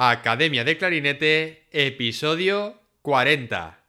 Academia 0.00 0.62
de 0.62 0.76
Clarinete, 0.76 1.66
episodio 1.72 2.80
40. 3.02 3.87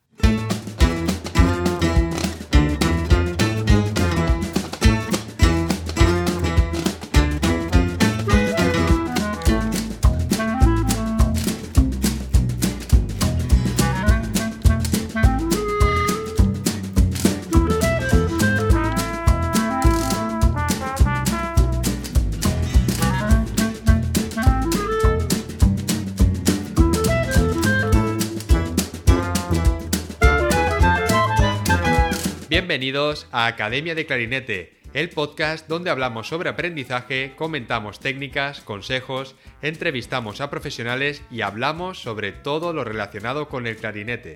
Bienvenidos 32.80 33.28
a 33.34 33.48
Academia 33.48 33.94
de 33.94 34.06
Clarinete, 34.06 34.80
el 34.94 35.10
podcast 35.10 35.68
donde 35.68 35.90
hablamos 35.90 36.30
sobre 36.30 36.48
aprendizaje, 36.48 37.34
comentamos 37.36 38.00
técnicas, 38.00 38.62
consejos, 38.62 39.36
entrevistamos 39.62 40.40
a 40.40 40.50
profesionales 40.50 41.22
y 41.30 41.42
hablamos 41.42 42.02
sobre 42.02 42.32
todo 42.32 42.72
lo 42.72 42.86
relacionado 42.86 43.50
con 43.50 43.68
el 43.68 43.76
clarinete. 43.76 44.36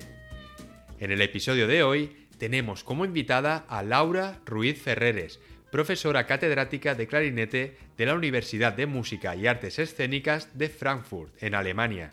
En 1.00 1.10
el 1.10 1.22
episodio 1.22 1.66
de 1.66 1.84
hoy 1.84 2.28
tenemos 2.36 2.84
como 2.84 3.06
invitada 3.06 3.64
a 3.66 3.82
Laura 3.82 4.40
Ruiz 4.44 4.78
Ferreres, 4.78 5.40
profesora 5.72 6.26
catedrática 6.26 6.94
de 6.94 7.06
clarinete 7.06 7.78
de 7.96 8.04
la 8.04 8.14
Universidad 8.14 8.74
de 8.74 8.84
Música 8.84 9.34
y 9.34 9.46
Artes 9.46 9.78
Escénicas 9.78 10.58
de 10.58 10.68
Frankfurt, 10.68 11.32
en 11.42 11.54
Alemania. 11.54 12.10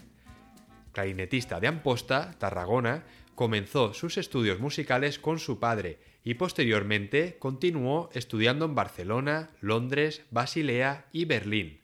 Clarinetista 0.93 1.59
de 1.59 1.67
Amposta, 1.67 2.35
Tarragona, 2.39 3.03
comenzó 3.35 3.93
sus 3.93 4.17
estudios 4.17 4.61
musicales 4.61 5.19
con 5.19 5.37
su 5.37 5.59
padre 5.59 5.99
y 6.23 6.35
posteriormente 6.35 7.37
continuó 7.39 8.09
estudiando 8.13 8.65
en 8.65 8.75
Barcelona, 8.75 9.49
Londres, 9.59 10.23
Basilea 10.29 11.07
y 11.11 11.25
Berlín. 11.25 11.79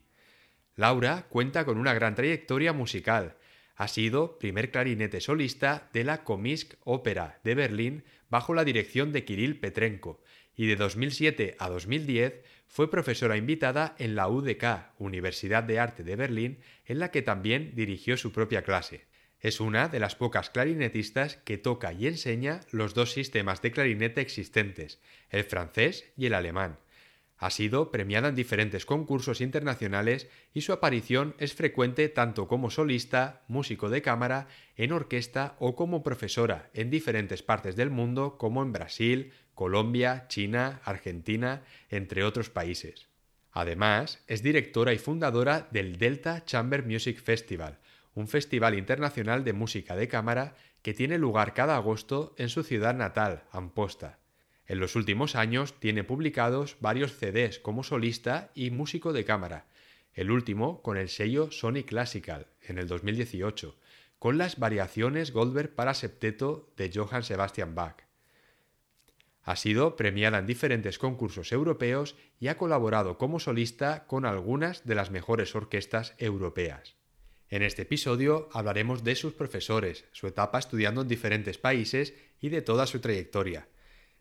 Laura 0.75 1.25
cuenta 1.29 1.65
con 1.65 1.77
una 1.77 1.93
gran 1.93 2.13
trayectoria 2.13 2.71
musical. 2.71 3.37
Ha 3.75 3.87
sido 3.87 4.37
primer 4.37 4.71
clarinete 4.71 5.21
solista 5.21 5.89
de 5.93 6.03
la 6.03 6.23
Comisk 6.23 6.75
Ópera 6.83 7.39
de 7.43 7.55
Berlín 7.55 8.03
bajo 8.29 8.53
la 8.53 8.63
dirección 8.63 9.11
de 9.11 9.25
Kirill 9.25 9.59
Petrenko 9.59 10.21
y 10.55 10.67
de 10.67 10.75
2007 10.75 11.55
a 11.59 11.69
2010 11.69 12.43
fue 12.67 12.91
profesora 12.91 13.37
invitada 13.37 13.95
en 13.97 14.15
la 14.15 14.27
UDK, 14.27 14.93
Universidad 14.97 15.63
de 15.63 15.79
Arte 15.79 16.03
de 16.03 16.15
Berlín, 16.15 16.59
en 16.85 16.99
la 16.99 17.11
que 17.11 17.21
también 17.21 17.71
dirigió 17.75 18.17
su 18.17 18.31
propia 18.31 18.63
clase. 18.63 19.06
Es 19.39 19.59
una 19.59 19.87
de 19.87 19.99
las 19.99 20.15
pocas 20.15 20.49
clarinetistas 20.49 21.37
que 21.37 21.57
toca 21.57 21.93
y 21.93 22.07
enseña 22.07 22.61
los 22.71 22.93
dos 22.93 23.11
sistemas 23.11 23.61
de 23.61 23.71
clarinete 23.71 24.21
existentes, 24.21 24.99
el 25.29 25.43
francés 25.43 26.11
y 26.17 26.25
el 26.25 26.33
alemán. 26.33 26.79
Ha 27.39 27.51
sido 27.51 27.91
premiada 27.91 28.29
en 28.29 28.35
diferentes 28.35 28.85
concursos 28.85 29.41
internacionales 29.41 30.27
y 30.55 30.61
su 30.61 30.73
aparición 30.73 31.35
es 31.37 31.53
frecuente 31.53 32.09
tanto 32.09 32.47
como 32.47 32.71
solista, 32.71 33.43
músico 33.47 33.89
de 33.89 34.01
cámara, 34.01 34.47
en 34.75 34.91
orquesta 34.91 35.55
o 35.59 35.75
como 35.75 36.01
profesora 36.01 36.71
en 36.73 36.89
diferentes 36.89 37.43
partes 37.43 37.75
del 37.75 37.91
mundo 37.91 38.39
como 38.39 38.63
en 38.63 38.73
Brasil, 38.73 39.33
Colombia, 39.53 40.25
China, 40.29 40.81
Argentina, 40.83 41.63
entre 41.89 42.23
otros 42.23 42.49
países. 42.49 43.07
Además, 43.51 44.23
es 44.27 44.41
directora 44.41 44.93
y 44.93 44.97
fundadora 44.97 45.67
del 45.71 45.97
Delta 45.97 46.43
Chamber 46.43 46.83
Music 46.83 47.21
Festival, 47.21 47.79
un 48.17 48.27
festival 48.27 48.75
internacional 48.75 49.43
de 49.43 49.53
música 49.53 49.95
de 49.95 50.07
cámara 50.07 50.55
que 50.81 50.95
tiene 50.95 51.19
lugar 51.19 51.53
cada 51.53 51.75
agosto 51.75 52.33
en 52.39 52.49
su 52.49 52.63
ciudad 52.63 52.95
natal, 52.95 53.43
Amposta. 53.51 54.17
En 54.65 54.79
los 54.79 54.95
últimos 54.95 55.35
años 55.35 55.79
tiene 55.79 56.03
publicados 56.03 56.77
varios 56.79 57.15
CDs 57.15 57.59
como 57.59 57.83
solista 57.83 58.49
y 58.55 58.71
músico 58.71 59.13
de 59.13 59.23
cámara, 59.23 59.67
el 60.15 60.31
último 60.31 60.81
con 60.81 60.97
el 60.97 61.09
sello 61.09 61.51
Sony 61.51 61.83
Classical 61.85 62.47
en 62.63 62.79
el 62.79 62.87
2018, 62.87 63.77
con 64.17 64.39
las 64.39 64.57
variaciones 64.57 65.31
Goldberg 65.31 65.75
para 65.75 65.93
septeto 65.93 66.73
de 66.75 66.91
Johann 66.91 67.21
Sebastian 67.21 67.75
Bach. 67.75 67.97
Ha 69.43 69.55
sido 69.57 69.95
premiada 69.95 70.39
en 70.39 70.47
diferentes 70.47 70.97
concursos 70.97 71.51
europeos 71.51 72.15
y 72.39 72.47
ha 72.47 72.57
colaborado 72.57 73.19
como 73.19 73.39
solista 73.39 74.07
con 74.07 74.25
algunas 74.25 74.87
de 74.87 74.95
las 74.95 75.11
mejores 75.11 75.53
orquestas 75.53 76.15
europeas. 76.17 76.96
En 77.49 77.63
este 77.63 77.83
episodio 77.83 78.49
hablaremos 78.51 79.05
de 79.05 79.15
sus 79.15 79.33
profesores, 79.33 80.03
su 80.11 80.27
etapa 80.27 80.59
estudiando 80.59 81.01
en 81.01 81.07
diferentes 81.07 81.57
países 81.57 82.13
y 82.41 82.49
de 82.49 82.61
toda 82.61 82.87
su 82.87 82.99
trayectoria, 82.99 83.69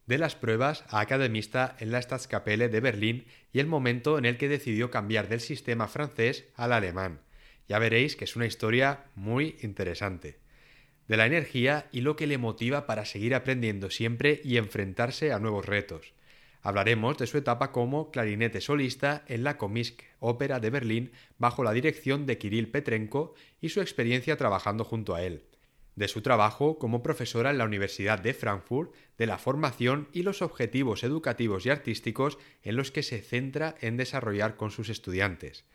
de 0.07 0.19
las 0.19 0.37
pruebas 0.37 0.85
a 0.89 1.01
academista 1.01 1.77
en 1.81 1.91
la 1.91 2.01
Staatskapelle 2.01 2.69
de 2.69 2.81
Berlín 2.81 3.27
y 3.53 3.59
el 3.59 3.67
momento 3.67 4.19
en 4.19 4.27
el 4.27 4.37
que 4.37 4.49
decidió 4.49 4.93
cambiar 4.93 5.29
del 5.29 5.41
sistema 5.41 5.89
francés 5.89 6.45
al 6.55 6.73
alemán. 6.73 7.21
Ya 7.69 7.81
veréis 7.81 8.15
que 8.15 8.25
es 8.25 8.37
una 8.37 8.47
historia 8.47 9.07
muy 9.17 9.57
interesante. 9.61 10.39
De 11.09 11.17
la 11.17 11.27
energía 11.27 11.89
y 11.91 12.03
lo 12.03 12.15
que 12.15 12.29
le 12.29 12.39
motiva 12.39 12.87
para 12.87 13.05
seguir 13.05 13.35
aprendiendo 13.35 13.91
siempre 13.91 14.41
y 14.45 14.57
enfrentarse 14.57 15.33
a 15.33 15.41
nuevos 15.41 15.67
retos. 15.67 16.13
Hablaremos 16.67 17.17
de 17.17 17.29
su 17.29 17.39
etapa 17.39 17.71
como 17.71 18.11
clarinete 18.11 18.61
solista 18.61 19.23
en 19.29 19.45
la 19.45 19.57
Comisk 19.57 20.03
Ópera 20.19 20.59
de 20.59 20.71
Berlín 20.71 21.13
bajo 21.39 21.63
la 21.63 21.71
dirección 21.71 22.27
de 22.27 22.39
Kirill 22.39 22.73
Petrenko 22.73 23.37
y 23.61 23.69
su 23.69 23.81
experiencia 23.81 24.37
trabajando 24.37 24.83
junto 24.83 25.15
a 25.15 25.23
él. 25.23 25.45
De 25.95 26.09
su 26.09 26.23
trabajo 26.23 26.77
como 26.81 27.05
profesora 27.05 27.53
en 27.53 27.59
la 27.59 27.67
Universidad 27.67 28.19
de 28.19 28.35
Frankfurt, 28.35 28.93
de 29.17 29.27
la 29.27 29.39
formación 29.39 30.09
y 30.13 30.25
los 30.25 30.43
objetivos 30.43 31.05
educativos 31.05 31.65
y 31.67 31.71
artísticos 31.71 32.37
en 32.65 32.75
los 32.75 32.91
que 32.91 33.05
se 33.05 33.21
centra 33.21 33.77
en 33.81 33.97
desarrollar 33.97 34.57
con 34.57 34.73
sus 34.73 34.89
estudiantes. 34.89 35.67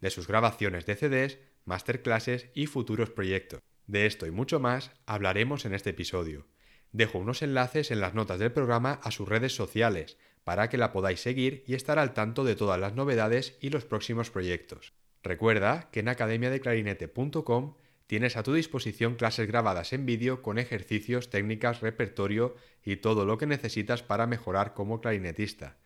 De 0.00 0.08
sus 0.08 0.28
grabaciones 0.28 0.86
de 0.86 0.96
CDs, 0.96 1.38
masterclasses 1.66 2.48
y 2.54 2.68
futuros 2.68 3.10
proyectos. 3.10 3.60
De 3.86 4.06
esto 4.06 4.26
y 4.26 4.30
mucho 4.30 4.60
más 4.60 4.92
hablaremos 5.04 5.66
en 5.66 5.74
este 5.74 5.90
episodio. 5.90 6.46
Dejo 6.92 7.18
unos 7.18 7.42
enlaces 7.42 7.90
en 7.90 8.00
las 8.00 8.14
notas 8.14 8.38
del 8.38 8.50
programa 8.50 8.98
a 9.02 9.10
sus 9.10 9.28
redes 9.28 9.54
sociales, 9.54 10.16
para 10.48 10.70
que 10.70 10.78
la 10.78 10.92
podáis 10.92 11.20
seguir 11.20 11.62
y 11.66 11.74
estar 11.74 11.98
al 11.98 12.14
tanto 12.14 12.42
de 12.42 12.56
todas 12.56 12.80
las 12.80 12.94
novedades 12.94 13.58
y 13.60 13.68
los 13.68 13.84
próximos 13.84 14.30
proyectos. 14.30 14.94
Recuerda 15.22 15.90
que 15.92 16.00
en 16.00 16.08
academiadeclarinete.com 16.08 17.74
tienes 18.06 18.34
a 18.38 18.42
tu 18.42 18.54
disposición 18.54 19.16
clases 19.16 19.46
grabadas 19.46 19.92
en 19.92 20.06
vídeo 20.06 20.40
con 20.40 20.58
ejercicios, 20.58 21.28
técnicas, 21.28 21.82
repertorio 21.82 22.56
y 22.82 22.96
todo 22.96 23.26
lo 23.26 23.36
que 23.36 23.44
necesitas 23.44 24.02
para 24.02 24.26
mejorar 24.26 24.72
como 24.72 25.02
clarinetista. 25.02 25.76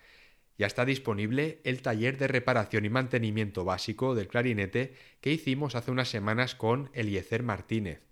Ya 0.57 0.69
está 0.69 0.85
disponible 0.85 1.61
el 1.65 1.83
taller 1.83 2.17
de 2.17 2.29
reparación 2.29 2.85
y 2.85 2.89
mantenimiento 2.89 3.65
básico 3.65 4.15
del 4.15 4.29
clarinete 4.29 4.95
que 5.21 5.33
hicimos 5.33 5.75
hace 5.75 5.91
unas 5.91 6.09
semanas 6.09 6.55
con 6.55 6.89
Eliezer 6.93 7.43
Martínez, 7.43 8.03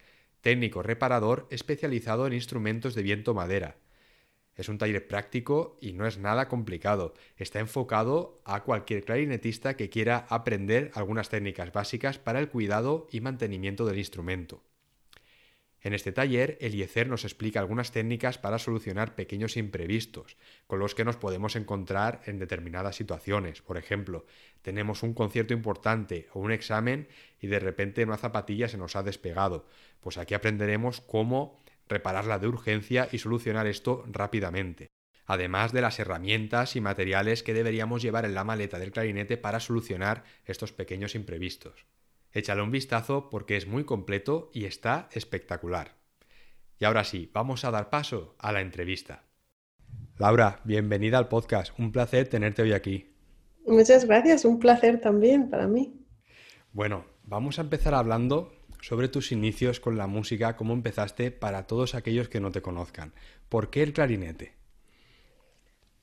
técnico 0.40 0.82
reparador 0.82 1.46
especializado 1.52 2.26
en 2.26 2.32
instrumentos 2.32 2.96
de 2.96 3.02
viento 3.04 3.34
madera. 3.34 3.76
Es 4.60 4.68
un 4.68 4.76
taller 4.76 5.08
práctico 5.08 5.78
y 5.80 5.94
no 5.94 6.06
es 6.06 6.18
nada 6.18 6.46
complicado. 6.46 7.14
Está 7.38 7.60
enfocado 7.60 8.42
a 8.44 8.62
cualquier 8.62 9.06
clarinetista 9.06 9.74
que 9.74 9.88
quiera 9.88 10.26
aprender 10.28 10.90
algunas 10.92 11.30
técnicas 11.30 11.72
básicas 11.72 12.18
para 12.18 12.40
el 12.40 12.50
cuidado 12.50 13.08
y 13.10 13.22
mantenimiento 13.22 13.86
del 13.86 13.96
instrumento. 13.96 14.62
En 15.80 15.94
este 15.94 16.12
taller, 16.12 16.58
Eliezer 16.60 17.08
nos 17.08 17.24
explica 17.24 17.58
algunas 17.58 17.90
técnicas 17.90 18.36
para 18.36 18.58
solucionar 18.58 19.14
pequeños 19.14 19.56
imprevistos, 19.56 20.36
con 20.66 20.78
los 20.78 20.94
que 20.94 21.06
nos 21.06 21.16
podemos 21.16 21.56
encontrar 21.56 22.20
en 22.26 22.38
determinadas 22.38 22.96
situaciones. 22.96 23.62
Por 23.62 23.78
ejemplo, 23.78 24.26
tenemos 24.60 25.02
un 25.02 25.14
concierto 25.14 25.54
importante 25.54 26.28
o 26.34 26.40
un 26.40 26.52
examen 26.52 27.08
y 27.40 27.46
de 27.46 27.60
repente 27.60 28.04
una 28.04 28.18
zapatilla 28.18 28.68
se 28.68 28.76
nos 28.76 28.94
ha 28.94 29.02
despegado. 29.02 29.64
Pues 30.00 30.18
aquí 30.18 30.34
aprenderemos 30.34 31.00
cómo 31.00 31.58
repararla 31.90 32.38
de 32.38 32.48
urgencia 32.48 33.08
y 33.12 33.18
solucionar 33.18 33.66
esto 33.66 34.04
rápidamente, 34.06 34.86
además 35.26 35.72
de 35.72 35.82
las 35.82 35.98
herramientas 35.98 36.76
y 36.76 36.80
materiales 36.80 37.42
que 37.42 37.52
deberíamos 37.52 38.00
llevar 38.00 38.24
en 38.24 38.34
la 38.34 38.44
maleta 38.44 38.78
del 38.78 38.92
clarinete 38.92 39.36
para 39.36 39.60
solucionar 39.60 40.24
estos 40.46 40.72
pequeños 40.72 41.14
imprevistos. 41.14 41.86
Échale 42.32 42.62
un 42.62 42.70
vistazo 42.70 43.28
porque 43.28 43.56
es 43.56 43.66
muy 43.66 43.84
completo 43.84 44.50
y 44.54 44.64
está 44.64 45.08
espectacular. 45.12 45.96
Y 46.78 46.84
ahora 46.84 47.04
sí, 47.04 47.30
vamos 47.34 47.64
a 47.64 47.70
dar 47.70 47.90
paso 47.90 48.36
a 48.38 48.52
la 48.52 48.60
entrevista. 48.60 49.24
Laura, 50.16 50.60
bienvenida 50.64 51.18
al 51.18 51.28
podcast. 51.28 51.78
Un 51.78 51.92
placer 51.92 52.28
tenerte 52.28 52.62
hoy 52.62 52.72
aquí. 52.72 53.12
Muchas 53.66 54.04
gracias, 54.04 54.44
un 54.44 54.58
placer 54.58 55.00
también 55.00 55.50
para 55.50 55.66
mí. 55.66 56.00
Bueno, 56.72 57.04
vamos 57.24 57.58
a 57.58 57.62
empezar 57.62 57.94
hablando 57.94 58.52
sobre 58.82 59.08
tus 59.08 59.32
inicios 59.32 59.80
con 59.80 59.96
la 59.96 60.06
música, 60.06 60.56
cómo 60.56 60.72
empezaste 60.72 61.30
para 61.30 61.66
todos 61.66 61.94
aquellos 61.94 62.28
que 62.28 62.40
no 62.40 62.50
te 62.50 62.62
conozcan. 62.62 63.12
¿Por 63.48 63.70
qué 63.70 63.82
el 63.82 63.92
clarinete? 63.92 64.52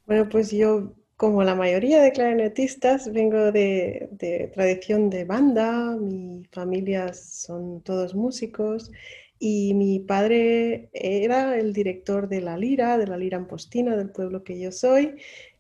Bueno, 0.06 0.29
pues 0.29 0.51
yo 0.51 0.94
como 1.18 1.44
la 1.44 1.56
mayoría 1.56 2.00
de 2.00 2.12
clarinetistas, 2.12 3.12
vengo 3.12 3.51
de, 3.51 4.51
tradición 4.53 5.09
de 5.09 5.25
banda, 5.25 5.95
mi 6.00 6.45
familia 6.51 7.12
son 7.13 7.81
todos 7.81 8.13
músicos 8.13 8.91
y 9.39 9.73
mi 9.73 10.00
padre 10.00 10.89
era 10.94 11.57
el 11.57 11.73
director 11.73 12.30
de 12.30 12.41
la 12.41 12.56
Lira, 12.56 13.00
de 13.00 13.07
la 13.07 13.18
Lira 13.18 13.38
Ampostina, 13.38 13.95
del 13.95 14.12
pueblo 14.12 14.44
que 14.44 14.59
yo 14.59 14.71
soy. 14.71 15.15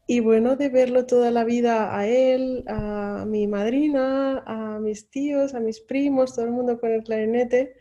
Y 0.09 0.21
bueno, 0.21 0.55
de 0.55 0.69
verlo 0.69 1.05
toda 1.05 1.31
la 1.31 1.43
vida 1.43 1.97
a 1.97 2.07
él, 2.07 2.63
a 2.67 3.25
mi 3.27 3.45
madrina, 3.45 4.41
a 4.47 4.79
mis 4.79 5.09
tíos, 5.09 5.53
a 5.53 5.59
mis 5.59 5.81
primos, 5.81 6.33
todo 6.33 6.45
el 6.45 6.51
mundo 6.51 6.79
con 6.79 6.93
el 6.93 7.03
clarinete, 7.03 7.75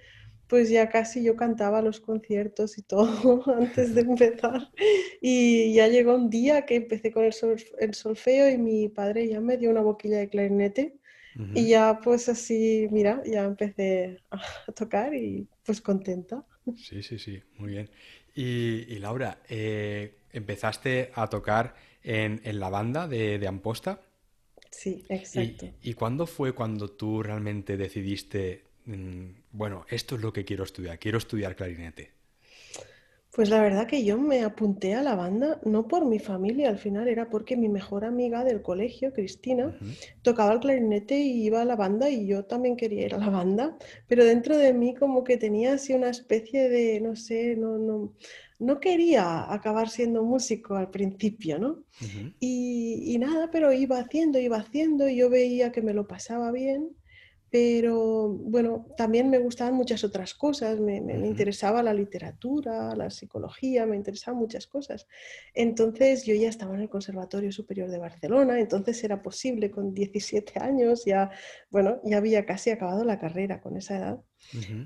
pues 0.48 0.68
ya 0.68 0.88
casi 0.88 1.22
yo 1.22 1.36
cantaba 1.36 1.82
los 1.82 2.00
conciertos 2.00 2.78
y 2.78 2.82
todo 2.82 3.44
antes 3.56 3.94
de 3.94 4.00
empezar. 4.00 4.72
Y 5.20 5.72
ya 5.74 5.86
llegó 5.86 6.16
un 6.16 6.28
día 6.28 6.66
que 6.66 6.74
empecé 6.74 7.12
con 7.12 7.24
el, 7.24 7.94
solfeo 7.94 8.50
y 8.50 8.58
mi 8.58 8.88
padre 8.88 9.28
ya 9.28 9.40
me 9.40 9.56
dio 9.56 9.70
una 9.70 9.82
boquilla 9.82 10.18
de 10.18 10.28
clarinete. 10.28 10.96
Y 11.54 11.68
ya 11.68 12.00
pues 12.02 12.30
así, 12.30 12.88
mira, 12.90 13.22
ya 13.26 13.44
empecé 13.44 14.22
a 14.30 14.72
tocar 14.72 15.14
y 15.14 15.46
pues 15.64 15.82
contenta. 15.82 16.42
Sí, 16.74 17.02
sí, 17.02 17.18
sí, 17.18 17.42
muy 17.58 17.72
bien. 17.72 17.90
Y, 18.34 18.98
Laura, 18.98 19.38
eh, 19.48 20.14
¿empezaste 20.32 21.10
a 21.14 21.28
tocar 21.28 21.74
en, 22.06 22.40
la 22.58 22.70
banda 22.70 23.06
de, 23.06 23.46
Amposta? 23.46 24.00
Sí, 24.70 25.04
exacto. 25.08 25.66
¿Y, 25.82 25.90
¿Y 25.90 25.94
cuándo 25.94 26.26
fue 26.26 26.52
cuando 26.52 26.88
tú 26.88 27.22
realmente 27.22 27.76
decidiste 27.76 28.66
bueno, 29.52 29.84
esto 29.88 30.14
es 30.14 30.22
lo 30.22 30.32
que 30.32 30.44
quiero 30.44 30.64
estudiar, 30.64 30.98
quiero 30.98 31.18
estudiar 31.18 31.56
clarinete? 31.56 32.12
Pues 33.34 33.50
la 33.50 33.60
verdad 33.60 33.86
que 33.86 34.02
yo 34.02 34.16
me 34.16 34.42
apunté 34.42 34.94
a 34.94 35.02
la 35.02 35.14
banda 35.14 35.60
no 35.62 35.86
por 35.88 36.06
mi 36.06 36.18
familia, 36.18 36.70
al 36.70 36.78
final 36.78 37.06
era 37.06 37.28
porque 37.28 37.54
mi 37.54 37.68
mejor 37.68 38.06
amiga 38.06 38.44
del 38.44 38.62
colegio, 38.62 39.12
Cristina, 39.12 39.76
tocaba 40.22 40.54
el 40.54 40.60
clarinete 40.60 41.18
y 41.18 41.44
iba 41.44 41.60
a 41.60 41.66
la 41.66 41.76
banda 41.76 42.08
y 42.08 42.26
yo 42.26 42.46
también 42.46 42.76
quería 42.78 43.04
ir 43.04 43.14
a 43.14 43.18
la 43.18 43.28
banda, 43.28 43.76
pero 44.06 44.24
dentro 44.24 44.56
de 44.56 44.72
mí 44.72 44.94
como 44.94 45.22
que 45.22 45.36
tenía 45.36 45.74
así 45.74 45.92
una 45.92 46.08
especie 46.08 46.70
de, 46.70 46.98
no 47.00 47.14
sé, 47.14 47.56
no, 47.56 47.76
no, 47.76 48.14
no 48.58 48.80
quería 48.80 49.52
acabar 49.52 49.88
siendo 49.88 50.22
músico 50.22 50.76
al 50.76 50.90
principio, 50.90 51.58
¿no? 51.58 51.84
y, 52.40 53.14
y 53.14 53.18
nada, 53.18 53.50
pero 53.50 53.72
iba 53.72 53.98
haciendo, 53.98 54.38
iba 54.38 54.56
haciendo 54.58 55.08
y 55.08 55.16
yo 55.16 55.30
veía 55.30 55.72
que 55.72 55.82
me 55.82 55.94
lo 55.94 56.06
pasaba 56.06 56.52
bien 56.52 56.96
pero 57.50 58.28
bueno, 58.28 58.86
también 58.96 59.30
me 59.30 59.38
gustaban 59.38 59.74
muchas 59.74 60.02
otras 60.02 60.34
cosas, 60.34 60.80
me, 60.80 60.96
interesaba 60.96 61.82
la 61.82 61.94
literatura, 61.94 62.94
la 62.96 63.08
psicología, 63.08 63.86
me 63.86 63.96
interesaban 63.96 64.38
muchas 64.38 64.66
cosas. 64.66 65.06
Entonces 65.54 66.26
yo 66.26 66.34
ya 66.34 66.48
estaba 66.48 66.74
en 66.74 66.82
el 66.82 66.90
Conservatorio 66.90 67.52
Superior 67.52 67.88
de 67.88 67.98
Barcelona, 67.98 68.58
entonces 68.58 69.02
era 69.04 69.22
posible 69.22 69.70
con 69.70 69.94
17 69.94 70.58
años, 70.58 71.04
ya, 71.06 71.30
bueno, 71.70 72.00
ya 72.04 72.18
había 72.18 72.44
casi 72.44 72.70
acabado 72.70 73.04
la 73.04 73.18
carrera 73.18 73.60
con 73.60 73.76
esa 73.76 73.96
edad. 73.96 74.20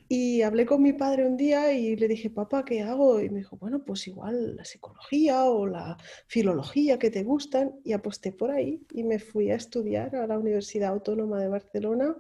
Y 0.09 0.43
hablé 0.43 0.67
con 0.67 0.83
mi 0.83 0.93
padre 0.93 1.27
un 1.27 1.37
día 1.37 1.73
y 1.73 1.97
le 1.97 2.09
dije, 2.09 2.31
papá, 2.31 2.65
¿qué 2.65 2.83
hago? 2.83 3.21
Y 3.21 3.31
me 3.31 3.39
dijo, 3.39 3.57
bueno, 3.57 3.85
pues 3.85 4.07
igual 4.07 4.57
la 4.57 4.65
psicología 4.65 5.45
o 5.45 5.67
la 5.67 5.97
filología 6.27 6.99
que 6.99 7.11
te 7.11 7.23
gustan. 7.23 7.81
Y 7.85 7.93
aposté 7.93 8.33
por 8.33 8.51
ahí 8.51 8.81
y 8.93 9.05
me 9.05 9.19
fui 9.19 9.51
a 9.51 9.57
estudiar 9.57 10.17
a 10.17 10.27
la 10.27 10.39
Universidad 10.39 10.91
Autónoma 10.91 11.41
de 11.41 11.49
Barcelona, 11.49 12.17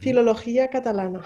filología 0.00 0.68
catalana. 0.68 1.22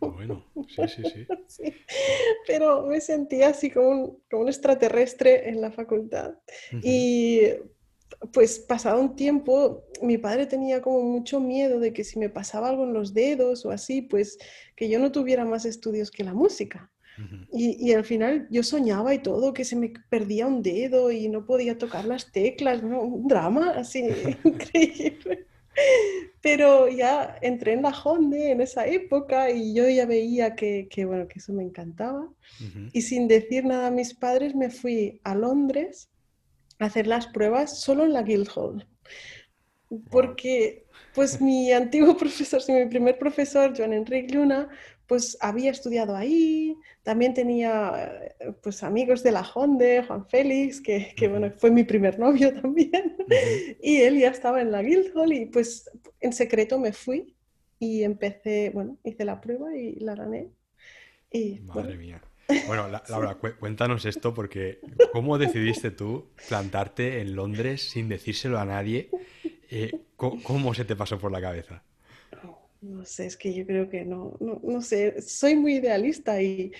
Bueno, 0.00 0.44
sí, 0.68 0.82
sí, 0.88 1.26
sí, 1.46 1.72
Pero 2.46 2.86
me 2.86 3.00
sentía 3.00 3.48
así 3.48 3.70
como 3.70 3.88
un, 3.88 4.22
como 4.30 4.42
un 4.42 4.48
extraterrestre 4.48 5.48
en 5.48 5.60
la 5.60 5.70
facultad. 5.70 6.34
Y 6.82 7.40
pues 8.32 8.58
pasado 8.58 9.00
un 9.00 9.16
tiempo, 9.16 9.84
mi 10.02 10.18
padre 10.18 10.46
tenía 10.46 10.80
como 10.80 11.02
mucho 11.02 11.40
miedo 11.40 11.80
de 11.80 11.92
que 11.92 12.04
si 12.04 12.18
me 12.18 12.28
pasaba 12.28 12.68
algo 12.68 12.84
en 12.84 12.92
los 12.92 13.14
dedos 13.14 13.64
o 13.64 13.70
así, 13.70 14.02
pues 14.02 14.38
que 14.76 14.88
yo 14.88 14.98
no 14.98 15.12
tuviera 15.12 15.44
más 15.44 15.64
estudios 15.64 16.10
que 16.10 16.24
la 16.24 16.34
música. 16.34 16.90
y, 17.52 17.92
al 17.92 18.04
final 18.04 18.48
yo 18.50 18.64
soñaba 18.64 19.14
y 19.14 19.20
todo, 19.20 19.54
que 19.54 19.64
se 19.64 19.76
me 19.76 19.92
perdía 20.08 20.48
un 20.48 20.62
dedo 20.62 21.12
y 21.12 21.28
no 21.28 21.46
podía 21.46 21.78
tocar 21.78 22.06
las 22.06 22.32
teclas, 22.32 22.82
un 22.82 23.28
drama 23.28 23.70
así 23.76 24.04
increíble. 24.44 25.46
Pero 26.40 26.88
ya 26.88 27.38
entré 27.40 27.72
en 27.72 27.82
la 27.82 27.90
Honda 27.90 28.36
en 28.36 28.60
esa 28.60 28.86
época 28.86 29.50
y 29.50 29.74
yo 29.74 29.88
ya 29.88 30.06
veía 30.06 30.54
que, 30.54 30.88
bueno, 31.06 31.26
que 31.28 31.38
eso 31.38 31.52
me 31.52 31.62
encantaba. 31.62 32.28
Y 32.92 33.02
sin 33.02 33.28
decir 33.28 33.64
nada 33.64 33.88
a 33.88 33.90
mis 33.90 34.14
padres 34.14 34.54
me 34.54 34.70
fui 34.70 35.20
a 35.24 35.34
Londres 35.34 36.10
hacer 36.78 37.06
las 37.06 37.26
pruebas 37.26 37.80
solo 37.80 38.04
en 38.04 38.12
la 38.12 38.22
Guildhall. 38.22 38.86
Porque 40.10 40.86
pues 41.14 41.40
mi 41.40 41.72
antiguo 41.72 42.16
profesor, 42.16 42.60
mi 42.68 42.86
primer 42.86 43.18
profesor, 43.18 43.72
Joan 43.76 43.92
Enrique 43.92 44.34
Luna, 44.34 44.68
pues 45.06 45.36
había 45.40 45.70
estudiado 45.70 46.16
ahí, 46.16 46.76
también 47.02 47.34
tenía 47.34 48.32
pues 48.62 48.82
amigos 48.82 49.22
de 49.22 49.32
la 49.32 49.42
Honde, 49.42 50.02
Juan 50.06 50.26
Félix, 50.26 50.80
que, 50.80 51.14
que 51.14 51.28
bueno, 51.28 51.50
fue 51.56 51.70
mi 51.70 51.84
primer 51.84 52.18
novio 52.18 52.52
también, 52.62 53.16
y 53.82 53.96
él 53.96 54.18
ya 54.18 54.30
estaba 54.30 54.62
en 54.62 54.72
la 54.72 54.82
Guildhall 54.82 55.32
y 55.32 55.46
pues 55.46 55.90
en 56.20 56.32
secreto 56.32 56.78
me 56.78 56.92
fui 56.92 57.36
y 57.78 58.02
empecé, 58.02 58.70
bueno, 58.72 58.96
hice 59.04 59.24
la 59.24 59.40
prueba 59.40 59.76
y 59.76 59.96
la 59.96 60.14
gané. 60.14 60.48
Y, 61.30 61.60
Madre 61.60 61.96
mía. 61.96 62.22
Bueno, 62.66 62.88
Laura, 63.08 63.36
cuéntanos 63.58 64.04
esto 64.04 64.34
porque 64.34 64.80
¿cómo 65.12 65.38
decidiste 65.38 65.90
tú 65.90 66.26
plantarte 66.48 67.20
en 67.20 67.36
Londres 67.36 67.88
sin 67.90 68.08
decírselo 68.08 68.58
a 68.58 68.64
nadie? 68.64 69.10
Eh, 69.70 69.92
¿Cómo 70.16 70.74
se 70.74 70.84
te 70.84 70.96
pasó 70.96 71.18
por 71.18 71.32
la 71.32 71.40
cabeza? 71.40 71.82
No 72.84 73.02
sé, 73.06 73.24
es 73.24 73.38
que 73.38 73.54
yo 73.54 73.66
creo 73.66 73.88
que 73.88 74.04
no, 74.04 74.36
no, 74.40 74.82
sé, 74.82 75.22
soy 75.22 75.56
muy 75.56 75.76
idealista 75.76 76.42
y, 76.42 76.70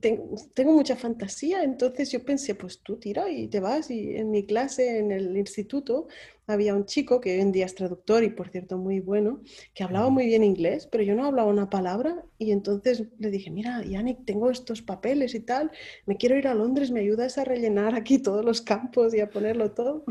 tengo, 0.00 0.72
mucha 0.74 0.94
fantasía, 0.94 1.62
entonces 1.62 2.12
yo 2.12 2.22
pensé, 2.22 2.54
pues 2.54 2.80
tú 2.82 2.96
tira 2.96 3.30
y 3.30 3.48
te 3.48 3.58
vas. 3.58 3.90
Y 3.90 4.14
en 4.16 4.30
mi 4.30 4.44
clase, 4.44 4.98
en 4.98 5.10
el 5.10 5.34
instituto, 5.38 6.08
había 6.46 6.74
un 6.74 6.84
chico 6.84 7.18
que 7.20 7.32
hoy 7.32 7.40
en 7.40 7.52
día 7.52 7.64
es 7.64 7.74
traductor 7.74 8.24
y 8.24 8.30
por 8.30 8.50
cierto 8.50 8.76
muy 8.76 9.00
bueno, 9.00 9.40
que 9.72 9.84
hablaba 9.84 10.10
muy 10.10 10.26
bien 10.26 10.44
inglés, 10.44 10.86
pero 10.86 11.02
yo 11.02 11.14
no 11.14 11.24
hablaba 11.24 11.50
una 11.50 11.70
palabra 11.70 12.26
y 12.36 12.52
entonces 12.52 13.04
le 13.18 13.30
dije, 13.30 13.50
mira, 13.50 13.82
Yannick, 13.84 14.26
tengo 14.26 14.50
estos 14.50 14.82
papeles 14.82 15.34
y 15.34 15.40
tal, 15.40 15.70
me 16.04 16.18
quiero 16.18 16.36
ir 16.36 16.46
a 16.46 16.54
Londres, 16.54 16.90
¿me 16.90 17.00
ayudas 17.00 17.38
a 17.38 17.44
rellenar 17.44 17.94
aquí 17.94 18.18
todos 18.18 18.44
los 18.44 18.60
campos 18.60 19.14
y 19.14 19.20
a 19.20 19.30
ponerlo 19.30 19.72
todo? 19.72 20.04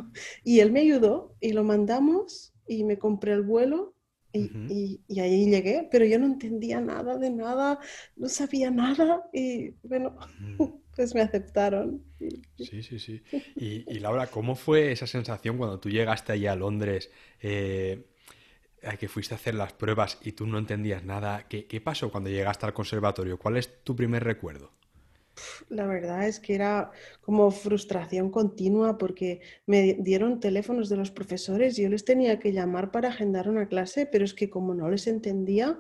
Y 0.44 0.62
él 0.62 0.72
me 0.72 0.80
ayudó 0.82 1.36
y 1.40 1.54
lo 1.54 1.64
mandamos 1.64 2.54
y 2.68 2.84
me 2.84 2.98
compré 2.98 3.34
el 3.34 3.44
vuelo 3.44 3.97
y, 4.38 5.20
ahí 5.20 5.50
llegué, 5.50 5.88
pero 5.92 6.06
yo 6.06 6.20
no 6.20 6.26
entendía 6.26 6.80
nada 6.82 7.18
de 7.18 7.30
nada, 7.30 7.80
no 8.16 8.30
sabía 8.30 8.72
nada 8.72 9.24
y 9.34 9.72
bueno, 9.84 10.18
pues 10.96 11.14
me 11.16 11.22
aceptaron. 11.22 12.04
Sí, 12.58 12.84
sí, 12.84 13.00
sí. 13.00 13.22
Y, 13.56 14.00
Laura, 14.00 14.28
¿cómo 14.28 14.56
fue 14.56 14.92
esa 14.92 15.08
sensación 15.08 15.58
cuando 15.58 15.80
tú 15.80 15.90
llegaste 15.90 16.34
allá 16.34 16.54
a 16.54 16.56
Londres? 16.56 17.12
Eh, 17.42 18.06
que 19.00 19.10
fuiste 19.10 19.34
a 19.34 19.38
hacer 19.38 19.56
las 19.56 19.74
pruebas 19.74 20.18
y 20.22 20.32
tú 20.32 20.48
no 20.48 20.58
entendías 20.58 21.04
nada. 21.04 21.46
¿Qué, 21.50 21.66
¿Qué 21.66 21.82
pasó 21.82 22.10
cuando 22.10 22.30
llegaste 22.30 22.66
al 22.66 22.74
conservatorio? 22.74 23.38
¿Cuál 23.38 23.58
es 23.58 23.84
tu 23.84 23.96
primer 23.96 24.24
recuerdo? 24.24 24.72
La 25.70 25.86
verdad 25.86 26.28
es 26.28 26.40
que 26.40 26.56
era 26.56 26.92
como 27.22 27.52
frustración 27.52 28.32
continua 28.32 28.98
porque 28.98 29.42
me 29.66 29.94
dieron 30.00 30.40
teléfonos 30.40 30.90
de 30.90 30.98
los 30.98 31.12
profesores 31.12 31.78
y 31.78 31.84
yo 31.84 31.90
les 31.90 32.06
tenía 32.06 32.40
que 32.40 32.54
llamar 32.54 32.92
para 32.92 33.10
agendar 33.10 33.50
una 33.50 33.68
clase, 33.68 34.06
pero 34.06 34.26
es 34.26 34.34
que 34.34 34.50
como 34.50 34.74
no 34.74 34.90
les 34.90 35.08
entendía, 35.08 35.80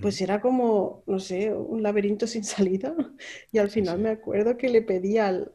pues 0.00 0.20
era 0.22 0.40
como, 0.40 1.02
no 1.06 1.18
sé, 1.18 1.52
un 1.52 1.82
laberinto 1.82 2.26
sin 2.26 2.44
salida. 2.44 2.94
Y 3.52 3.58
al 3.58 3.70
final 3.70 3.98
me 3.98 4.10
acuerdo 4.10 4.56
que 4.56 4.68
le 4.68 4.82
pedí 4.82 5.18
al, 5.18 5.50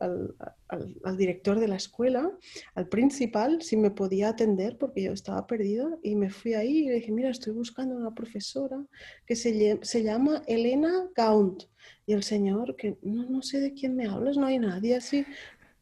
al, 0.68 1.18
director 1.18 1.60
de 1.60 1.68
la 1.68 1.76
escuela, 1.76 2.32
al 2.76 2.88
principal, 2.88 3.62
si 3.62 3.76
me 3.76 3.92
podía 3.92 4.30
atender 4.30 4.78
porque 4.78 5.04
yo 5.04 5.14
estaba 5.14 5.48
perdida 5.48 5.90
y 6.04 6.16
me 6.16 6.30
fui 6.30 6.54
ahí 6.54 6.80
y 6.80 6.88
le 6.88 6.96
dije, 6.96 7.12
mira, 7.12 7.30
estoy 7.30 7.54
buscando 7.54 7.96
una 7.96 8.14
profesora 8.14 8.86
que 9.26 9.36
se, 9.36 9.80
se 9.82 10.04
llama 10.04 10.44
Elena 10.48 11.10
Gaunt. 11.16 11.64
Y 12.06 12.14
el 12.14 12.24
señor, 12.24 12.76
que 12.76 12.98
no, 13.02 13.24
no 13.30 13.42
sé 13.42 13.60
de 13.60 13.74
quién 13.74 13.96
me 13.96 14.08
hablas, 14.08 14.38
no 14.38 14.46
hay 14.46 14.60
nadie 14.60 14.96
así. 14.96 15.26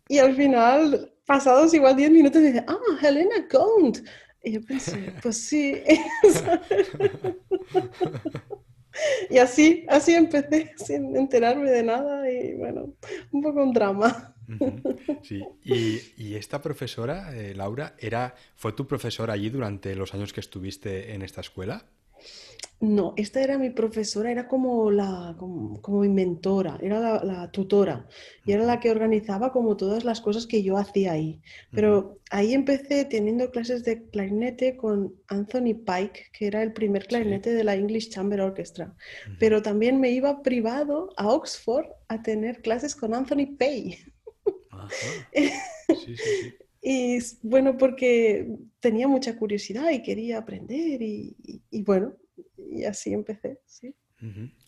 Y 0.08 0.20
al 0.20 0.36
final, 0.36 1.12
pasados 1.26 1.74
igual 1.74 1.96
10 1.96 2.12
minutos, 2.12 2.42
dice, 2.42 2.64
ah, 2.68 2.78
Helena 3.02 3.46
Gaunt. 3.50 4.00
Y 4.44 4.54
yo 4.54 4.62
pensé, 4.62 5.14
pues 5.22 5.38
sí. 5.38 5.76
y 9.30 9.38
así, 9.38 9.86
así 9.88 10.14
empecé, 10.14 10.74
sin 10.78 11.16
enterarme 11.16 11.70
de 11.70 11.84
nada 11.84 12.30
y 12.30 12.56
bueno, 12.56 12.94
un 13.32 13.42
poco 13.42 13.64
un 13.64 13.74
drama. 13.74 14.34
Sí, 15.24 15.44
y, 15.64 16.36
esta 16.36 16.62
profesora, 16.62 17.36
eh, 17.36 17.54
Laura, 17.54 17.96
era, 18.00 18.34
¿fue 18.56 18.72
tu 18.72 18.88
profesora 18.88 19.34
allí 19.34 19.50
durante 19.50 19.94
los 19.96 20.14
años 20.14 20.32
que 20.32 20.40
estuviste 20.40 21.14
en 21.14 21.22
esta 21.22 21.42
escuela? 21.42 21.86
No, 22.80 23.16
esta 23.18 23.42
era 23.42 23.58
mi 23.58 23.72
profesora, 23.72 24.30
era 24.30 24.48
como 24.48 24.92
la 24.92 25.36
como, 25.38 26.02
mi 26.02 26.10
mentora, 26.10 26.78
era 26.82 27.24
la, 27.24 27.52
tutora 27.52 28.08
y 28.46 28.52
era 28.52 28.66
la 28.66 28.80
que 28.80 28.92
organizaba 28.92 29.52
como 29.52 29.76
todas 29.78 30.06
las 30.06 30.22
cosas 30.22 30.46
que 30.46 30.62
yo 30.62 30.78
hacía 30.78 31.14
ahí. 31.14 31.42
Pero 31.72 32.20
ahí 32.30 32.54
empecé 32.54 33.06
teniendo 33.06 33.50
clases 33.50 33.84
de 33.84 34.08
clarinete 34.10 34.78
con 34.78 35.16
Anthony 35.28 35.74
Pike, 35.74 36.28
que 36.34 36.48
era 36.48 36.62
el 36.62 36.72
primer 36.74 37.08
clarinete 37.08 37.52
de 37.52 37.64
la 37.64 37.76
English 37.76 38.10
Chamber 38.10 38.42
Orchestra. 38.42 38.96
Pero 39.40 39.64
también 39.64 40.00
me 40.00 40.12
iba 40.12 40.44
privado 40.44 41.10
a 41.18 41.30
Oxford 41.30 41.88
a 42.08 42.22
tener 42.22 42.62
clases 42.62 42.96
con 42.96 43.14
Anthony 43.14 43.58
Pay. 43.58 43.98
Sí, 45.88 45.96
sí, 46.06 46.16
sí. 46.16 46.54
Y 46.90 47.20
bueno, 47.42 47.78
porque 47.78 48.48
tenía 48.80 49.10
mucha 49.10 49.38
curiosidad 49.38 49.92
y 49.92 50.02
quería 50.02 50.38
aprender 50.38 51.02
y, 51.02 51.36
bueno, 51.84 52.16
y 52.72 52.86
así 52.86 53.14
empecé, 53.14 53.60
sí. 53.66 53.94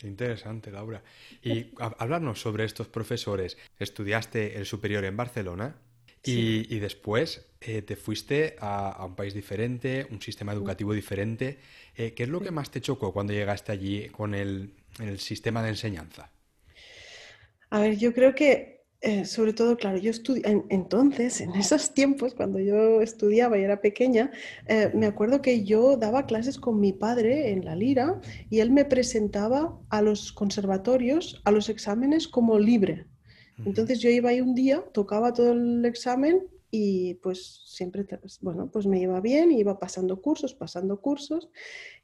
Interesante, 0.04 0.72
Laura. 0.72 1.04
Y 1.42 1.72
hablarnos 1.78 2.40
sobre 2.40 2.66
estos 2.66 2.88
profesores. 2.88 3.58
Estudiaste 3.80 4.58
el 4.58 4.66
superior 4.66 5.04
en 5.06 5.18
Barcelona 5.18 5.76
y, 6.24 6.78
después 6.80 7.48
eh, 7.62 7.82
te 7.82 7.96
fuiste 7.96 8.56
a, 8.60 9.04
un 9.06 9.16
país 9.16 9.34
diferente, 9.34 10.06
un 10.12 10.22
sistema 10.22 10.54
educativo 10.54 10.94
diferente. 10.94 11.58
Eh, 11.96 12.14
¿Qué 12.14 12.24
es 12.24 12.30
lo 12.30 12.42
que 12.42 12.52
más 12.52 12.70
te 12.70 12.82
chocó 12.82 13.12
cuando 13.12 13.34
llegaste 13.34 13.72
allí 13.72 14.10
con 14.10 14.36
el 14.36 14.72
sistema 15.18 15.64
de 15.64 15.70
enseñanza? 15.70 16.32
A 17.72 17.80
ver, 17.80 17.98
yo 17.98 18.14
creo 18.14 18.34
que 18.34 18.79
eh, 19.02 19.24
sobre 19.24 19.54
todo, 19.54 19.78
claro, 19.78 19.98
yo 19.98 20.12
estudié, 20.12 20.44
entonces, 20.68 21.40
en 21.40 21.56
esos 21.56 21.94
tiempos, 21.94 22.34
cuando 22.34 22.60
yo 22.60 23.02
estudiaba 23.02 23.58
y 23.58 23.64
era 23.64 23.80
pequeña, 23.80 24.30
eh, 24.68 24.92
me 24.94 25.06
acuerdo 25.06 25.42
que 25.42 25.64
yo 25.64 25.96
daba 25.96 26.26
clases 26.26 26.58
con 26.58 26.82
mi 26.82 26.92
padre 26.92 27.52
en 27.52 27.64
la 27.64 27.76
lira 27.76 28.20
y 28.50 28.60
él 28.60 28.72
me 28.72 28.84
presentaba 28.84 29.80
a 29.90 30.02
los 30.02 30.34
conservatorios, 30.34 31.42
a 31.46 31.52
los 31.52 31.70
exámenes 31.70 32.28
como 32.28 32.60
libre. 32.60 33.06
Entonces 33.66 34.00
yo 34.00 34.10
iba 34.10 34.30
ahí 34.30 34.40
un 34.40 34.56
día, 34.56 34.86
tocaba 34.94 35.34
todo 35.34 35.52
el 35.52 35.84
examen 35.84 36.48
y 36.72 37.16
pues 37.16 37.64
siempre, 37.66 38.06
bueno, 38.42 38.70
pues 38.72 38.86
me 38.86 39.02
iba 39.02 39.20
bien, 39.20 39.52
iba 39.52 39.80
pasando 39.80 40.22
cursos, 40.22 40.54
pasando 40.54 41.02
cursos 41.02 41.50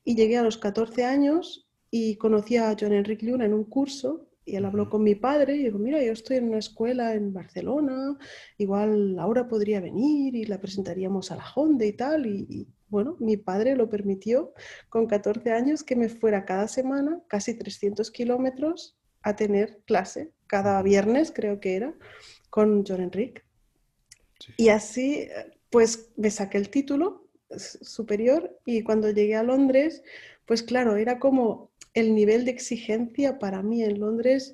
y 0.04 0.16
llegué 0.16 0.38
a 0.38 0.44
los 0.44 0.58
14 0.58 1.06
años 1.06 1.70
y 1.90 2.18
conocí 2.18 2.58
a 2.58 2.76
John 2.78 2.92
Enrique 2.92 3.26
Luna 3.26 3.46
en 3.46 3.54
un 3.54 3.64
curso 3.64 4.28
y 4.46 4.56
él 4.56 4.66
habló 4.66 4.90
con 4.90 5.04
mi 5.04 5.16
padre 5.16 5.56
y 5.56 5.64
dijo, 5.66 5.80
mira, 5.80 6.02
yo 6.04 6.12
estoy 6.12 6.38
en 6.38 6.50
una 6.50 6.60
escuela 6.60 7.16
en 7.16 7.34
Barcelona, 7.34 8.18
igual 8.58 9.16
Laura 9.16 9.48
podría 9.48 9.82
venir 9.82 10.36
y 10.36 10.46
la 10.46 10.62
presentaríamos 10.62 11.32
a 11.32 11.38
la 11.38 11.46
Honda 11.56 11.84
y 11.84 11.94
tal. 11.94 12.28
Y, 12.28 12.68
bueno, 12.88 13.18
mi 13.20 13.38
padre 13.38 13.76
lo 13.76 13.90
permitió 13.90 14.54
con 14.90 15.08
14 15.08 15.52
años 15.52 15.84
que 15.84 15.96
me 15.96 16.10
fuera 16.10 16.46
cada 16.46 16.68
semana, 16.68 17.22
casi 17.28 17.58
300 17.58 18.12
kilómetros, 18.12 18.96
a 19.24 19.36
tener 19.36 19.82
clase, 19.86 20.32
cada 20.46 20.80
viernes 20.84 21.32
creo 21.34 21.60
que 21.60 21.76
era, 21.76 21.96
con 22.52 22.86
John 22.86 23.02
Enrique. 23.02 23.42
Y 24.58 24.70
así, 24.70 25.28
pues 25.72 26.12
me 26.16 26.30
saqué 26.30 26.60
el 26.60 26.70
título 26.70 27.28
superior 27.58 28.60
y 28.66 28.84
cuando 28.84 29.10
llegué 29.10 29.36
a 29.36 29.44
Londres, 29.44 30.04
pues 30.46 30.62
claro, 30.62 30.96
era 30.96 31.18
como 31.18 31.72
el 31.96 32.14
nivel 32.14 32.46
de 32.46 32.52
exigencia 32.52 33.40
para 33.40 33.64
mí 33.64 33.84
en 33.84 34.00
Londres 34.00 34.54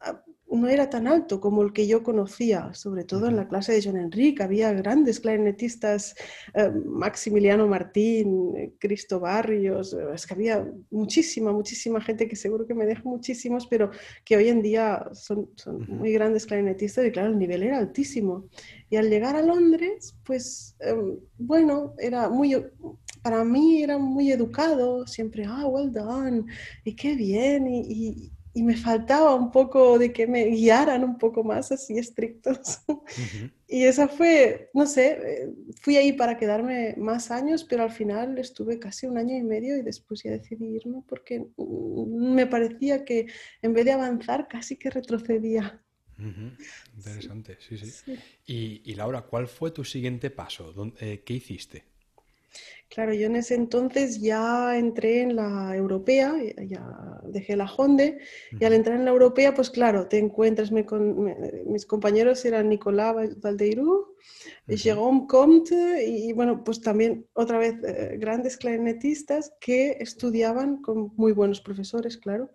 ah, 0.00 0.24
no 0.50 0.68
era 0.68 0.90
tan 0.90 1.06
alto 1.06 1.40
como 1.40 1.62
el 1.62 1.72
que 1.72 1.86
yo 1.86 2.02
conocía, 2.02 2.74
sobre 2.74 3.04
todo 3.04 3.28
en 3.28 3.36
la 3.36 3.46
clase 3.46 3.72
de 3.72 3.82
John 3.82 3.96
Enrique. 3.96 4.42
Había 4.42 4.72
grandes 4.72 5.20
clarinetistas, 5.20 6.14
eh, 6.54 6.70
Maximiliano 6.86 7.68
Martín, 7.68 8.74
Cristo 8.78 9.20
Barrios, 9.20 9.92
eh, 9.92 9.98
es 10.12 10.26
que 10.26 10.34
había 10.34 10.68
muchísima, 10.90 11.52
muchísima 11.52 12.00
gente 12.00 12.26
que 12.26 12.36
seguro 12.36 12.66
que 12.66 12.74
me 12.74 12.86
deja 12.86 13.02
muchísimos, 13.04 13.66
pero 13.68 13.90
que 14.24 14.36
hoy 14.36 14.48
en 14.48 14.62
día 14.62 15.08
son, 15.12 15.50
son 15.54 15.86
muy 15.88 16.12
grandes 16.12 16.46
clarinetistas 16.46 17.06
y 17.06 17.12
claro, 17.12 17.30
el 17.30 17.38
nivel 17.38 17.62
era 17.62 17.78
altísimo. 17.78 18.48
Y 18.88 18.96
al 18.96 19.08
llegar 19.08 19.36
a 19.36 19.42
Londres, 19.42 20.16
pues 20.24 20.74
em, 20.80 21.16
bueno, 21.38 21.94
era 21.98 22.28
muy 22.28 22.56
para 23.22 23.44
mí 23.44 23.82
era 23.82 23.98
muy 23.98 24.30
educado, 24.30 25.06
siempre, 25.06 25.44
ah, 25.46 25.66
well 25.66 25.92
done, 25.92 26.44
y 26.84 26.94
qué 26.94 27.14
bien, 27.14 27.66
y, 27.66 28.32
y, 28.52 28.62
me 28.62 28.76
faltaba 28.76 29.34
un 29.34 29.50
poco 29.50 29.98
de 29.98 30.12
que 30.12 30.26
me 30.26 30.44
guiaran 30.44 31.02
un 31.02 31.16
poco 31.16 31.42
más 31.42 31.72
así 31.72 31.96
estrictos. 31.98 32.80
y 33.68 33.84
esa 33.84 34.06
fue, 34.06 34.70
no 34.74 34.86
sé, 34.86 35.18
eh, 35.24 35.50
fui 35.80 35.96
ahí 35.96 36.12
para 36.12 36.36
quedarme 36.36 36.94
más 36.98 37.30
años, 37.30 37.64
pero 37.64 37.84
al 37.84 37.90
final 37.90 38.36
estuve 38.38 38.78
casi 38.78 39.06
un 39.06 39.16
año 39.16 39.36
y 39.36 39.42
medio 39.42 39.78
y 39.78 39.82
después 39.82 40.22
ya 40.22 40.32
decidí 40.32 40.76
irme 40.76 41.02
porque 41.08 41.46
me 41.56 42.46
parecía 42.46 43.04
que 43.04 43.26
en 43.62 43.72
vez 43.72 43.86
de 43.86 43.92
avanzar 43.92 44.46
casi 44.46 44.76
que 44.76 44.90
retrocedía. 44.90 45.82
Interesante, 46.96 47.56
sí, 47.60 47.78
sí. 47.78 48.14
Y, 48.46 48.82
y, 48.84 48.94
Laura, 48.94 49.22
¿cuál 49.22 49.48
fue 49.48 49.70
tu 49.70 49.84
siguiente 49.84 50.30
paso? 50.30 50.74
Eh, 51.00 51.22
¿Qué 51.24 51.34
hiciste? 51.34 51.89
Claro, 52.90 53.14
yo 53.14 53.26
en 53.26 53.36
ese 53.36 53.54
entonces 53.54 54.20
ya 54.20 54.76
entré 54.76 55.22
en 55.22 55.36
la 55.36 55.76
europea, 55.76 56.34
ya 56.66 57.20
dejé 57.22 57.54
la 57.54 57.72
Honde, 57.72 58.18
y 58.58 58.64
al 58.64 58.72
entrar 58.72 58.96
en 58.96 59.04
la 59.04 59.12
europea, 59.12 59.54
pues 59.54 59.70
claro, 59.70 60.08
te 60.08 60.18
encuentras, 60.18 60.72
con, 60.86 61.32
mis 61.66 61.86
compañeros 61.86 62.44
eran 62.44 62.68
Nicolás 62.68 63.40
Valdeirú, 63.40 64.16
Jérôme 64.66 65.28
Comte, 65.28 66.04
y, 66.04 66.32
bueno, 66.32 66.64
pues 66.64 66.80
también 66.80 67.26
otra 67.32 67.58
vez 67.58 67.76
eh, 67.84 68.16
grandes 68.18 68.56
clarinetistas 68.56 69.52
que 69.60 69.98
estudiaban 70.00 70.82
con 70.82 71.12
muy 71.16 71.30
buenos 71.30 71.60
profesores, 71.60 72.16
claro 72.16 72.50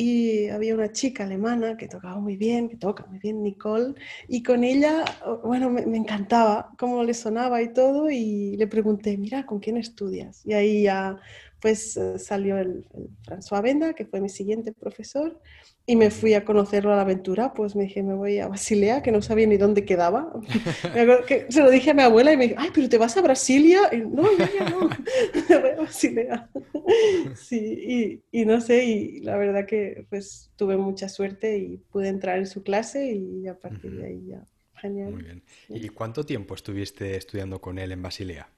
y 0.00 0.48
había 0.48 0.74
una 0.74 0.92
chica 0.92 1.24
alemana 1.24 1.76
que 1.76 1.86
tocaba 1.86 2.18
muy 2.18 2.38
bien, 2.38 2.70
que 2.70 2.78
toca 2.78 3.04
muy 3.04 3.18
bien, 3.18 3.42
Nicole, 3.42 3.92
y 4.28 4.42
con 4.42 4.64
ella, 4.64 5.04
bueno, 5.44 5.68
me, 5.68 5.82
encantaba 5.94 6.70
cómo 6.78 7.04
le 7.04 7.12
sonaba 7.12 7.60
y 7.60 7.74
todo, 7.74 8.10
y 8.10 8.56
le 8.56 8.66
pregunté, 8.66 9.18
mira, 9.18 9.44
¿con 9.44 9.60
quién 9.60 9.76
estudias? 9.76 10.40
Y 10.46 10.54
ahí 10.54 10.84
ya, 10.84 11.18
pues 11.60 11.96
eh, 11.96 12.18
salió 12.18 12.58
el, 12.58 12.86
el 12.94 13.08
François 13.24 13.62
Benda, 13.62 13.94
que 13.94 14.06
fue 14.06 14.20
mi 14.20 14.28
siguiente 14.28 14.72
profesor, 14.72 15.40
y 15.90 15.96
me 15.96 16.10
fui 16.10 16.34
a 16.34 16.44
conocerlo 16.44 16.92
a 16.92 16.96
la 16.96 17.02
aventura, 17.02 17.52
pues 17.52 17.74
me 17.74 17.82
dije, 17.82 18.02
me 18.04 18.14
voy 18.14 18.38
a 18.38 18.46
Basilea, 18.46 19.02
que 19.02 19.10
no 19.10 19.22
sabía 19.22 19.48
ni 19.48 19.56
dónde 19.56 19.84
quedaba. 19.84 20.32
que 21.26 21.46
se 21.50 21.62
lo 21.62 21.68
dije 21.68 21.90
a 21.90 21.94
mi 21.94 22.02
abuela 22.02 22.32
y 22.32 22.36
me 22.36 22.46
dijo, 22.46 22.60
ay, 22.60 22.70
pero 22.72 22.88
te 22.88 22.96
vas 22.96 23.16
a 23.16 23.22
Brasilia. 23.22 23.88
Y, 23.92 23.96
no, 23.96 24.22
ya, 24.38 24.48
ya 24.56 24.70
no, 24.70 24.88
me 25.48 25.58
voy 25.58 25.70
a 25.70 25.80
Basilea. 25.80 26.48
sí, 27.34 28.22
y, 28.30 28.40
y, 28.40 28.44
no 28.44 28.60
sé, 28.60 28.84
y 28.84 29.20
la 29.22 29.36
verdad 29.36 29.66
que 29.66 30.06
pues 30.08 30.52
tuve 30.54 30.76
mucha 30.76 31.08
suerte 31.08 31.58
y 31.58 31.78
pude 31.78 32.06
entrar 32.06 32.38
en 32.38 32.46
su 32.46 32.62
clase 32.62 33.12
y 33.12 33.48
a 33.48 33.58
partir 33.58 33.90
de 33.96 34.06
ahí 34.06 34.26
ya, 34.28 34.46
genial. 34.74 35.10
Muy 35.10 35.22
bien. 35.22 35.42
¿Y 35.68 35.88
cuánto 35.88 36.24
tiempo 36.24 36.54
estuviste 36.54 37.16
estudiando 37.16 37.60
con 37.60 37.78
él 37.78 37.90
en 37.90 38.02
Basilea? 38.02 38.48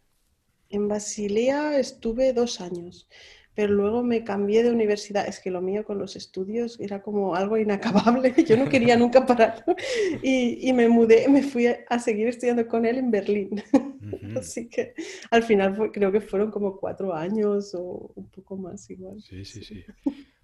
En 0.73 0.88
Basilea 0.88 1.79
estuve 1.79 2.33
dos 2.33 2.61
años 2.61 3.09
pero 3.55 3.73
luego 3.73 4.02
me 4.02 4.25
cambié 4.25 4.62
de 4.62 4.71
universidad. 4.71 5.29
Es 5.29 5.38
que 5.38 5.50
lo 5.50 5.61
mío 5.61 5.85
con 5.85 5.99
los 5.99 6.17
estudios 6.17 6.81
era 6.81 7.02
como 7.02 7.35
algo 7.35 7.59
inacabable, 7.59 8.35
yo 8.47 8.57
no 8.57 8.69
quería 8.69 8.97
nunca 8.97 9.26
parar. 9.26 9.64
Y, 10.23 10.69
y 10.69 10.73
me 10.73 10.88
mudé, 10.88 11.29
me 11.29 11.43
fui 11.43 11.67
a, 11.67 11.99
seguir 11.99 12.29
estudiando 12.29 12.67
con 12.67 12.87
él 12.87 12.99
en 12.99 13.11
Berlín. 13.11 13.62
Así 14.37 14.69
que 14.69 14.95
al 15.31 15.43
final 15.43 15.91
creo 15.93 16.11
que 16.11 16.21
fueron 16.21 16.50
como 16.50 16.76
cuatro 16.76 17.14
años 17.14 17.75
o 17.75 18.11
un 18.14 18.29
poco 18.31 18.57
más 18.57 18.88
igual. 18.91 19.21
Sí, 19.21 19.45
sí, 19.45 19.62
sí. 19.62 19.85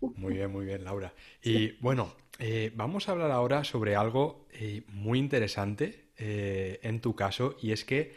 Muy 0.01 0.35
bien, 0.35 0.53
muy 0.53 0.67
bien, 0.67 0.85
Laura. 0.85 1.13
Y 1.43 1.73
bueno, 1.81 2.13
eh, 2.39 2.71
vamos 2.75 3.09
a 3.09 3.13
hablar 3.13 3.31
ahora 3.31 3.65
sobre 3.65 3.97
algo 3.97 4.47
eh, 4.53 4.83
muy 4.89 5.19
interesante 5.19 6.11
eh, 6.19 6.79
en 6.83 7.01
tu 7.01 7.15
caso, 7.15 7.57
y 7.61 7.73
es 7.73 7.85
que 7.85 8.13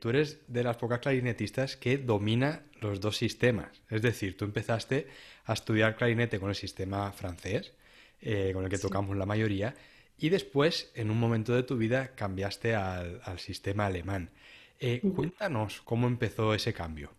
tú 0.00 0.08
eres 0.08 0.40
de 0.48 0.64
las 0.64 0.76
pocas 0.76 0.98
clarinetistas 0.98 1.76
que 1.76 1.98
domina 1.98 2.62
los 2.84 3.00
dos 3.00 3.16
sistemas. 3.16 3.82
Es 3.90 4.02
decir, 4.02 4.36
tú 4.36 4.44
empezaste 4.44 5.08
a 5.46 5.54
estudiar 5.54 5.96
clarinete 5.96 6.38
con 6.38 6.50
el 6.50 6.54
sistema 6.54 7.10
francés, 7.12 7.72
eh, 8.20 8.50
con 8.52 8.64
el 8.64 8.70
que 8.70 8.78
tocamos 8.78 9.16
la 9.16 9.26
mayoría, 9.26 9.74
y 10.18 10.28
después, 10.28 10.92
en 10.94 11.10
un 11.10 11.18
momento 11.18 11.54
de 11.54 11.64
tu 11.64 11.76
vida, 11.76 12.14
cambiaste 12.14 12.74
al, 12.74 13.20
sistema 13.38 13.86
alemán. 13.86 14.30
Eh, 14.78 15.00
cuéntanos 15.14 15.82
cómo 15.82 16.06
empezó 16.06 16.54
ese 16.54 16.72
cambio. 16.72 17.10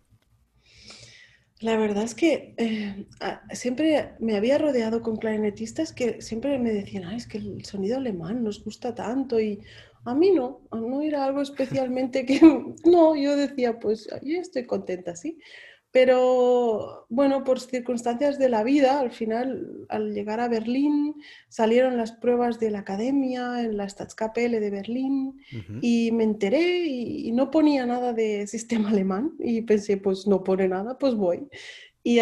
La 1.60 1.76
verdad 1.78 2.04
es 2.04 2.14
que 2.14 2.54
eh, 2.58 3.06
siempre 3.52 4.12
me 4.20 4.36
había 4.36 4.58
rodeado 4.58 5.00
con 5.00 5.16
clarinetistas 5.16 5.92
que 5.92 6.20
siempre 6.20 6.58
me 6.58 6.70
decían, 6.72 7.10
es 7.12 7.26
que 7.26 7.38
el 7.38 7.64
sonido 7.64 7.96
alemán 7.96 8.44
nos 8.44 8.62
gusta 8.62 8.94
tanto 8.94 9.40
y 9.40 9.60
a 10.06 10.14
mí 10.14 10.30
no, 10.30 10.62
no 10.72 11.02
era 11.02 11.24
algo 11.24 11.42
especialmente 11.42 12.24
que, 12.24 12.40
no, 12.84 13.16
yo 13.16 13.36
decía, 13.36 13.78
pues 13.78 14.08
yo 14.22 14.40
estoy 14.40 14.64
contenta, 14.64 15.16
sí. 15.16 15.38
Pero 15.96 17.06
bueno, 17.08 17.42
por 17.42 17.58
circunstancias 17.58 18.38
de 18.38 18.50
la 18.50 18.62
vida, 18.62 19.00
al 19.00 19.12
final, 19.12 19.86
al 19.88 20.12
llegar 20.12 20.40
a 20.40 20.48
Berlín, 20.48 21.14
salieron 21.48 21.96
las 21.96 22.12
pruebas 22.12 22.60
de 22.60 22.70
la 22.70 22.80
academia 22.80 23.62
en 23.62 23.78
la 23.78 23.88
Staatskapelle 23.88 24.60
de 24.60 24.68
Berlín 24.68 25.40
y 25.80 26.12
me 26.12 26.24
enteré 26.24 26.84
y, 26.84 27.32
no 27.32 27.50
ponía 27.50 27.86
nada 27.86 28.12
de 28.12 28.46
sistema 28.46 28.90
alemán 28.90 29.32
y 29.38 29.62
pensé, 29.62 29.96
pues 29.96 30.26
no 30.26 30.44
pone 30.44 30.68
nada, 30.68 30.98
pues 30.98 31.14
voy. 31.14 31.48
Y, 32.08 32.20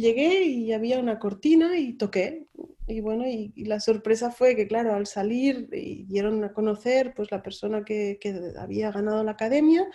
llegué 0.00 0.46
y 0.46 0.72
había 0.72 0.98
una 0.98 1.20
cortina 1.20 1.78
y 1.78 1.92
toqué. 1.92 2.46
Y 2.88 3.00
bueno, 3.00 3.24
y, 3.26 3.52
la 3.64 3.78
sorpresa 3.78 4.32
fue 4.32 4.56
que, 4.56 4.66
claro, 4.66 4.94
al 4.94 5.06
salir 5.06 5.68
y 5.72 6.04
dieron 6.04 6.42
a 6.42 6.52
conocer 6.52 7.14
pues 7.14 7.30
la 7.30 7.42
persona 7.42 7.84
que, 7.84 8.18
que 8.20 8.52
había 8.58 8.90
ganado 8.90 9.22
la 9.22 9.32
academia 9.32 9.88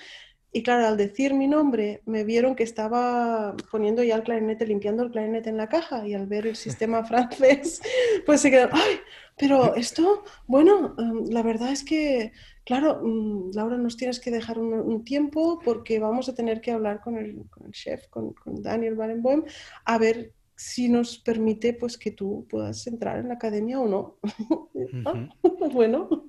y 0.58 0.64
claro, 0.64 0.88
al 0.88 0.98
decir 0.98 1.34
mi 1.34 1.48
nombre, 1.48 2.02
me 2.06 2.24
vieron 2.24 2.56
que 2.56 2.64
estaba 2.64 3.56
poniendo 3.70 4.02
ya 4.02 4.16
el 4.16 4.24
clarinete, 4.24 4.66
limpiando 4.66 5.04
el 5.04 5.12
clarinete 5.12 5.50
en 5.50 5.58
la 5.58 5.70
caja 5.70 6.08
y 6.08 6.14
al 6.14 6.26
ver 6.26 6.48
el 6.48 6.56
sistema 6.66 7.04
francés, 7.04 7.82
pues 8.26 8.42
se 8.42 8.50
quedaron, 8.50 8.76
¡ay! 8.76 9.00
Pero 9.38 9.76
esto, 9.76 10.24
bueno, 10.48 10.96
em, 10.98 11.26
la 11.30 11.44
verdad 11.44 11.72
es 11.72 11.84
que, 11.84 12.32
claro, 12.68 13.00
mm, 13.02 13.52
Laura, 13.54 13.78
nos 13.78 13.96
tienes 13.96 14.20
que 14.20 14.30
dejar 14.30 14.60
un, 14.60 15.06
tiempo 15.06 15.58
porque 15.64 16.00
vamos 16.00 16.28
a 16.28 16.36
tener 16.36 16.60
que 16.60 16.72
hablar 16.72 17.00
con 17.00 17.18
el, 17.18 17.46
chef, 17.72 18.08
con, 18.10 18.36
Daniel 18.46 18.96
Barenboim, 18.96 19.44
a 19.86 19.98
ver 19.98 20.34
si 20.54 20.90
nos 20.90 21.18
permite 21.20 21.74
pues 21.74 21.98
que 21.98 22.12
tú 22.12 22.46
puedas 22.50 22.86
entrar 22.88 23.20
en 23.20 23.30
la 23.30 23.36
academia 23.36 23.80
o 23.80 23.88
no. 23.88 24.20
Bueno, 25.72 26.28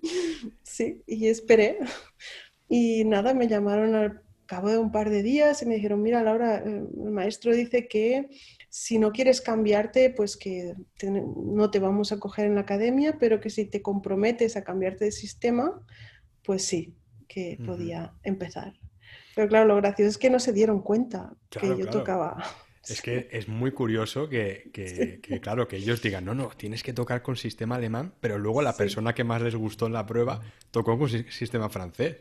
sí, 0.63 1.03
y 1.07 1.27
esperé. 1.27 1.79
Y 2.69 3.05
nada, 3.05 3.35
me 3.35 3.49
llamaron 3.49 3.95
al 3.95 4.23
cabo 4.47 4.69
de 4.69 4.79
un 4.79 4.93
par 4.93 5.11
de 5.11 5.23
días 5.23 5.63
y 5.63 5.67
me 5.67 5.77
dijeron, 5.77 6.03
mira 6.03 6.23
Laura, 6.23 6.59
eh, 6.59 6.85
el 7.05 7.11
maestro 7.11 7.55
dice 7.55 7.89
que 7.89 8.29
si 8.69 8.99
no 8.99 9.13
quieres 9.13 9.41
cambiarte, 9.41 10.11
pues 10.11 10.37
que 10.37 10.75
no 11.37 11.71
te 11.71 11.79
vamos 11.79 12.13
a 12.13 12.19
coger 12.19 12.47
en 12.47 12.55
la 12.55 12.63
academia, 12.63 13.17
pero 13.19 13.41
que 13.41 13.51
si 13.51 13.65
te 13.65 13.83
comprometes 13.83 14.57
a 14.57 14.65
cambiarte 14.65 15.07
de 15.07 15.13
sistema, 15.13 15.83
pues 16.49 16.65
sí, 16.65 16.95
que 17.29 17.59
podía 17.63 18.15
empezar. 18.23 18.73
Pero 19.35 19.49
claro, 19.49 19.67
lo 19.67 19.77
gracioso 19.77 20.09
es 20.09 20.17
que 20.17 20.31
no 20.31 20.41
se 20.41 20.55
dieron 20.55 20.81
cuenta 20.81 21.35
que 21.51 21.77
yo 21.77 21.91
tocaba. 21.91 22.43
Es 22.89 23.03
que 23.03 23.29
es 23.33 23.49
muy 23.49 23.73
curioso 23.73 24.31
que, 24.31 24.71
que, 24.73 25.41
claro, 25.43 25.69
que 25.69 25.77
ellos 25.77 26.01
digan, 26.01 26.25
no, 26.25 26.35
no, 26.35 26.49
tienes 26.57 26.83
que 26.83 26.95
tocar 26.95 27.21
con 27.21 27.37
sistema 27.37 27.77
alemán, 27.77 28.15
pero 28.21 28.39
luego 28.39 28.63
la 28.63 28.75
persona 28.75 29.15
que 29.15 29.25
más 29.25 29.43
les 29.43 29.57
gustó 29.57 29.89
en 29.89 29.93
la 29.93 30.07
prueba 30.07 30.41
tocó 30.71 30.99
con 30.99 31.11
sistema 31.11 31.69
francés. 31.69 32.17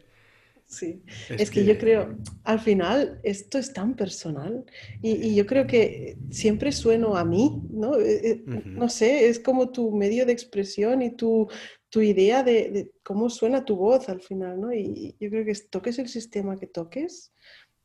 Sí, 0.65 1.01
es, 1.29 1.49
que, 1.49 1.63
yo 1.63 1.77
creo, 1.77 2.17
al 2.43 2.59
final, 2.59 3.21
esto 3.23 3.57
es 3.57 3.71
tan 3.71 3.95
personal 3.95 4.65
y, 5.01 5.33
yo 5.33 5.45
creo 5.45 5.65
que 5.65 6.17
siempre 6.29 6.73
sueno 6.73 7.15
a 7.15 7.23
mí, 7.23 7.61
¿no? 7.69 7.97
Eh, 7.97 8.19
eh, 8.31 8.43
no 8.65 8.89
sé, 8.89 9.29
es 9.29 9.39
como 9.39 9.69
tu 9.69 9.95
medio 9.95 10.25
de 10.25 10.33
expresión 10.33 11.01
y 11.01 11.11
tu, 11.11 11.47
tu 11.89 12.01
idea 12.01 12.43
de, 12.43 12.91
cómo 13.03 13.29
suena 13.29 13.65
tu 13.65 13.75
voz 13.75 14.09
al 14.09 14.21
final, 14.21 14.59
¿no? 14.59 14.73
Y 14.73 15.15
yo 15.19 15.29
creo 15.29 15.45
que 15.45 15.53
toques 15.69 15.99
el 15.99 16.09
sistema 16.09 16.57
que 16.57 16.67
toques, 16.67 17.33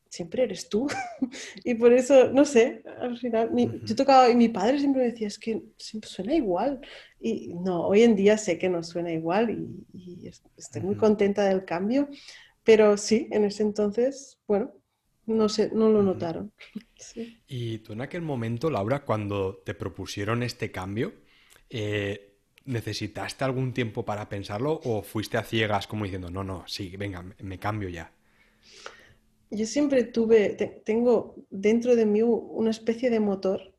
siempre 0.09 0.43
eres 0.43 0.69
tú. 0.69 0.87
y 1.63 1.75
por 1.75 1.93
eso, 1.93 2.31
no 2.31 2.45
sé, 2.45 2.83
al 2.99 3.17
final, 3.17 3.51
yo 3.83 3.95
tocaba 3.95 4.29
y 4.29 4.35
mi 4.35 4.49
padre 4.49 4.79
siempre 4.79 5.03
me 5.03 5.11
decía, 5.11 5.27
es 5.27 5.39
que 5.39 5.63
siempre 5.77 6.09
suena 6.09 6.35
igual. 6.35 6.81
Y 7.19 7.53
no, 7.55 7.87
hoy 7.87 8.03
en 8.03 8.15
día 8.15 8.37
sé 8.37 8.57
que 8.57 8.69
no 8.69 8.83
suena 8.83 9.11
igual 9.11 9.49
y, 9.49 10.27
estoy 10.57 10.81
muy 10.81 10.95
contenta 10.95 11.45
del 11.45 11.65
cambio 11.65 12.09
pero 12.63 12.97
sí, 12.97 13.27
en 13.31 13.43
ese 13.43 13.63
entonces, 13.63 14.39
bueno, 14.47 14.71
no, 15.25 15.49
sé, 15.49 15.69
no 15.73 15.89
lo 15.89 16.01
notaron. 16.01 16.51
Y 17.47 17.79
tú 17.79 17.91
en 17.91 17.99
aquel 17.99 18.21
momento, 18.21 18.69
Laura, 18.69 19.03
cuando 19.03 19.57
te 19.65 19.73
propusieron 19.73 20.41
este 20.41 20.71
cambio, 20.71 21.13
eh, 21.69 22.32
¿necesitaste 22.65 23.43
algún 23.43 23.73
tiempo 23.73 24.03
para 24.03 24.29
pensarlo 24.29 24.79
o 24.83 25.01
fuiste 25.03 25.37
a 25.37 25.43
ciegas 25.43 25.87
como 25.87 26.05
diciendo, 26.05 26.29
no, 26.29 26.43
no, 26.43 26.63
sí, 26.67 26.95
venga, 26.97 27.23
me 27.39 27.59
cambio 27.59 27.89
ya? 27.89 28.11
Yo 29.49 29.65
siempre 29.65 30.03
tuve, 30.03 30.81
tengo 30.83 31.35
dentro 31.49 31.95
de 31.95 32.05
mí 32.05 32.21
una 32.21 32.71
especie 32.71 33.09
de 33.09 33.19
motor 33.19 33.73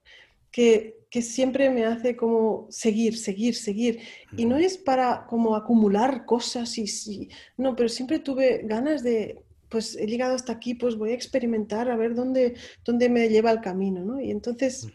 que 0.51 1.05
que 1.15 1.23
siempre 1.23 1.71
me 1.71 1.85
hace 1.85 2.17
como 2.17 2.67
seguir, 2.71 3.17
seguir, 3.17 3.55
seguir. 3.55 4.01
Y 4.37 4.47
no 4.47 4.57
es 4.57 4.77
para 4.77 5.27
como 5.29 5.55
acumular 5.55 6.25
cosas 6.27 6.77
y, 6.77 7.29
no, 7.57 7.77
pero 7.77 7.89
siempre 7.89 8.19
tuve 8.19 8.63
ganas 8.65 9.05
de, 9.05 9.41
pues 9.69 9.95
he 9.95 10.09
llegado 10.09 10.35
hasta 10.35 10.55
aquí, 10.55 10.75
pues 10.75 10.97
voy 10.97 11.13
a 11.13 11.15
experimentar 11.15 11.89
a 11.89 11.95
ver 11.95 12.17
dónde, 12.17 12.57
dónde 12.85 13.09
me 13.09 13.29
lleva 13.29 13.53
el 13.53 13.61
camino, 13.61 14.05
¿no? 14.05 14.21
Y 14.21 14.33
entonces 14.33 14.89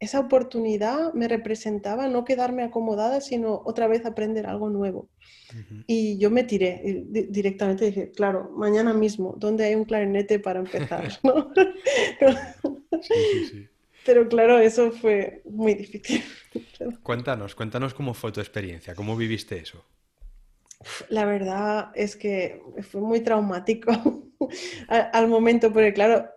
esa 0.00 0.20
oportunidad 0.20 1.12
me 1.14 1.28
representaba 1.28 2.08
no 2.08 2.24
quedarme 2.24 2.62
acomodada, 2.62 3.20
sino 3.20 3.62
otra 3.64 3.86
vez 3.86 4.04
aprender 4.04 4.46
algo 4.46 4.70
nuevo. 4.70 5.08
Y 5.86 6.18
yo 6.18 6.30
me 6.30 6.44
tiré 6.44 7.04
directamente, 7.08 7.86
dije, 7.86 8.10
claro, 8.10 8.50
mañana 8.56 8.92
mismo, 8.92 9.34
¿dónde 9.38 9.64
hay 9.64 9.74
un 9.74 9.84
clarinete 9.84 10.38
para 10.40 10.60
empezar? 10.60 11.08
¿no? 11.22 11.52
sí, 13.00 13.14
sí, 13.32 13.44
sí. 13.46 13.68
Pero 14.04 14.28
claro, 14.28 14.58
eso 14.58 14.90
fue 14.92 15.42
muy 15.44 15.74
difícil. 15.74 16.22
Cuéntanos, 17.02 17.54
cuéntanos 17.54 17.94
cómo 17.94 18.14
fue 18.14 18.32
tu 18.32 18.40
experiencia, 18.40 18.94
cómo 18.94 19.16
viviste 19.16 19.58
eso. 19.58 19.84
La 21.08 21.24
verdad 21.24 21.90
es 21.94 22.16
que 22.16 22.60
fue 22.82 23.00
muy 23.00 23.20
traumático 23.20 23.92
al, 24.88 25.28
momento, 25.28 25.72
porque 25.72 25.92
claro, 25.92 26.28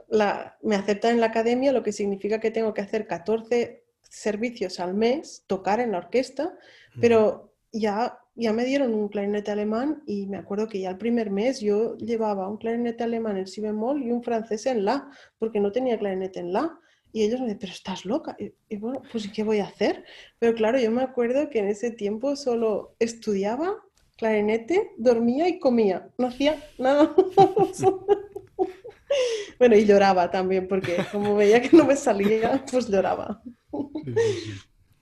me 0.62 0.75
aceptan 0.75 1.13
en 1.13 1.21
la 1.21 1.27
academia, 1.27 1.71
lo 1.71 1.83
que 1.83 1.91
significa 1.91 2.39
que 2.39 2.51
tengo 2.51 2.73
que 2.73 2.81
hacer 2.81 3.07
14 3.07 3.83
servicios 4.10 4.79
al 4.79 4.93
mes, 4.93 5.43
tocar 5.47 5.79
en 5.79 5.91
la 5.91 5.99
orquesta, 5.99 6.57
pero 6.99 7.53
ya, 7.71 8.19
ya 8.36 8.53
me 8.53 8.65
dieron 8.65 8.93
un 8.93 9.10
clarinete 9.10 9.51
alemán 9.51 10.03
y 10.05 10.27
me 10.27 10.38
acuerdo 10.38 10.67
que 10.67 10.79
ya 10.79 10.91
el 10.91 10.97
primer 10.97 11.29
mes 11.29 11.60
yo 11.60 11.97
llevaba 11.97 12.47
un 12.47 12.57
clarinete 12.57 13.03
alemán 13.03 13.38
en 13.38 13.47
si 13.47 13.62
bemol 13.62 14.01
y 14.01 14.12
un 14.12 14.23
francés 14.23 14.65
en 14.65 14.86
la, 14.86 15.10
porque 15.38 15.60
no 15.60 15.71
tenía 15.71 15.99
clarinete 15.99 16.39
en 16.39 16.53
la. 16.53 16.79
Y 17.13 17.23
ellos 17.23 17.39
me 17.39 17.45
dicen, 17.45 17.60
pero 17.60 17.71
estás 17.71 18.05
loca. 18.05 18.36
Y, 18.69 18.77
bueno, 18.77 19.01
pues 19.12 19.27
¿qué 19.29 19.43
voy 19.43 19.60
a 19.60 19.65
hacer? 19.65 20.03
Pero 20.39 20.53
claro, 20.55 20.77
yo 20.77 20.91
me 20.91 21.01
acuerdo 21.01 21.49
que 21.49 21.60
en 21.60 21.67
ese 21.67 21.89
tiempo 21.89 22.36
solo 22.36 22.95
estudiaba 22.99 23.75
clarinete, 24.17 24.91
dormía 24.97 25.47
y 25.47 25.60
comía. 25.60 26.10
No 26.17 26.27
hacía 26.27 26.62
nada. 26.77 27.15
bueno, 29.60 29.75
y 29.75 29.86
lloraba 29.86 30.32
también, 30.32 30.67
porque 30.67 30.97
como 31.12 31.36
veía 31.36 31.62
que 31.62 31.75
no 31.75 31.86
me 31.86 31.95
salía, 31.95 32.63
pues 32.71 32.88
lloraba. 32.88 33.41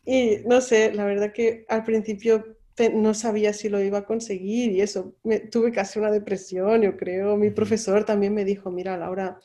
y 0.06 0.38
no 0.46 0.62
sé, 0.62 0.94
la 0.94 1.06
verdad 1.06 1.34
que 1.34 1.66
al 1.70 1.84
principio 1.84 2.58
no 2.94 3.14
sabía 3.14 3.54
si 3.54 3.70
lo 3.70 3.82
iba 3.82 4.00
a 4.00 4.06
conseguir 4.06 4.74
y 4.74 4.82
eso, 4.82 5.16
me, 5.24 5.40
tuve 5.40 5.72
casi 5.72 5.98
una 5.98 6.12
depresión, 6.12 6.82
yo 6.82 6.98
creo. 6.98 7.38
Mi 7.38 7.50
profesor 7.50 8.04
también 8.04 8.34
me 8.34 8.44
dijo, 8.44 8.70
mira, 8.70 8.98
Laura, 8.98 9.40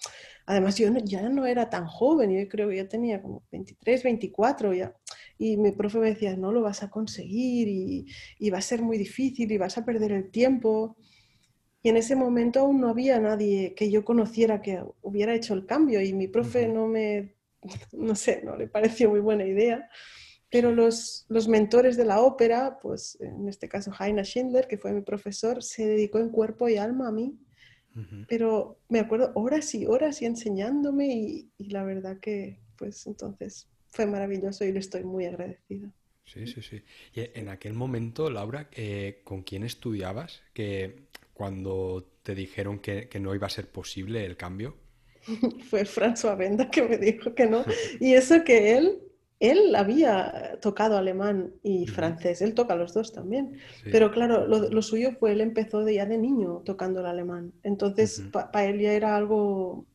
Además, 0.50 0.76
yo 0.76 0.88
ya 1.04 1.28
no 1.28 1.46
era 1.46 1.70
tan 1.70 1.87
joven, 1.87 2.33
yo 2.33 2.48
creo 2.48 2.68
que 2.68 2.74
ya 2.74 2.88
tenía 2.88 3.22
como 3.22 3.44
23, 3.52 4.02
24 4.02 4.74
ya. 4.74 4.92
Y 5.40 5.57
mi 5.57 5.72
profe 5.72 5.98
me 5.98 6.11
decía, 6.11 6.37
no 6.37 6.53
lo 6.53 6.61
vas 6.61 6.83
a 6.83 6.90
conseguir 6.90 7.66
y, 8.38 8.50
va 8.50 8.59
a 8.59 8.62
ser 8.62 8.83
muy 8.83 8.98
difícil 8.98 9.50
y 9.50 9.59
vas 9.59 9.79
a 9.79 9.85
perder 9.85 10.12
el 10.12 10.31
tiempo. 10.31 10.96
Y 11.83 11.88
en 11.88 11.96
ese 11.96 12.14
momento 12.14 12.61
aún 12.61 12.81
no 12.81 12.88
había 12.88 13.18
nadie 13.18 13.74
que 13.74 13.90
yo 13.90 14.05
conociera 14.05 14.61
que 14.61 14.83
hubiera 15.00 15.35
hecho 15.35 15.55
el 15.55 15.64
cambio 15.64 16.03
y 16.03 16.12
mi 16.12 16.29
profe 16.29 16.68
no 16.68 16.87
me, 16.87 17.37
no 17.92 18.14
sé, 18.14 18.42
no 18.44 18.55
le 18.57 18.68
pareció 18.68 19.09
muy 19.09 19.20
buena 19.20 19.46
idea. 19.46 19.88
Pero 20.50 20.72
los, 20.72 21.24
los 21.29 21.48
mentores 21.48 21.96
de 21.96 22.05
la 22.05 22.20
ópera, 22.20 22.79
pues 22.83 23.16
en 23.20 23.48
este 23.48 23.68
caso 23.68 23.92
Heiner 23.98 24.26
Schindler, 24.26 24.66
que 24.66 24.79
fue 24.79 24.92
mi 24.92 25.00
profesor, 25.00 25.62
se 25.62 25.87
dedicó 25.87 26.18
en 26.18 26.29
cuerpo 26.29 26.68
y 26.68 26.76
alma 26.76 27.09
a 27.09 27.12
mí 27.12 27.38
pero 28.29 28.79
me 28.88 29.00
acuerdo 29.00 29.33
horas 29.35 29.74
y 29.74 29.87
horas 29.87 30.22
y 30.22 30.26
enseñándome 30.26 31.09
y, 31.59 31.68
la 31.70 31.83
verdad 31.85 32.18
que 32.20 32.61
pues 32.76 33.07
entonces 33.07 33.68
fue 33.90 34.07
maravilloso 34.07 34.64
y 34.64 34.72
le 34.72 34.79
estoy 34.79 35.05
muy 35.05 35.26
agradecida. 35.26 35.92
Sí, 36.24 36.46
sí, 36.46 36.62
sí. 36.62 36.83
Y 37.12 37.38
en 37.38 37.48
aquel 37.48 37.74
momento, 37.74 38.31
Laura, 38.31 38.68
eh, 38.72 39.20
¿con 39.24 39.42
quién 39.42 39.64
estudiabas? 39.64 40.42
Que 40.53 41.09
cuando 41.35 42.09
te 42.22 42.35
dijeron 42.35 42.79
que, 42.79 43.09
que, 43.09 43.18
no 43.18 43.35
iba 43.35 43.46
a 43.46 43.50
ser 43.50 43.68
posible 43.68 44.24
el 44.24 44.37
cambio. 44.37 44.76
Fue 45.68 45.85
François 45.85 46.37
Venda 46.37 46.70
que 46.70 46.83
me 46.83 46.98
dijo 46.98 47.35
que 47.35 47.46
no. 47.46 47.64
Y 47.98 48.14
eso 48.14 48.44
que 48.44 48.76
él 48.76 49.10
él 49.40 49.74
había 49.74 50.59
tocado 50.61 50.98
alemán 50.98 51.55
y 51.62 51.87
francés, 51.87 52.42
él 52.42 52.55
toca 52.55 52.76
los 52.76 52.92
dos 52.92 53.11
también, 53.12 53.57
pero 53.90 54.12
claro, 54.12 54.46
lo, 54.46 54.83
suyo 54.83 55.12
fue, 55.18 55.33
él 55.33 55.40
empezó 55.40 55.83
de, 55.83 55.94
ya 55.94 56.05
de 56.05 56.18
niño 56.18 56.62
tocando 56.66 57.00
el 57.00 57.07
alemán, 57.07 57.53
entonces 57.62 58.22
para 58.31 58.66
él 58.66 58.79
ya 58.79 58.92
era 58.92 59.16
algo 59.16 59.87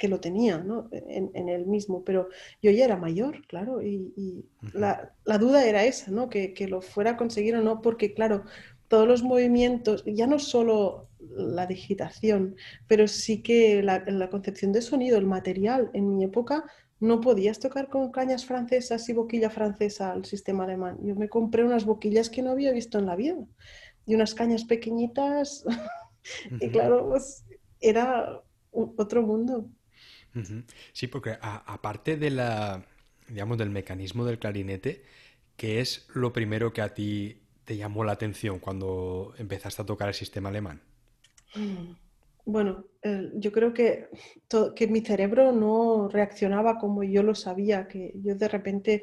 que 0.00 0.08
lo 0.08 0.18
tenía 0.18 0.58
¿no? 0.58 0.88
en, 0.90 1.48
él 1.48 1.66
mismo, 1.66 2.02
pero 2.04 2.28
yo 2.60 2.72
ya 2.72 2.84
era 2.84 2.96
mayor, 2.96 3.46
claro, 3.46 3.80
y, 3.82 4.44
la, 4.72 5.12
duda 5.38 5.64
era 5.64 5.84
esa, 5.84 6.10
¿no? 6.10 6.28
Que, 6.28 6.52
que, 6.52 6.66
lo 6.66 6.82
fuera 6.82 7.12
a 7.12 7.16
conseguir 7.16 7.54
o 7.54 7.62
no, 7.62 7.80
porque 7.80 8.14
claro, 8.14 8.44
todos 8.88 9.06
los 9.06 9.22
movimientos, 9.22 10.02
ya 10.06 10.26
no 10.26 10.40
solo 10.40 11.08
la 11.20 11.66
digitación, 11.66 12.56
pero 12.88 13.06
sí 13.06 13.42
que 13.42 13.80
la, 13.82 14.02
la 14.06 14.28
concepción 14.28 14.72
de 14.72 14.82
sonido, 14.82 15.18
el 15.18 15.26
material, 15.26 15.90
en 15.92 16.16
mi 16.16 16.24
época 16.24 16.64
no 17.00 17.20
podías 17.20 17.60
tocar 17.60 17.88
con 17.88 18.10
cañas 18.10 18.44
francesas 18.44 19.08
y 19.08 19.12
boquilla 19.12 19.50
francesa 19.50 20.12
al 20.12 20.24
sistema 20.24 20.64
alemán. 20.64 20.98
Yo 21.02 21.14
me 21.14 21.28
compré 21.28 21.64
unas 21.64 21.84
boquillas 21.84 22.28
que 22.28 22.42
no 22.42 22.50
había 22.50 22.72
visto 22.72 22.98
en 22.98 23.06
la 23.06 23.16
vida 23.16 23.36
y 24.06 24.14
unas 24.14 24.34
cañas 24.34 24.64
pequeñitas. 24.64 25.64
y 26.60 26.70
claro, 26.70 27.08
pues 27.08 27.44
era 27.80 28.42
otro 28.72 29.22
mundo. 29.22 29.68
Sí, 30.92 31.06
porque 31.06 31.36
aparte 31.40 32.16
de 32.16 32.30
la, 32.30 32.84
digamos, 33.28 33.58
del 33.58 33.70
mecanismo 33.70 34.24
del 34.24 34.38
clarinete, 34.38 35.04
¿qué 35.56 35.80
es 35.80 36.06
lo 36.14 36.32
primero 36.32 36.72
que 36.72 36.82
a 36.82 36.94
ti 36.94 37.42
te 37.64 37.76
llamó 37.76 38.04
la 38.04 38.12
atención 38.12 38.58
cuando 38.58 39.34
empezaste 39.38 39.82
a 39.82 39.86
tocar 39.86 40.08
el 40.08 40.14
sistema 40.14 40.48
alemán? 40.48 40.80
Mm. 41.54 42.07
Bueno, 42.50 42.86
yo 43.34 43.52
creo 43.52 43.74
que, 43.74 44.08
que 44.74 44.86
mi 44.88 45.02
cerebro 45.02 45.52
no 45.52 46.08
reaccionaba 46.08 46.78
como 46.78 47.02
yo 47.04 47.22
lo 47.22 47.34
sabía, 47.34 47.86
que 47.88 48.12
yo 48.24 48.34
de 48.36 48.48
repente 48.48 49.02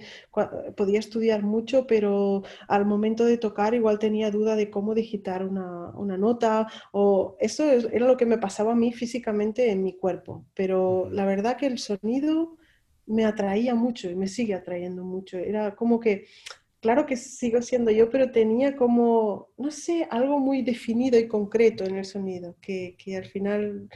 podía 0.75 0.97
estudiar 0.99 1.43
mucho, 1.43 1.85
pero 1.85 2.41
al 2.67 2.87
momento 2.87 3.23
de 3.23 3.37
tocar 3.37 3.75
igual 3.75 3.99
tenía 3.99 4.31
duda 4.31 4.55
de 4.55 4.71
cómo 4.71 4.95
digitar 4.95 5.45
una, 5.45 5.91
una 5.91 6.17
nota, 6.17 6.67
o 6.91 7.37
eso 7.39 7.63
era 7.65 8.07
lo 8.07 8.17
que 8.17 8.25
me 8.25 8.39
pasaba 8.39 8.71
a 8.71 8.75
mí 8.75 8.91
físicamente 8.91 9.69
en 9.69 9.83
mi 9.83 9.95
cuerpo, 9.95 10.47
pero 10.55 11.07
la 11.11 11.25
verdad 11.25 11.55
que 11.55 11.67
el 11.67 11.77
sonido 11.77 12.57
me 13.05 13.25
atraía 13.25 13.75
mucho 13.75 14.09
y 14.09 14.15
me 14.15 14.27
sigue 14.27 14.55
atrayendo 14.55 15.03
mucho. 15.03 15.37
Era 15.37 15.75
como 15.75 15.99
que 15.99 16.25
claro 16.85 17.07
que 17.07 17.17
sigo 17.17 17.63
siendo 17.63 17.89
yo, 17.89 18.11
pero 18.11 18.29
tenía 18.29 18.75
como, 18.75 19.49
no 19.57 19.71
sé, 19.71 20.07
algo 20.11 20.37
muy 20.37 20.61
definido 20.61 21.17
y 21.17 21.27
concreto 21.27 21.83
en 21.83 21.95
el 21.95 22.05
sonido, 22.05 22.57
que, 22.61 22.95
al 23.17 23.25
final 23.25 23.89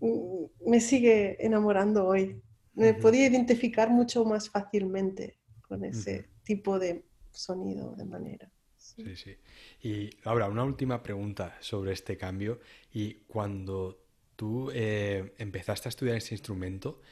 mm, 0.00 0.70
me 0.70 0.80
sigue 0.80 1.36
enamorando 1.44 2.06
hoy. 2.06 2.40
Me 2.72 2.94
podía 2.94 3.26
identificar 3.26 3.90
mucho 3.90 4.24
más 4.24 4.48
fácilmente 4.48 5.38
con 5.60 5.84
ese 5.84 6.30
tipo 6.42 6.78
de 6.78 7.04
sonido, 7.30 7.94
de 7.94 8.06
manera. 8.06 8.50
Sí. 8.78 9.04
sí, 9.16 9.36
Y 9.82 10.08
ahora, 10.24 10.48
una 10.48 10.64
última 10.64 11.02
pregunta 11.02 11.58
sobre 11.60 11.92
este 11.92 12.16
cambio. 12.16 12.58
Y 12.90 13.16
cuando 13.26 14.02
tú 14.36 14.70
eh, 14.72 15.34
empezaste 15.36 15.88
a 15.88 15.90
estudiar 15.90 16.16
este 16.16 16.34
instrumento, 16.36 17.02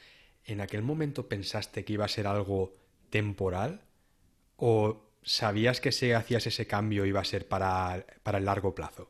¿en 0.45 0.59
aquel 0.59 0.81
momento 0.81 1.29
pensaste 1.29 1.85
que 1.85 1.93
iba 1.93 2.05
a 2.05 2.07
ser 2.07 2.25
algo 2.25 2.73
temporal? 3.11 3.83
¿O 4.55 5.08
¿sabías 5.21 5.81
que 5.81 5.91
si 5.91 6.11
hacías 6.11 6.47
ese 6.47 6.67
cambio 6.67 7.05
iba 7.05 7.19
a 7.19 7.25
ser 7.25 7.47
para, 7.47 8.05
el 8.25 8.45
largo 8.45 8.73
plazo? 8.73 9.09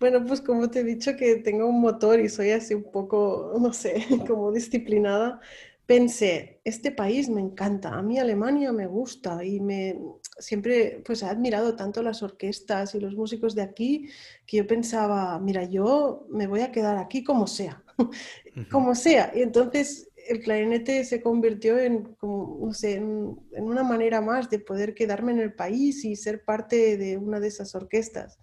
Bueno, 0.00 0.24
pues 0.26 0.40
como 0.40 0.70
te 0.70 0.80
he 0.80 0.84
dicho 0.84 1.16
que 1.16 1.36
tengo 1.36 1.66
un 1.66 1.80
motor 1.80 2.20
y 2.20 2.28
soy 2.28 2.50
así 2.50 2.74
un 2.74 2.90
poco, 2.90 3.54
no 3.60 3.72
sé, 3.72 3.94
como 4.26 4.52
disciplinada, 4.52 5.40
pensé, 5.86 6.60
este 6.64 6.90
país 6.90 7.28
me 7.28 7.40
encanta, 7.40 7.90
a 7.90 8.02
mí 8.02 8.18
Alemania 8.18 8.72
me 8.72 8.86
gusta 8.86 9.44
y 9.44 9.60
me 9.60 9.98
siempre 10.38 11.02
pues 11.04 11.22
he 11.22 11.26
admirado 11.26 11.76
tanto 11.76 12.02
las 12.02 12.22
orquestas 12.22 12.94
y 12.94 13.00
los 13.00 13.14
músicos 13.14 13.54
de 13.54 13.62
aquí 13.62 14.08
que 14.46 14.58
yo 14.58 14.66
pensaba, 14.66 15.38
mira, 15.38 15.64
yo 15.64 16.26
me 16.30 16.46
voy 16.46 16.60
a 16.60 16.72
quedar 16.72 16.96
aquí 16.96 17.22
como 17.22 17.46
sea, 17.46 17.82
como 18.70 18.94
sea. 18.94 19.32
Y 19.34 19.42
entonces 19.42 20.10
el 20.28 20.40
clarinete 20.40 21.04
se 21.04 21.20
convirtió 21.20 21.78
en, 21.78 22.14
como, 22.14 22.70
en, 22.82 23.36
una 23.56 23.82
manera 23.82 24.20
más 24.20 24.50
de 24.50 24.58
poder 24.58 24.94
quedarme 24.94 25.32
en 25.32 25.40
el 25.40 25.54
país 25.54 26.04
y 26.04 26.16
ser 26.16 26.44
parte 26.44 26.96
de 26.96 27.16
una 27.16 27.40
de 27.40 27.48
esas 27.48 27.74
orquestas. 27.74 28.38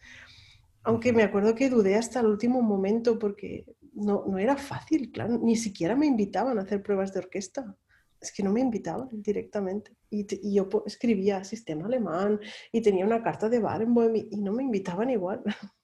Aunque 0.83 1.13
me 1.13 1.23
acuerdo 1.23 1.55
que 1.55 1.69
dudé 1.69 1.95
hasta 1.95 2.19
el 2.19 2.27
último 2.27 2.61
momento 2.61 3.19
porque 3.19 3.65
no, 3.93 4.25
no 4.27 4.37
era 4.37 4.57
fácil, 4.57 5.11
claro, 5.11 5.37
ni 5.37 5.55
siquiera 5.55 5.95
me 5.95 6.07
invitaban 6.07 6.57
a 6.57 6.63
hacer 6.63 6.81
pruebas 6.81 7.13
de 7.13 7.19
orquesta. 7.19 7.75
Es 8.19 8.31
que 8.31 8.43
no 8.43 8.51
me 8.51 8.61
invitaban 8.61 9.09
directamente. 9.11 9.95
Y, 10.09 10.53
yo 10.53 10.69
escribía 10.85 11.43
sistema 11.43 11.87
alemán 11.87 12.39
y 12.71 12.81
tenía 12.81 13.05
una 13.05 13.23
carta 13.23 13.49
de 13.49 13.59
Barenboim 13.59 14.15
y, 14.15 14.27
y 14.31 14.41
no 14.41 14.53
me 14.53 14.63
invitaban 14.63 15.09
igual. 15.09 15.41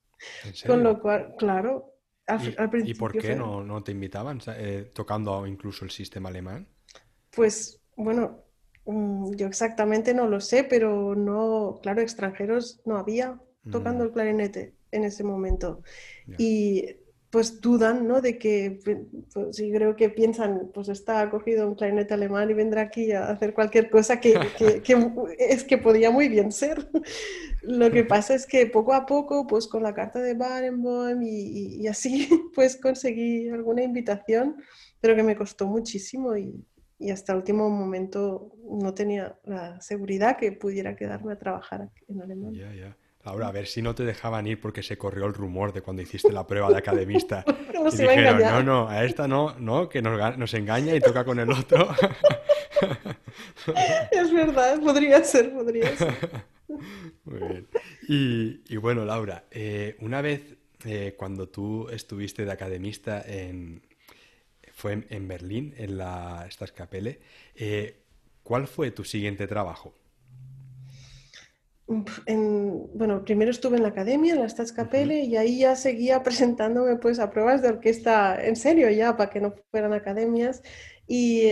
Con 0.67 0.83
lo 0.83 1.01
cual, 1.01 1.36
claro, 1.38 1.96
¿Y, 2.84 2.94
por 2.96 3.18
qué 3.18 3.36
no, 3.36 3.84
te 3.84 3.92
invitaban 3.92 4.42
eh, 4.48 4.92
tocando 4.94 5.48
incluso 5.48 5.86
el 5.86 5.92
sistema 5.92 6.30
alemán? 6.30 6.68
Pues 7.32 7.80
bueno, 7.96 8.44
mm, 8.86 9.34
yo 9.36 9.48
exactamente 9.48 10.13
no 10.13 10.28
lo 10.28 10.42
sé, 10.42 10.63
pero 10.63 11.16
no, 11.16 11.80
claro, 11.82 12.02
extranjeros 12.02 12.82
no 12.86 12.98
había 12.98 13.40
tocando 13.72 14.04
mm. 14.04 14.08
el 14.08 14.13
clarinete 14.13 14.76
en 14.92 15.04
ese 15.06 15.24
momento. 15.24 15.84
Y 16.38 16.98
pues 17.30 17.60
dudan, 17.60 18.08
¿no? 18.08 18.22
De 18.22 18.38
que, 18.38 18.80
pues, 18.84 19.56
sí, 19.56 19.72
creo 19.72 19.96
que 19.96 20.10
piensan, 20.10 20.72
pues 20.74 20.88
está 20.88 21.30
cogido 21.30 21.68
un 21.68 21.76
clarinete 21.76 22.13
alemán 22.13 22.50
y 22.50 22.54
vendrá 22.54 22.84
aquí 22.84 23.12
a 23.12 23.30
hacer 23.30 23.54
cualquier 23.54 23.90
cosa 23.90 24.20
que, 24.20 24.34
es 25.38 25.63
que 25.63 25.78
podía 25.78 26.10
muy 26.10 26.30
bien 26.30 26.52
ser. 26.52 26.90
Lo 27.63 27.92
que 27.92 28.06
pasa 28.06 28.34
es 28.34 28.46
que 28.46 28.66
poco 28.68 28.94
a 28.94 29.06
poco, 29.06 29.46
pues 29.46 29.68
con 29.68 29.84
la 29.84 29.94
carta 29.94 30.20
de 30.20 30.36
Barenboim 30.36 31.22
y, 31.22 31.82
y, 31.82 31.88
así, 31.88 32.30
pues 32.56 32.78
conseguí 32.78 33.50
alguna 33.50 33.84
invitación, 33.84 34.56
pero 35.02 35.16
que 35.16 35.24
me 35.24 35.36
costó 35.36 35.68
muchísimo 35.68 36.38
y, 36.38 36.66
y 36.98 37.12
hasta 37.12 37.34
el 37.34 37.40
último 37.40 37.70
momento 37.70 38.54
no 38.63 38.94
tenía 38.94 39.38
la 39.44 39.80
seguridad 39.82 40.38
que 40.38 40.54
pudiera 40.54 40.96
quedarme 40.96 41.34
a 41.34 41.40
trabajar 41.40 41.90
en 42.08 42.22
Alemania. 42.22 42.96
Ahora, 43.28 43.50
a 43.50 43.52
ver 43.52 43.68
si 43.68 43.82
no 43.82 43.94
te 43.94 44.04
dejaban 44.04 44.48
ir 44.48 44.62
porque 44.62 44.82
se 44.82 44.98
corrió 44.98 45.26
el 45.26 45.34
rumor 45.34 45.74
de 45.74 45.82
cuando 45.82 46.02
hiciste 46.02 46.32
la 46.32 46.48
prueba 46.48 46.70
de 46.70 46.78
academista. 46.78 47.44
y 47.48 47.98
dijeron, 47.98 48.40
no, 48.40 48.63
no, 48.63 48.90
a 48.90 49.04
esta 49.04 49.28
no, 49.28 49.54
no, 49.60 49.90
que 49.90 50.02
nos, 50.02 50.38
nos 50.38 50.54
engaña 50.54 50.96
y 50.96 51.02
toca 51.02 51.26
con 51.26 51.38
el 51.38 51.52
otro. 51.52 51.90
es 54.12 54.34
verdad, 54.34 54.80
podría 54.80 55.22
ser, 55.26 55.52
podría 55.52 55.94
ser. 55.98 56.16
Muy 57.26 57.40
bien. 57.40 57.68
Y, 58.70 58.78
bueno, 58.78 59.04
Laura, 59.04 59.44
eh, 59.52 59.98
una 60.00 60.22
vez 60.22 60.56
eh, 60.86 61.16
cuando 61.18 61.50
tú 61.50 61.90
estuviste 61.90 62.46
de 62.46 62.52
academista 62.52 63.22
en, 63.28 63.82
fue 64.72 65.06
en, 65.10 65.28
Berlín, 65.28 65.74
en 65.78 65.98
la 65.98 66.48
Staatskapelle, 66.50 67.20
eh, 67.56 68.04
¿cuál 68.44 68.68
fue 68.68 68.92
tu 68.92 69.04
siguiente 69.04 69.48
trabajo? 69.48 69.94
Bueno, 71.88 73.23
primero 73.23 73.50
estuve 73.50 73.78
en 73.78 73.84
la 73.84 73.89
academia, 73.89 74.34
en 74.34 74.41
la 74.41 74.50
Staatskapelle, 74.50 75.21
y 75.21 75.38
ahí 75.38 75.60
ya 75.60 75.76
seguía 75.76 76.21
presentándome 76.23 76.97
pues 76.97 77.19
a 77.19 77.30
pruebas 77.30 77.62
de 77.62 77.69
orquesta 77.69 78.43
en 78.43 78.56
serio 78.56 78.89
ya, 78.89 79.15
para 79.15 79.30
que 79.30 79.39
no 79.39 79.54
fueran 79.71 79.93
academias. 79.93 80.62
Y 81.08 81.52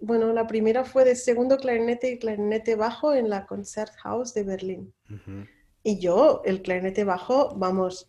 bueno, 0.00 0.32
la 0.32 0.46
primera 0.46 0.84
fue 0.84 1.04
de 1.04 1.16
segundo 1.16 1.58
clarinete 1.58 2.10
y 2.10 2.18
clarinete 2.18 2.76
bajo 2.76 3.14
en 3.14 3.28
la 3.28 3.46
Concerthaus 3.46 4.32
de 4.32 4.44
Berlín. 4.44 4.94
Y 5.82 5.98
yo, 5.98 6.40
el 6.44 6.62
clarinete 6.62 7.04
bajo, 7.04 7.54
vamos, 7.56 8.08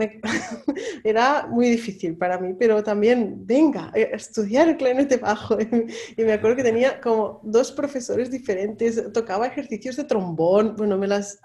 era 1.04 1.46
muy 1.46 1.70
difícil 1.70 2.16
para 2.16 2.38
mí, 2.38 2.54
pero 2.58 2.82
también, 2.82 3.46
venga, 3.46 3.90
eh, 3.94 4.10
estudiar 4.12 4.68
el 4.68 4.76
clarinete 4.76 5.16
bajo. 5.16 5.58
y 6.16 6.24
me 6.24 6.32
acuerdo 6.32 6.56
que 6.56 6.62
tenía 6.62 7.00
como 7.00 7.40
dos 7.42 7.72
profesores 7.72 8.30
diferentes, 8.30 9.12
tocaba 9.12 9.46
ejercicios 9.46 9.96
de 9.96 10.04
trombón, 10.04 10.76
bueno, 10.76 10.96
me 10.96 11.06
las, 11.06 11.40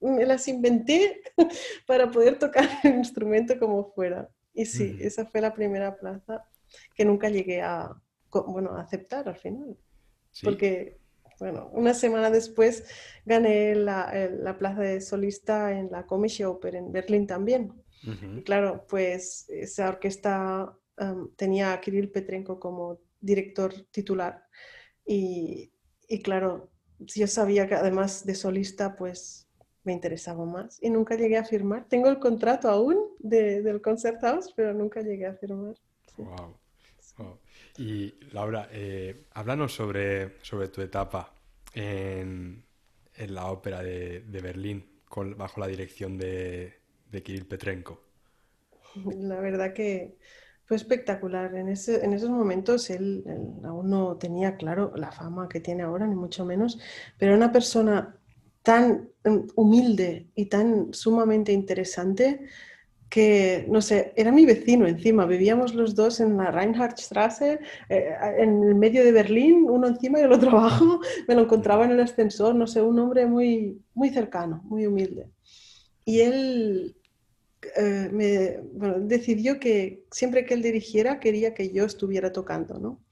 me 0.00 0.24
las 0.24 0.46
inventé 0.48 1.20
para 1.86 2.10
poder 2.10 2.38
tocar 2.38 2.68
el 2.84 2.96
instrumento 2.96 3.58
como 3.58 3.92
fuera. 3.92 4.28
Y 4.52 4.64
sí, 4.64 4.96
esa 5.00 5.26
fue 5.26 5.40
la 5.40 5.52
primera 5.52 5.96
plaza 5.96 6.44
que 6.94 7.04
nunca 7.04 7.28
llegué 7.28 7.60
a, 7.60 7.90
bueno, 8.46 8.70
a 8.70 8.82
aceptar 8.82 9.28
al 9.28 9.36
final. 9.36 9.76
Porque 10.42 10.98
bueno, 11.38 11.68
una 11.72 11.92
semana 11.92 12.30
después 12.30 12.84
gané 13.24 13.74
la, 13.74 14.56
plaza 14.58 14.80
de 14.80 15.00
solista 15.00 15.72
en 15.72 15.90
la 15.90 16.06
Komische 16.06 16.46
Oper 16.46 16.76
en 16.76 16.92
Berlín 16.92 17.26
también. 17.26 17.72
Y 18.02 18.42
claro, 18.42 18.86
pues 18.88 19.46
esa 19.48 19.88
orquesta 19.88 20.76
tenía 21.36 21.72
a 21.72 21.80
Kirill 21.80 22.10
Petrenko 22.10 22.60
como 22.60 23.00
director 23.20 23.72
titular. 23.90 24.46
Y, 25.04 25.72
y, 26.08 26.20
claro, 26.20 26.70
yo 26.98 27.26
sabía 27.26 27.66
que 27.66 27.74
además 27.74 28.24
de 28.24 28.34
solista, 28.34 28.96
pues 28.96 29.48
me 29.84 29.92
interesaba 29.92 30.44
más. 30.44 30.78
Y 30.82 30.90
nunca 30.90 31.16
llegué 31.16 31.36
a 31.38 31.44
firmar. 31.44 31.86
Tengo 31.88 32.08
el 32.08 32.18
contrato 32.18 32.68
aún 32.68 32.98
de, 33.18 33.62
del 33.62 33.80
Concerthaus, 33.80 34.52
pero 34.54 34.74
nunca 34.74 35.00
llegué 35.00 35.26
a 35.26 35.34
firmar. 35.34 35.76
Wow. 36.16 36.56
Y 37.78 38.14
Laura, 38.32 38.68
eh, 38.72 39.26
háblanos 39.32 39.74
sobre, 39.74 40.42
sobre 40.42 40.68
tu 40.68 40.80
etapa 40.80 41.34
en, 41.74 42.64
la 43.28 43.46
ópera 43.46 43.82
de, 43.82 44.20
Berlín 44.42 44.84
bajo 45.36 45.60
la 45.60 45.66
dirección 45.66 46.18
de, 46.18 46.75
Kirill 47.10 47.46
Petrenko. 47.46 48.00
La 49.18 49.40
verdad 49.40 49.72
que 49.72 50.16
fue 50.66 50.76
espectacular. 50.76 51.54
En, 51.54 51.68
esos 51.68 52.30
momentos 52.30 52.90
él, 52.90 53.24
aún 53.64 53.90
no 53.90 54.16
tenía 54.16 54.56
claro 54.56 54.92
la 54.96 55.12
fama 55.12 55.48
que 55.48 55.60
tiene 55.60 55.84
ahora, 55.84 56.06
ni 56.06 56.16
mucho 56.16 56.44
menos, 56.44 56.78
pero 57.18 57.34
una 57.34 57.52
persona 57.52 58.16
tan 58.62 59.08
mm, 59.24 59.38
humilde 59.54 60.26
y 60.34 60.46
tan 60.46 60.92
sumamente 60.92 61.52
interesante 61.52 62.40
que, 63.08 63.64
no 63.68 63.80
sé, 63.80 64.12
era 64.16 64.32
mi 64.32 64.44
vecino 64.44 64.88
encima, 64.88 65.26
vivíamos 65.26 65.74
los 65.74 65.94
dos 65.94 66.18
en 66.18 66.36
la 66.36 66.50
Reinhardtstraße, 66.50 67.60
eh, 67.88 68.14
en 68.38 68.64
el 68.64 68.74
medio 68.74 69.04
de 69.04 69.12
Berlín, 69.12 69.66
uno 69.70 69.86
encima 69.86 70.18
y 70.18 70.22
el 70.22 70.32
otro 70.32 70.50
abajo, 70.58 71.00
me 71.28 71.36
lo 71.36 71.42
encontraba 71.42 71.84
en 71.84 71.92
el 71.92 72.00
ascensor, 72.00 72.56
no 72.56 72.66
sé, 72.66 72.82
un 72.82 72.98
hombre 72.98 73.26
muy, 73.26 73.80
muy 73.94 74.10
cercano, 74.10 74.62
muy 74.64 74.86
humilde. 74.86 75.30
Y 76.06 76.20
él 76.20 76.96
eh, 77.76 78.08
me, 78.10 78.58
decidió 79.00 79.60
que 79.60 80.06
siempre 80.10 80.46
que 80.46 80.54
él 80.54 80.62
dirigiera 80.62 81.20
quería 81.20 81.52
que 81.52 81.72
yo 81.72 81.84
estuviera 81.84 82.32
tocando, 82.32 82.78
¿no? 82.78 83.04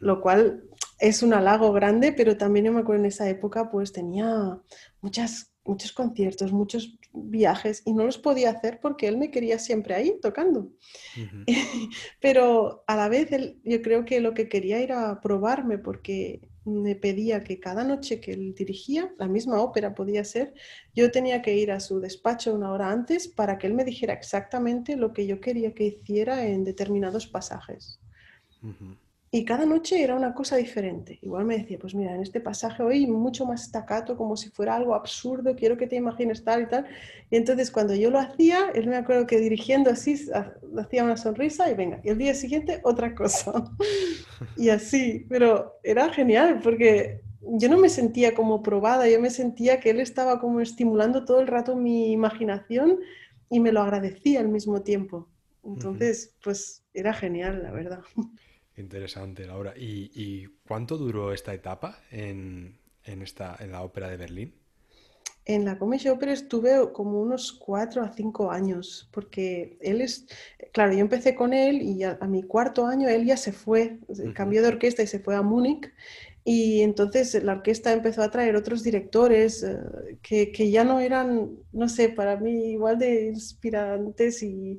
Lo 0.00 0.20
cual 0.20 0.64
es 0.98 1.22
un 1.22 1.34
halago 1.34 1.72
grande, 1.72 2.12
pero 2.12 2.36
también 2.36 2.66
yo 2.66 2.72
me 2.72 2.80
acuerdo 2.80 3.02
en 3.02 3.08
esa 3.08 3.28
época 3.28 3.70
pues 3.70 3.92
tenía 3.92 4.58
muchas 5.00 5.52
muchos 5.68 5.92
conciertos, 5.92 6.50
muchos 6.50 6.98
viajes 7.12 7.82
y 7.84 7.92
no 7.92 8.04
los 8.04 8.18
podía 8.18 8.50
hacer 8.50 8.80
porque 8.80 9.06
él 9.06 9.18
me 9.18 9.30
quería 9.30 9.58
siempre 9.58 9.94
ahí 9.94 10.18
tocando. 10.20 10.72
Pero 12.20 12.84
a 12.86 12.96
la 12.96 13.08
vez 13.08 13.28
yo 13.64 13.82
creo 13.82 14.04
que 14.04 14.20
lo 14.20 14.32
que 14.34 14.48
quería 14.48 14.78
era 14.78 15.20
probarme 15.20 15.78
porque 15.78 16.40
me 16.68 16.94
pedía 16.94 17.42
que 17.42 17.58
cada 17.58 17.84
noche 17.84 18.20
que 18.20 18.32
él 18.32 18.54
dirigía, 18.54 19.12
la 19.18 19.28
misma 19.28 19.60
ópera 19.60 19.94
podía 19.94 20.24
ser, 20.24 20.54
yo 20.94 21.10
tenía 21.10 21.42
que 21.42 21.56
ir 21.56 21.72
a 21.72 21.80
su 21.80 22.00
despacho 22.00 22.54
una 22.54 22.72
hora 22.72 22.90
antes 22.90 23.28
para 23.28 23.58
que 23.58 23.66
él 23.66 23.74
me 23.74 23.84
dijera 23.84 24.14
exactamente 24.14 24.96
lo 24.96 25.12
que 25.12 25.26
yo 25.26 25.40
quería 25.40 25.74
que 25.74 25.84
hiciera 25.84 26.46
en 26.46 26.64
determinados 26.64 27.26
pasajes. 27.26 28.00
Y 29.30 29.44
cada 29.44 29.66
noche 29.66 30.02
era 30.02 30.14
una 30.14 30.32
cosa 30.32 30.56
diferente. 30.56 31.18
Igual 31.20 31.44
me 31.44 31.58
decía, 31.58 31.78
pues 31.78 31.94
mira, 31.94 32.14
en 32.14 32.22
este 32.22 32.40
pasaje 32.40 32.82
hoy 32.82 33.06
mucho 33.06 33.44
más 33.44 33.64
staccato, 33.64 34.16
como 34.16 34.36
si 34.38 34.48
fuera 34.48 34.74
algo 34.74 34.94
absurdo, 34.94 35.54
quiero 35.54 35.76
que 35.76 35.86
te 35.86 35.96
imagines 35.96 36.44
tal 36.44 36.62
y 36.62 36.66
tal. 36.66 36.86
Y 37.30 37.36
entonces 37.36 37.70
cuando 37.70 37.94
yo 37.94 38.10
lo 38.10 38.18
hacía, 38.18 38.70
él 38.74 38.86
me 38.86 38.96
acuerdo 38.96 39.26
que 39.26 39.38
dirigiendo 39.38 39.90
así, 39.90 40.18
hacía 40.78 41.04
una 41.04 41.18
sonrisa 41.18 41.70
y 41.70 41.74
venga, 41.74 42.00
y 42.02 42.08
el 42.08 42.16
día 42.16 42.34
siguiente 42.34 42.80
otra 42.84 43.14
cosa. 43.14 43.52
y 44.56 44.70
así, 44.70 45.26
pero 45.28 45.78
era 45.82 46.10
genial 46.10 46.60
porque 46.62 47.20
yo 47.42 47.68
no 47.68 47.76
me 47.76 47.90
sentía 47.90 48.34
como 48.34 48.62
probada, 48.62 49.08
yo 49.08 49.20
me 49.20 49.30
sentía 49.30 49.78
que 49.78 49.90
él 49.90 50.00
estaba 50.00 50.40
como 50.40 50.60
estimulando 50.60 51.26
todo 51.26 51.40
el 51.40 51.46
rato 51.46 51.76
mi 51.76 52.12
imaginación 52.12 52.98
y 53.50 53.60
me 53.60 53.72
lo 53.72 53.82
agradecía 53.82 54.40
al 54.40 54.48
mismo 54.48 54.82
tiempo. 54.82 55.28
Entonces, 55.64 56.34
pues 56.42 56.82
era 56.94 57.12
genial, 57.12 57.62
la 57.62 57.70
verdad. 57.72 58.00
Interesante, 58.78 59.44
Laura. 59.44 59.74
¿Y, 59.76 60.46
cuánto 60.66 60.96
duró 60.96 61.32
esta 61.32 61.52
etapa 61.52 61.98
en, 62.12 62.78
esta, 63.04 63.56
en 63.58 63.72
la 63.72 63.82
ópera 63.82 64.08
de 64.08 64.16
Berlín? 64.16 64.54
En 65.44 65.64
la 65.64 65.78
Comedy 65.78 66.10
Opera 66.10 66.32
estuve 66.32 66.92
como 66.92 67.20
unos 67.20 67.52
cuatro 67.52 68.02
a 68.02 68.12
cinco 68.12 68.52
años, 68.52 69.08
porque 69.12 69.78
él 69.80 70.00
es, 70.00 70.26
claro, 70.72 70.92
yo 70.92 71.00
empecé 71.00 71.34
con 71.34 71.54
él 71.54 71.80
y 71.82 72.04
a, 72.04 72.18
mi 72.28 72.42
cuarto 72.42 72.86
año 72.86 73.08
él 73.08 73.24
ya 73.24 73.36
se 73.36 73.52
fue, 73.52 73.98
cambió 74.34 74.62
de 74.62 74.68
orquesta 74.68 75.02
y 75.02 75.06
se 75.06 75.20
fue 75.20 75.34
a 75.34 75.42
Múnich, 75.42 75.90
y 76.44 76.82
entonces 76.82 77.42
la 77.42 77.54
orquesta 77.54 77.92
empezó 77.92 78.22
a 78.22 78.30
traer 78.30 78.56
otros 78.56 78.82
directores 78.82 79.62
eh, 79.62 79.78
que, 80.22 80.52
que, 80.52 80.70
ya 80.70 80.84
no 80.84 81.00
eran, 81.00 81.56
no 81.72 81.88
sé, 81.88 82.10
para 82.10 82.36
mí 82.36 82.72
igual 82.72 82.98
de 82.98 83.28
inspirantes 83.28 84.42
y, 84.42 84.78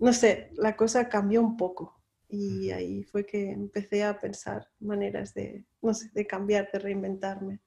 no 0.00 0.12
sé, 0.12 0.50
la 0.56 0.76
cosa 0.76 1.08
cambió 1.08 1.40
un 1.40 1.56
poco. 1.56 1.99
Y 2.30 2.70
ahí 2.70 3.02
fue 3.02 3.26
que 3.26 3.50
empecé 3.50 4.04
a 4.04 4.18
pensar 4.18 4.68
maneras 4.78 5.34
de, 5.34 5.64
no 5.82 5.92
sé, 5.92 6.10
de 6.14 6.26
cambiar, 6.26 6.70
de 6.72 6.78
reinventarme. 6.78 7.60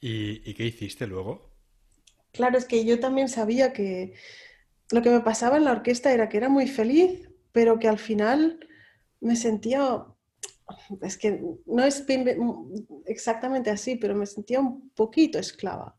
¿Y, 0.00 0.54
qué 0.54 0.64
hiciste 0.64 1.06
luego? 1.06 1.50
Claro, 2.32 2.56
es 2.56 2.64
que 2.64 2.84
yo 2.84 3.00
también 3.00 3.28
sabía 3.28 3.72
que 3.72 4.14
lo 4.90 5.02
que 5.02 5.10
me 5.10 5.20
pasaba 5.20 5.56
en 5.56 5.64
la 5.64 5.72
orquesta 5.72 6.12
era 6.12 6.28
que 6.28 6.36
era 6.36 6.48
muy 6.48 6.68
feliz, 6.68 7.28
pero 7.52 7.78
que 7.78 7.88
al 7.88 7.98
final 7.98 8.60
me 9.20 9.34
sentía, 9.36 10.04
es 11.02 11.18
que 11.18 11.42
no 11.66 11.84
es 11.84 12.04
exactamente 13.06 13.70
así, 13.70 13.96
pero 13.96 14.14
me 14.14 14.26
sentía 14.26 14.60
un 14.60 14.90
poquito 14.90 15.38
esclava. 15.38 15.96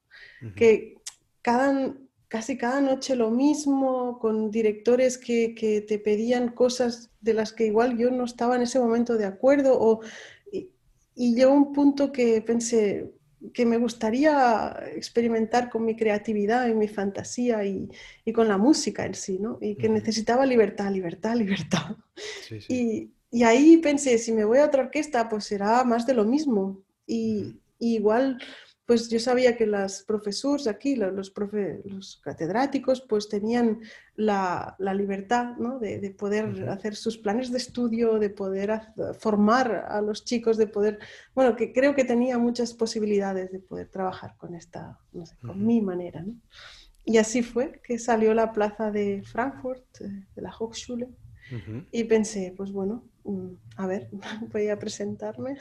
Que 0.55 0.95
cada, 1.41 1.93
casi 2.31 2.57
cada 2.57 2.79
noche 2.79 3.17
lo 3.17 3.29
mismo, 3.29 4.17
con 4.17 4.51
directores 4.51 5.17
que, 5.17 5.53
que, 5.53 5.81
te 5.81 5.99
pedían 5.99 6.53
cosas 6.53 7.11
de 7.19 7.33
las 7.33 7.51
que 7.51 7.65
igual 7.65 7.97
yo 7.97 8.09
no 8.09 8.23
estaba 8.23 8.55
en 8.55 8.61
ese 8.61 8.79
momento 8.79 9.17
de 9.17 9.25
acuerdo. 9.25 9.77
O, 9.77 9.99
y, 10.49 10.69
y 11.13 11.35
llegó 11.35 11.51
un 11.51 11.73
punto 11.73 12.13
que 12.13 12.41
pensé 12.41 13.11
que 13.53 13.65
me 13.65 13.75
gustaría 13.75 14.81
experimentar 14.95 15.69
con 15.69 15.83
mi 15.83 15.97
creatividad 15.97 16.69
y 16.69 16.73
mi 16.73 16.87
fantasía 16.87 17.65
y, 17.65 17.89
y 18.23 18.31
con 18.31 18.47
la 18.47 18.57
música 18.57 19.05
en 19.05 19.13
sí, 19.13 19.37
¿no? 19.37 19.57
Y 19.59 19.75
que 19.75 19.89
necesitaba 19.89 20.45
libertad, 20.45 20.89
libertad, 20.89 21.35
libertad. 21.35 21.97
Y, 22.69 23.11
y, 23.29 23.43
ahí 23.43 23.75
pensé, 23.75 24.17
si 24.17 24.31
me 24.31 24.45
voy 24.45 24.59
a 24.59 24.67
otra 24.67 24.83
orquesta, 24.83 25.27
pues 25.27 25.43
será 25.43 25.83
más 25.83 26.07
de 26.07 26.13
lo 26.13 26.23
mismo. 26.23 26.81
Y, 27.05 27.59
y 27.77 27.95
igual 27.95 28.37
pues 28.91 29.07
yo 29.07 29.21
sabía 29.21 29.55
que 29.55 29.65
los 29.65 30.03
profesores 30.03 30.67
aquí, 30.67 30.97
los, 30.97 31.31
los 31.85 32.21
catedráticos, 32.21 32.99
pues 32.99 33.29
tenían 33.29 33.79
la, 34.17 34.75
libertad 34.93 35.55
de, 35.79 36.13
poder 36.19 36.67
hacer 36.67 36.97
sus 36.97 37.17
planes 37.17 37.53
de 37.53 37.57
estudio, 37.57 38.19
de 38.19 38.29
poder 38.29 38.81
formar 39.17 39.85
a 39.87 40.01
los 40.01 40.25
chicos, 40.25 40.57
de 40.57 40.67
poder, 40.67 40.99
bueno, 41.33 41.55
que 41.55 41.71
creo 41.71 41.95
que 41.95 42.03
tenía 42.03 42.37
muchas 42.37 42.73
posibilidades 42.73 43.49
de 43.53 43.59
poder 43.59 43.87
trabajar 43.87 44.35
con 44.35 44.55
esta, 44.55 44.99
no 45.13 45.25
sé, 45.25 45.37
con 45.37 45.65
mi 45.65 45.79
manera. 45.79 46.25
Y 47.05 47.15
así 47.15 47.43
fue 47.43 47.79
que 47.81 47.97
salió 47.97 48.33
la 48.33 48.51
plaza 48.51 48.91
de 48.91 49.23
Frankfurt, 49.23 50.01
eh, 50.01 50.25
de 50.35 50.41
la 50.41 50.51
Hochschule, 50.51 51.07
y 51.93 52.03
pensé, 52.03 52.53
pues 52.57 52.73
bueno, 52.73 53.05
mm, 53.23 53.51
a 53.77 53.87
ver, 53.87 54.09
voy 54.51 54.67
a 54.67 54.77
presentarme. 54.77 55.55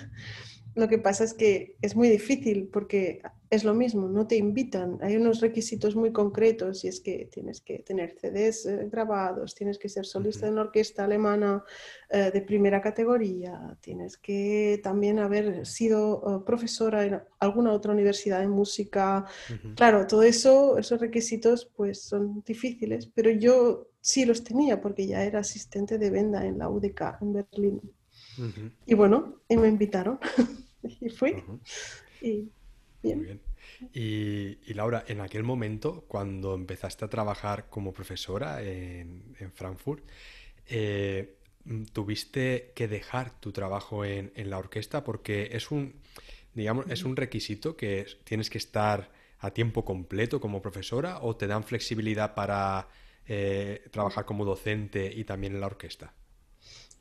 Lo 0.74 0.88
que 0.88 0.98
pasa 0.98 1.24
es 1.24 1.34
que 1.34 1.76
es 1.82 1.96
muy 1.96 2.08
difícil 2.08 2.68
porque 2.72 3.22
es 3.50 3.64
lo 3.64 3.74
mismo, 3.74 4.06
no 4.06 4.28
te 4.28 4.36
invitan. 4.36 4.98
Hay 5.02 5.16
unos 5.16 5.40
requisitos 5.40 5.96
muy 5.96 6.12
concretos 6.12 6.84
y 6.84 6.88
es 6.88 7.00
que 7.00 7.28
tienes 7.32 7.60
que 7.60 7.80
tener 7.80 8.16
CDs 8.16 8.66
eh, 8.66 8.88
grabados, 8.90 9.56
tienes 9.56 9.76
que 9.76 9.88
ser 9.88 10.06
solista 10.06 10.46
de 10.46 10.52
una 10.52 10.62
orquesta 10.62 11.04
alemana 11.04 11.64
eh, 12.08 12.30
de 12.32 12.42
primera 12.42 12.80
categoría, 12.80 13.76
tienes 13.80 14.16
que 14.16 14.80
también 14.84 15.18
haber 15.18 15.66
sido 15.66 16.22
eh, 16.24 16.44
profesora 16.46 17.04
en 17.04 17.20
alguna 17.40 17.72
otra 17.72 17.92
universidad 17.92 18.38
de 18.38 18.48
música. 18.48 19.26
Claro, 19.74 20.06
todo 20.06 20.22
eso, 20.22 20.78
esos 20.78 21.00
requisitos 21.00 21.68
pues 21.74 22.02
son 22.02 22.44
difíciles, 22.46 23.08
pero 23.12 23.30
yo 23.30 23.88
sí 24.00 24.24
los 24.24 24.44
tenía 24.44 24.80
porque 24.80 25.08
ya 25.08 25.24
era 25.24 25.40
asistente 25.40 25.98
de 25.98 26.10
venda 26.10 26.46
en 26.46 26.58
la 26.58 26.68
UDK 26.68 27.20
en 27.20 27.32
Berlín. 27.32 27.80
Y 28.86 28.94
bueno, 28.94 29.36
y 29.48 29.56
me 29.56 29.68
invitaron 29.68 30.18
y 31.00 31.08
fui. 31.10 31.42
y 32.20 32.50
bien. 33.02 33.40
Y, 33.92 34.74
Laura, 34.74 35.04
en 35.06 35.20
aquel 35.20 35.42
momento, 35.42 36.04
cuando 36.06 36.54
empezaste 36.54 37.04
a 37.04 37.08
trabajar 37.08 37.68
como 37.68 37.92
profesora 37.92 38.62
en, 38.62 39.34
Frankfurt, 39.54 40.04
eh, 40.66 41.36
tuviste 41.92 42.72
que 42.74 42.88
dejar 42.88 43.40
tu 43.40 43.52
trabajo 43.52 44.04
en, 44.04 44.32
la 44.36 44.58
orquesta 44.58 45.02
porque 45.04 45.50
es 45.52 45.70
un, 45.70 45.94
digamos, 46.54 46.86
es 46.90 47.04
un 47.04 47.16
requisito 47.16 47.76
que 47.76 48.06
tienes 48.24 48.50
que 48.50 48.58
estar 48.58 49.10
a 49.38 49.50
tiempo 49.52 49.84
completo 49.84 50.40
como 50.40 50.60
profesora 50.60 51.20
o 51.22 51.36
te 51.36 51.46
dan 51.46 51.64
flexibilidad 51.64 52.34
para 52.34 52.88
eh, 53.26 53.88
trabajar 53.90 54.26
como 54.26 54.44
docente 54.44 55.10
y 55.14 55.24
también 55.24 55.54
en 55.54 55.60
la 55.60 55.66
orquesta. 55.66 56.12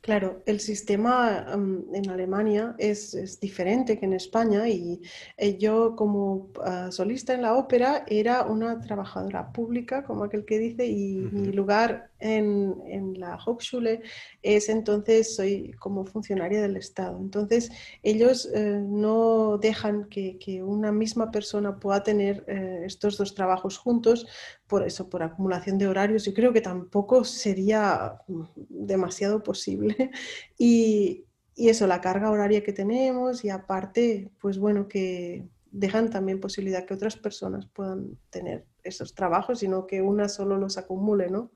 Claro, 0.00 0.42
el 0.46 0.60
sistema 0.60 1.46
en 1.52 2.10
Alemania 2.10 2.74
es, 2.78 3.38
diferente 3.38 3.98
que 3.98 4.06
en 4.06 4.14
España 4.14 4.66
y 4.66 5.02
eh, 5.36 5.58
yo 5.58 5.94
como 5.94 6.50
ah, 6.64 6.90
solista 6.90 7.34
en 7.34 7.42
la 7.42 7.54
ópera 7.54 8.04
era 8.06 8.44
una 8.44 8.80
trabajadora 8.80 9.52
pública, 9.52 10.02
como 10.04 10.24
aquel 10.24 10.46
que 10.46 10.58
dice, 10.58 10.86
y 10.86 11.16
mi 11.16 11.52
lugar 11.52 12.09
en, 12.20 13.18
la 13.18 13.36
Hochschule 13.36 14.02
es 14.42 14.68
entonces, 14.68 15.34
soy 15.34 15.72
como 15.72 16.04
funcionaria 16.04 16.62
del 16.62 16.76
Estado. 16.76 17.18
Entonces, 17.18 17.70
ellos 18.02 18.48
eh, 18.54 18.80
no 18.82 19.58
dejan 19.58 20.08
que, 20.08 20.38
una 20.62 20.92
misma 20.92 21.30
persona 21.30 21.78
pueda 21.78 22.02
tener 22.02 22.44
eh, 22.46 22.82
estos 22.84 23.16
dos 23.16 23.34
trabajos 23.34 23.78
juntos 23.78 24.26
por 24.70 24.86
eso, 24.86 25.10
por 25.10 25.24
acumulación 25.24 25.78
de 25.78 25.88
horarios, 25.88 26.24
yo 26.24 26.32
creo 26.32 26.52
que 26.52 26.60
tampoco 26.60 27.24
sería 27.24 28.20
demasiado 28.68 29.42
posible. 29.42 30.10
Y, 30.58 31.26
eso, 31.56 31.86
la 31.86 32.00
carga 32.00 32.30
horaria 32.30 32.62
que 32.62 32.72
tenemos 32.72 33.44
y 33.44 33.50
aparte, 33.50 34.30
pues 34.40 34.56
bueno, 34.58 34.88
que 34.88 35.46
dejan 35.70 36.08
también 36.08 36.40
posibilidad 36.40 36.86
que 36.86 36.94
otras 36.94 37.16
personas 37.16 37.66
puedan 37.66 38.16
tener 38.30 38.64
esos 38.82 39.14
trabajos, 39.14 39.62
y 39.62 39.68
no 39.68 39.86
que 39.86 40.00
una 40.00 40.28
solo 40.30 40.56
los 40.56 40.78
acumule, 40.78 41.28
¿no? 41.28 41.50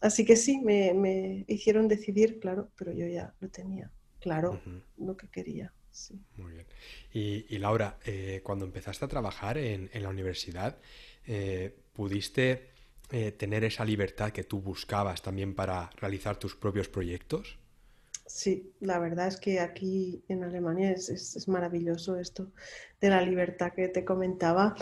Así 0.00 0.24
que 0.24 0.36
sí, 0.36 0.60
me, 0.60 0.92
me 0.94 1.44
hicieron 1.48 1.88
decidir, 1.88 2.40
claro, 2.40 2.70
pero 2.76 2.92
yo 2.92 3.06
ya 3.06 3.34
lo 3.40 3.48
tenía 3.48 3.90
claro 4.24 4.60
lo 4.96 5.16
que 5.16 5.28
quería. 5.28 5.72
Muy 6.36 6.52
bien. 6.52 6.66
Y, 7.12 7.58
Laura, 7.58 7.98
eh, 8.04 8.40
cuando 8.42 8.64
empezaste 8.64 9.04
a 9.04 9.08
trabajar 9.08 9.58
en, 9.58 9.90
la 9.92 10.08
universidad, 10.08 10.78
eh, 11.26 11.72
¿pudiste 11.92 12.70
eh, 13.12 13.32
tener 13.32 13.64
esa 13.64 13.84
libertad 13.84 14.32
que 14.32 14.44
tú 14.44 14.60
buscabas 14.60 15.22
también 15.22 15.54
para 15.54 15.90
realizar 16.00 16.36
tus 16.36 16.56
propios 16.56 16.88
proyectos? 16.88 17.58
Sí, 18.26 18.72
la 18.80 18.98
verdad 18.98 19.28
es 19.28 19.36
que 19.36 19.60
aquí 19.60 20.24
en 20.28 20.42
Alemania 20.42 20.90
es, 20.90 21.46
maravilloso 21.46 22.18
esto 22.18 22.50
de 23.00 23.10
la 23.10 23.20
libertad 23.20 23.72
que 23.72 23.88
te 23.88 24.04
comentaba. 24.04 24.74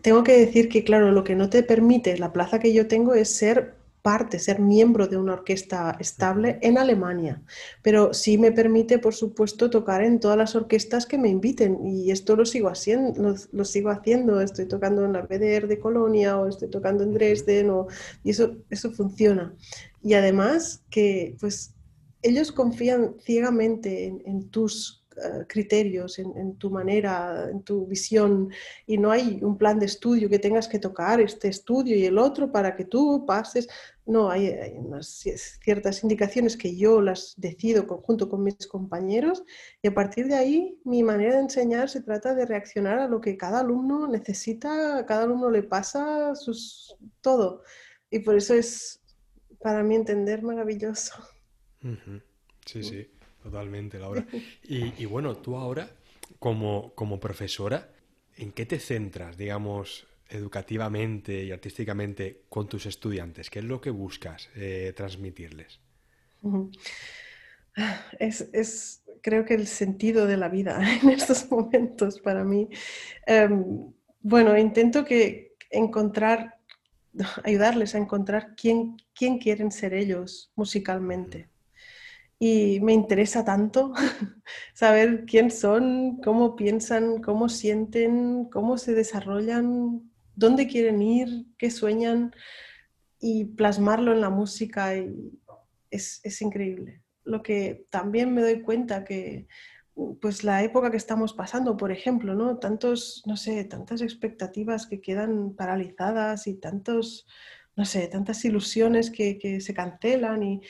tengo 0.00 0.22
que 0.22 0.38
decir 0.38 0.68
que, 0.68 0.84
claro, 0.84 1.10
lo 1.10 1.24
que 1.24 1.34
no 1.34 1.50
te 1.50 1.64
permite 1.64 2.16
la 2.16 2.32
plaza 2.32 2.60
que 2.60 2.72
yo 2.72 2.86
tengo 2.86 3.14
es 3.14 3.28
ser 3.36 3.77
parte, 4.02 4.38
ser 4.38 4.60
miembro 4.60 5.06
de 5.06 5.16
una 5.16 5.34
orquesta 5.34 5.96
estable 5.98 6.58
en 6.62 6.78
Alemania, 6.78 7.42
pero 7.82 8.14
sí 8.14 8.38
me 8.38 8.52
permite, 8.52 8.98
por 8.98 9.14
supuesto, 9.14 9.70
tocar 9.70 10.02
en 10.02 10.20
todas 10.20 10.36
las 10.36 10.54
orquestas 10.54 11.06
que 11.06 11.18
me 11.18 11.28
inviten 11.28 11.86
y 11.86 12.10
esto 12.10 12.36
lo 12.36 12.44
sigo 12.44 12.68
haciendo, 12.68 13.34
lo, 13.52 13.64
sigo 13.64 13.90
haciendo, 13.90 14.40
estoy 14.40 14.66
tocando 14.66 15.04
en 15.04 15.12
la 15.12 15.22
BDR 15.22 15.66
de 15.66 15.78
Colonia 15.78 16.38
o 16.38 16.48
estoy 16.48 16.68
tocando 16.68 17.04
en 17.04 17.12
Dresden 17.12 17.70
o, 17.70 17.86
y 18.22 18.30
eso, 18.30 18.56
eso 18.70 18.90
funciona. 18.90 19.54
Y 20.02 20.14
además 20.14 20.84
que 20.90 21.36
pues 21.40 21.74
ellos 22.22 22.52
confían 22.52 23.16
ciegamente 23.20 24.06
en 24.24 24.48
tus 24.50 24.98
eh, 25.07 25.07
criterios, 25.46 26.18
en, 26.18 26.56
tu 26.56 26.70
manera, 26.70 27.48
en 27.50 27.62
tu 27.62 27.86
visión, 27.86 28.50
y 28.86 28.98
no 28.98 29.10
hay 29.10 29.40
un 29.42 29.56
plan 29.56 29.78
de 29.78 29.86
estudio 29.86 30.28
que 30.28 30.38
tengas 30.38 30.68
que 30.68 30.78
tocar 30.78 31.20
este 31.20 31.48
estudio 31.48 31.96
y 31.96 32.04
el 32.04 32.18
otro 32.18 32.50
para 32.50 32.76
que 32.76 32.84
tú 32.84 33.24
pases. 33.26 33.68
No, 34.06 34.30
hay, 34.30 34.54
unas 34.76 35.06
ciertas 35.62 36.02
indicaciones 36.02 36.56
que 36.56 36.74
yo 36.76 37.02
las 37.02 37.34
decido 37.36 37.86
conjunto 37.86 38.28
con 38.28 38.42
mis 38.42 38.66
compañeros 38.66 39.44
y 39.82 39.88
a 39.88 39.94
partir 39.94 40.28
de 40.28 40.34
ahí 40.34 40.80
mi 40.84 41.02
manera 41.02 41.34
de 41.34 41.42
enseñar 41.42 41.90
se 41.90 42.00
trata 42.00 42.34
de 42.34 42.46
reaccionar 42.46 42.98
a 42.98 43.08
lo 43.08 43.20
que 43.20 43.36
cada 43.36 43.60
alumno 43.60 44.08
necesita, 44.08 44.98
a 44.98 45.06
cada 45.06 45.24
alumno 45.24 45.50
le 45.50 45.62
pasa 45.62 46.34
sus, 46.34 46.96
todo. 47.20 47.62
Y 48.10 48.20
por 48.20 48.36
eso 48.36 48.54
es, 48.54 49.02
para 49.60 49.82
mí 49.82 49.94
entender, 49.94 50.42
maravilloso. 50.42 51.14
Sí, 52.64 52.82
sí. 52.82 53.10
Totalmente, 53.42 53.98
Laura. 53.98 54.26
Y, 54.64 55.04
bueno, 55.06 55.36
tú 55.36 55.56
ahora, 55.56 55.88
como, 56.38 56.92
como 56.94 57.20
profesora, 57.20 57.88
¿en 58.36 58.52
qué 58.52 58.66
te 58.66 58.78
centras, 58.78 59.36
digamos, 59.36 60.06
educativamente 60.28 61.44
y 61.44 61.52
artísticamente 61.52 62.42
con 62.48 62.68
tus 62.68 62.86
estudiantes? 62.86 63.48
¿Qué 63.48 63.60
es 63.60 63.64
lo 63.64 63.80
que 63.80 63.90
buscas 63.90 64.50
eh, 64.56 64.92
transmitirles? 64.96 65.80
Es, 68.18 69.02
creo 69.22 69.44
que 69.44 69.54
el 69.54 69.66
sentido 69.66 70.26
de 70.26 70.36
la 70.36 70.48
vida 70.48 70.80
en 71.02 71.10
estos 71.10 71.50
momentos 71.50 72.20
para 72.20 72.44
mí. 72.44 72.68
Em, 73.26 73.92
bueno, 74.20 74.58
intento 74.58 75.04
que 75.04 75.54
encontrar, 75.70 76.58
ayudarles 77.44 77.94
a 77.94 77.98
encontrar 77.98 78.56
quién, 78.56 78.96
quién 79.14 79.38
quieren 79.38 79.70
ser 79.70 79.94
ellos 79.94 80.50
musicalmente 80.56 81.48
y 82.38 82.78
me 82.80 82.92
interesa 82.92 83.44
tanto 83.44 83.92
saber 84.74 85.24
quién 85.26 85.50
son, 85.50 86.20
cómo 86.22 86.54
piensan, 86.54 87.20
cómo 87.20 87.48
sienten, 87.48 88.44
cómo 88.46 88.78
se 88.78 88.94
desarrollan, 88.94 90.08
dónde 90.36 90.68
quieren 90.68 91.02
ir, 91.02 91.46
qué 91.58 91.70
sueñan 91.70 92.32
y 93.20 93.46
plasmarlo 93.46 94.12
en 94.12 94.20
la 94.20 94.30
música 94.30 94.94
es, 94.94 96.20
es, 96.22 96.42
increíble. 96.42 97.02
Lo 97.24 97.42
que 97.42 97.86
también 97.90 98.32
me 98.32 98.42
doy 98.42 98.62
cuenta 98.62 99.04
que 99.04 99.48
pues 100.20 100.44
la 100.44 100.62
época 100.62 100.92
que 100.92 100.96
estamos 100.96 101.32
pasando, 101.32 101.76
por 101.76 101.90
ejemplo, 101.90 102.36
¿no? 102.36 102.58
Tantos, 102.58 103.24
no 103.26 103.36
sé, 103.36 103.64
tantas 103.64 104.00
expectativas 104.00 104.86
que 104.86 105.00
quedan 105.00 105.54
paralizadas 105.56 106.46
y 106.46 106.54
tantos, 106.54 107.26
no 107.78 107.84
sé, 107.84 108.08
tantas 108.08 108.44
ilusiones 108.44 109.08
que, 109.08 109.60
se 109.60 109.72
cancelan 109.72 110.42
y, 110.42 110.60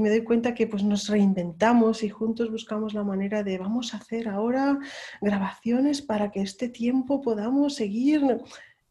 me 0.00 0.08
doy 0.08 0.24
cuenta 0.24 0.54
que 0.54 0.66
pues 0.66 0.82
nos 0.82 1.08
reinventamos 1.08 2.02
y 2.02 2.08
juntos 2.08 2.50
buscamos 2.50 2.94
la 2.94 3.04
manera 3.04 3.44
de 3.44 3.58
vamos 3.58 3.94
a 3.94 3.98
hacer 3.98 4.28
ahora 4.28 4.80
grabaciones 5.20 6.02
para 6.02 6.32
que 6.32 6.40
este 6.40 6.68
tiempo 6.68 7.20
podamos 7.20 7.76
seguir. 7.76 8.22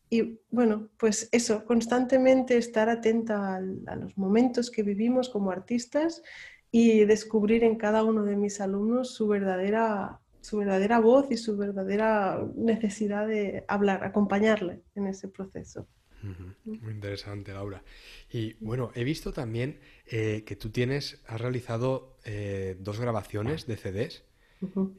Y 0.09 0.39
bueno, 0.49 0.89
pues 0.97 1.27
eso, 1.33 1.65
constantemente 1.65 2.55
estar 2.57 2.88
atenta 2.89 3.57
a, 3.57 3.95
los 3.95 4.17
momentos 4.17 4.71
que 4.71 4.83
vivimos 4.83 5.27
como 5.27 5.51
artistas 5.51 6.21
y 6.71 7.03
descubrir 7.05 7.65
en 7.65 7.75
cada 7.75 8.03
uno 8.03 8.23
de 8.23 8.38
mis 8.38 8.62
alumnos 8.62 9.13
su 9.15 9.27
verdadera, 9.27 10.21
su 10.41 10.57
verdadera 10.57 10.99
voz 10.99 11.25
y 11.31 11.38
su 11.38 11.57
verdadera 11.57 12.39
necesidad 12.55 13.27
de 13.27 13.65
hablar, 13.67 14.05
acompañarle 14.05 14.83
en 14.95 15.07
ese 15.07 15.27
proceso. 15.27 15.88
Muy 16.63 16.93
interesante, 16.93 17.53
Laura. 17.53 17.83
Y 18.31 18.53
bueno, 18.59 18.91
he 18.95 19.03
visto 19.03 19.33
también 19.33 19.79
eh, 20.07 20.43
que 20.45 20.55
tú 20.55 20.69
tienes, 20.69 21.21
has 21.27 21.41
realizado 21.41 22.17
eh, 22.23 22.77
dos 22.79 22.99
grabaciones 22.99 23.65
de 23.67 23.77
CDs. 23.77 24.23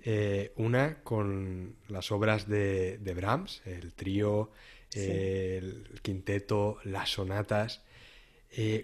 Eh, 0.03 0.53
una 0.57 1.03
con 1.03 1.77
las 1.89 2.13
obras 2.13 2.47
de, 2.47 2.99
Brahms, 3.17 3.63
el 3.65 3.95
trío, 3.95 4.51
el 4.95 6.01
quinteto, 6.03 6.79
las 6.85 7.11
sonatas. 7.11 7.83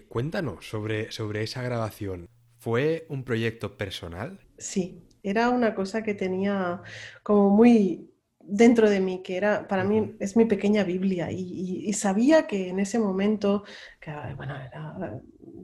cuéntanos 0.09 0.67
sobre, 0.67 1.11
sobre 1.11 1.43
esa 1.43 1.61
grabación. 1.61 2.27
¿Fue 2.57 3.05
un 3.09 3.23
proyecto 3.23 3.77
personal? 3.77 4.39
Sí, 4.57 5.03
era 5.23 5.49
una 5.49 5.75
cosa 5.75 6.03
que 6.03 6.15
tenía 6.15 6.81
como 7.23 7.49
muy 7.49 8.10
dentro 8.43 8.89
de 8.89 8.99
mí, 8.99 9.21
que 9.23 9.37
era, 9.37 9.67
para 9.67 9.83
mí 9.83 10.15
es 10.19 10.35
mi 10.35 10.45
pequeña 10.45 10.83
Biblia 10.83 11.31
y, 11.31 11.91
sabía 11.93 12.47
que 12.47 12.69
en 12.69 12.79
ese 12.79 12.99
momento, 12.99 13.63
que 13.99 14.11
bueno, 14.35 14.55
era 14.55 15.21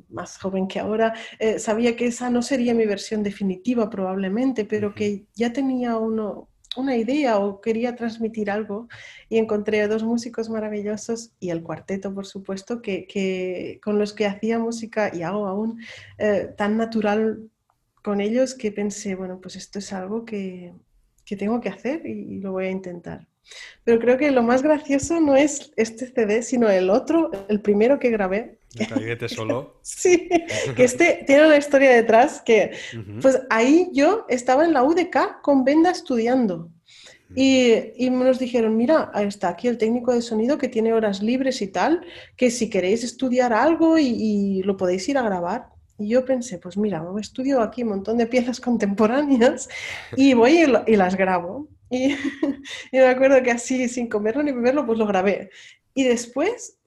más 0.10 0.38
joven 0.38 0.68
que 0.68 0.80
ahora, 0.80 1.14
eh, 1.40 1.60
sabía 1.60 1.96
que 1.96 2.08
esa 2.08 2.30
no 2.30 2.42
sería 2.42 2.74
mi 2.74 2.86
versión 2.86 3.24
definitiva 3.24 3.90
probablemente, 3.90 4.66
pero 4.66 4.94
que 4.94 5.26
ya 5.34 5.54
tenía 5.54 5.98
uno, 5.98 6.50
una 6.76 6.96
idea 6.96 7.40
o 7.40 7.60
quería 7.62 7.96
transmitir 7.96 8.52
algo 8.52 8.88
y 9.30 9.38
encontré 9.38 9.82
a 9.82 9.88
dos 9.88 10.04
músicos 10.04 10.50
maravillosos 10.50 11.32
y 11.40 11.50
el 11.50 11.64
cuarteto, 11.64 12.14
por 12.14 12.26
supuesto, 12.26 12.82
que, 12.82 13.80
con 13.84 14.00
los 14.00 14.14
que 14.14 14.26
hacía 14.26 14.60
música 14.60 15.12
y 15.14 15.24
hago 15.24 15.48
aún 15.48 15.82
eh, 16.18 16.54
tan 16.58 16.78
natural 16.78 17.50
con 18.04 18.22
ellos 18.22 18.54
que 18.54 18.72
pensé, 18.72 19.16
bueno, 19.16 19.40
pues 19.42 19.56
esto 19.56 19.80
es 19.80 19.92
algo 19.92 20.24
que, 20.24 20.74
que 21.28 21.36
tengo 21.36 21.60
que 21.60 21.70
hacer 21.70 22.06
y, 22.06 22.40
lo 22.40 22.54
voy 22.54 22.68
a 22.68 22.72
intentar. 22.72 23.28
Pero 23.84 24.00
creo 24.00 24.18
que 24.18 24.32
lo 24.32 24.44
más 24.44 24.64
gracioso 24.64 25.20
no 25.20 25.36
es 25.36 25.72
este 25.76 26.08
CD, 26.08 26.42
sino 26.42 26.70
el 26.70 26.90
otro, 26.90 27.32
el 27.50 27.62
primero 27.62 28.00
que 28.00 28.10
grabé. 28.10 28.60
¿El 28.76 29.30
solo? 29.30 29.80
sí, 29.82 30.30
que 30.76 30.84
este 30.84 31.24
tiene 31.28 31.46
una 31.46 31.58
historia 31.58 31.92
detrás 31.92 32.42
que, 32.42 32.72
pues 33.22 33.42
ahí 33.50 33.90
yo 33.94 34.26
estaba 34.30 34.66
en 34.66 34.74
la 34.74 34.84
UDK 34.84 35.42
con 35.42 35.64
Venda 35.64 35.92
estudiando. 35.92 36.72
Y, 37.36 37.74
y, 37.98 38.10
nos 38.10 38.40
dijeron, 38.40 38.78
mira, 38.78 39.12
está 39.16 39.50
aquí 39.50 39.68
el 39.68 39.78
técnico 39.78 40.14
de 40.14 40.22
sonido 40.22 40.58
que 40.58 40.70
tiene 40.70 40.94
horas 40.94 41.22
libres 41.22 41.62
y 41.62 41.68
tal, 41.68 42.06
que 42.38 42.50
si 42.50 42.70
queréis 42.70 43.04
estudiar 43.04 43.52
algo 43.52 43.98
y 43.98 44.62
lo 44.64 44.78
podéis 44.78 45.10
ir 45.10 45.18
a 45.18 45.24
grabar. 45.24 45.77
Y 46.00 46.10
yo 46.10 46.26
pensé, 46.26 46.60
pues 46.60 46.78
mira, 46.78 47.04
estudio 47.20 47.62
aquí 47.62 47.84
un 47.84 47.90
montón 47.90 48.18
de 48.18 48.28
piezas 48.28 48.60
contemporáneas 48.60 49.68
y 50.16 50.34
voy 50.34 50.64
y, 50.88 50.96
las 50.96 51.16
grabo. 51.16 51.68
Y, 51.90 52.14
y, 52.92 52.98
me 52.98 53.06
acuerdo 53.06 53.42
que 53.42 53.52
así, 53.52 53.88
sin 53.90 54.08
comerlo 54.08 54.44
ni 54.44 54.52
beberlo, 54.52 54.86
pues 54.86 55.00
lo 55.00 55.08
grabé. 55.08 55.50
Y 55.94 56.04
después 56.04 56.78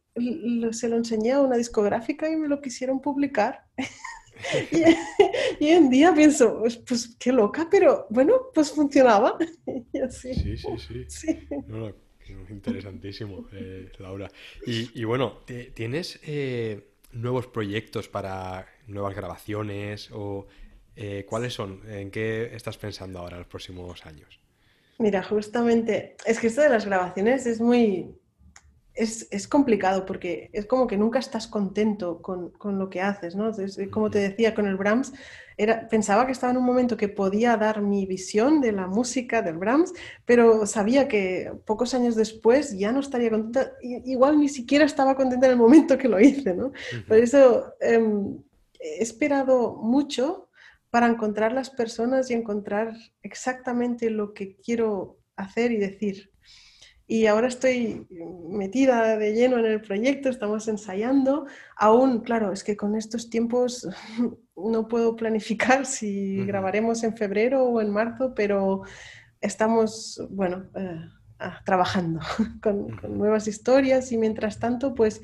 se 0.73 0.89
lo 0.89 0.97
enseñé 0.97 1.33
a 1.33 1.41
una 1.41 1.57
discográfica 1.57 2.29
y 2.31 2.37
me 2.37 2.49
lo 2.49 2.61
quisieron 2.61 3.01
publicar. 3.01 3.65
y, 4.71 5.65
hoy 5.65 5.71
en 5.71 5.91
día 5.91 6.13
pienso, 6.15 6.59
pues, 6.61 6.77
pues, 6.77 7.17
qué 7.19 7.33
loca, 7.33 7.69
pero 7.71 8.07
bueno, 8.11 8.35
pues 8.55 8.73
funcionaba. 8.73 9.37
Sí, 10.11 10.35
sí, 10.35 10.57
sí. 10.57 11.05
sí. 11.09 11.49
interesantísimo, 12.49 13.49
eh, 13.53 13.91
Laura. 13.99 14.31
Y, 14.67 15.05
bueno, 15.05 15.41
¿tienes 15.75 16.21
eh, 16.25 16.90
nuevos 17.13 17.47
proyectos 17.47 18.09
para 18.09 18.67
nuevas 18.87 19.15
grabaciones 19.15 20.11
o 20.13 20.47
eh, 20.97 21.25
cuáles 21.29 21.55
son? 21.55 21.83
¿En 21.89 22.11
qué 22.11 22.55
estás 22.55 22.77
pensando 22.79 23.19
ahora 23.19 23.39
los 23.39 23.47
próximos 23.47 24.05
años? 24.07 24.41
Mira, 24.99 25.23
justamente, 25.23 26.17
es 26.27 26.39
que 26.39 26.49
esto 26.49 26.61
de 26.61 26.69
las 26.69 26.85
grabaciones 26.85 27.47
es 27.47 27.61
muy, 27.61 28.15
es, 29.01 29.49
complicado 29.49 30.05
porque 30.05 30.51
es 30.53 30.67
como 30.67 30.87
que 30.87 30.97
nunca 30.97 31.19
estás 31.19 31.47
contento 31.47 32.21
con, 32.21 32.53
lo 32.79 32.91
que 32.91 33.01
haces, 33.01 33.35
¿no? 33.35 33.51
como 33.91 34.11
te 34.11 34.19
decía, 34.19 34.55
con 34.55 34.67
el 34.67 34.77
Brahms, 34.77 35.13
era, 35.57 35.89
pensaba 35.89 36.27
que 36.27 36.33
estaba 36.33 36.53
en 36.53 36.59
un 36.59 36.65
momento 36.65 36.97
que 36.97 37.09
podía 37.09 37.57
dar 37.57 37.83
mi 37.83 38.07
visión 38.07 38.61
de 38.61 38.73
la 38.73 38.87
música 38.87 39.43
del 39.43 39.59
Brahms, 39.59 39.93
pero 40.25 40.67
sabía 40.67 41.09
que 41.09 41.53
pocos 41.67 41.95
años 41.95 42.15
después 42.15 42.79
ya 42.79 42.93
no 42.93 43.01
estaría 43.01 43.31
contenta, 43.31 43.73
igual 43.83 44.39
ni 44.39 44.49
siquiera 44.49 44.85
estaba 44.85 45.17
contenta 45.17 45.47
en 45.47 45.53
el 45.53 45.59
momento 45.59 45.99
que 45.99 46.09
lo 46.09 46.21
hice, 46.21 46.55
¿no? 46.55 46.73
Por 47.07 47.19
eso 47.19 47.75
em, 47.81 48.39
he 48.79 49.03
esperado 49.03 49.77
mucho 49.77 50.49
para 50.91 51.07
encontrar 51.07 51.53
las 51.53 51.71
personas 51.71 52.31
y 52.31 52.35
encontrar 52.35 52.95
exactamente 53.23 54.11
lo 54.11 54.33
que 54.35 54.57
quiero 54.57 55.19
hacer 55.37 55.73
y 55.73 55.77
decir. 55.77 56.30
Y 57.11 57.27
ahora 57.27 57.49
estoy 57.49 58.07
metida 58.49 59.19
de 59.19 59.35
lleno 59.35 59.59
en 59.59 59.65
el 59.65 59.81
proyecto, 59.81 60.29
estamos 60.29 60.69
ensayando. 60.69 61.47
Aún, 61.77 62.21
claro, 62.21 62.53
es 62.53 62.63
que 62.63 62.77
con 62.77 62.95
estos 62.95 63.29
tiempos 63.29 63.89
no 64.57 64.87
puedo 64.87 65.17
planificar 65.17 65.87
si 65.87 66.45
grabaremos 66.47 67.03
en 67.03 67.17
febrero 67.17 67.65
o 67.65 67.81
en 67.81 67.91
marzo, 67.91 68.33
pero 68.33 68.83
estamos, 69.41 70.25
bueno, 70.31 70.71
eh, 70.77 71.01
ah, 71.41 71.61
trabajando 71.65 72.21
con, 72.63 72.87
nuevas 73.09 73.49
historias 73.49 74.13
y 74.13 74.17
mientras 74.17 74.61
tanto, 74.61 74.95
pues 74.95 75.21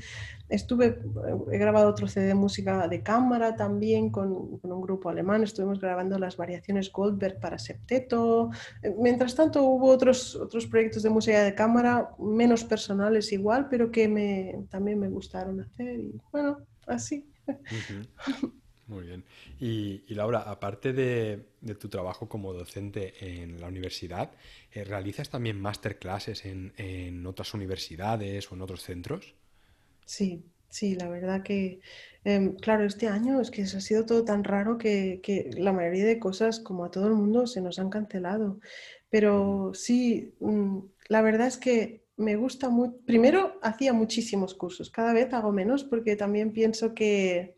estuve, 0.48 0.86
eh, 0.86 1.36
he 1.52 1.58
grabado 1.58 1.88
otro 1.88 2.06
CD 2.08 2.26
de 2.26 2.34
música 2.34 2.88
de 2.88 3.02
cámara 3.02 3.56
también 3.56 4.10
con, 4.10 4.60
un 4.62 4.80
grupo 4.80 5.08
alemán, 5.08 5.42
estuvimos 5.42 5.80
grabando 5.80 6.18
las 6.18 6.36
variaciones 6.36 6.90
Goldberg 6.92 7.40
para 7.40 7.58
septeto. 7.58 8.50
Eh, 8.82 8.94
mientras 8.98 9.34
tanto, 9.34 9.62
hubo 9.62 9.88
otros, 9.88 10.36
otros 10.36 10.66
proyectos 10.66 11.02
de 11.02 11.10
música 11.10 11.42
de 11.42 11.54
cámara, 11.54 12.10
menos 12.18 12.64
personales 12.64 13.32
igual, 13.32 13.68
pero 13.68 13.90
que 13.90 14.08
me, 14.08 14.66
también 14.70 14.98
me 14.98 15.08
gustaron 15.08 15.60
hacer 15.60 15.98
y 15.98 16.20
bueno, 16.32 16.58
así. 16.86 17.28
Muy 18.88 19.04
bien. 19.04 19.24
Y, 19.58 20.14
Laura, 20.14 20.42
aparte 20.42 20.92
de, 20.92 21.48
tu 21.74 21.88
trabajo 21.88 22.28
como 22.28 22.52
docente 22.52 23.42
en 23.42 23.60
la 23.60 23.66
universidad, 23.66 24.30
eh, 24.70 24.84
¿realizas 24.84 25.28
también 25.28 25.60
masterclasses 25.60 26.44
en, 26.46 26.72
en 26.76 27.26
otras 27.26 27.52
universidades 27.52 28.50
o 28.50 28.54
en 28.54 28.62
otros 28.62 28.82
centros? 28.82 29.34
Sí, 30.06 30.44
sí, 30.70 30.94
la 30.94 31.08
verdad 31.08 31.42
que, 31.42 31.80
em, 32.24 32.54
claro, 32.56 32.84
este 32.84 33.08
año 33.08 33.40
es 33.40 33.50
que 33.50 33.62
ha 33.62 33.66
sido 33.66 34.06
todo 34.06 34.24
tan 34.24 34.44
raro 34.44 34.78
que, 34.78 35.20
la 35.58 35.72
mayoría 35.72 36.04
de 36.06 36.18
cosas, 36.20 36.60
como 36.60 36.84
a 36.84 36.90
todo 36.90 37.08
el 37.08 37.14
mundo, 37.14 37.46
se 37.46 37.60
nos 37.60 37.78
han 37.78 37.90
cancelado. 37.90 38.60
Pero 39.10 39.72
sí, 39.74 40.34
mm, 40.40 40.78
la 41.08 41.22
verdad 41.22 41.48
es 41.48 41.58
que 41.58 42.06
me 42.16 42.36
gusta 42.36 42.70
mucho. 42.70 42.96
Primero, 43.04 43.58
hacía 43.62 43.92
muchísimos 43.92 44.54
cursos, 44.54 44.90
cada 44.90 45.12
vez 45.12 45.32
hago 45.34 45.52
menos 45.52 45.84
porque 45.84 46.16
también 46.16 46.52
pienso 46.52 46.94
que 46.94 47.56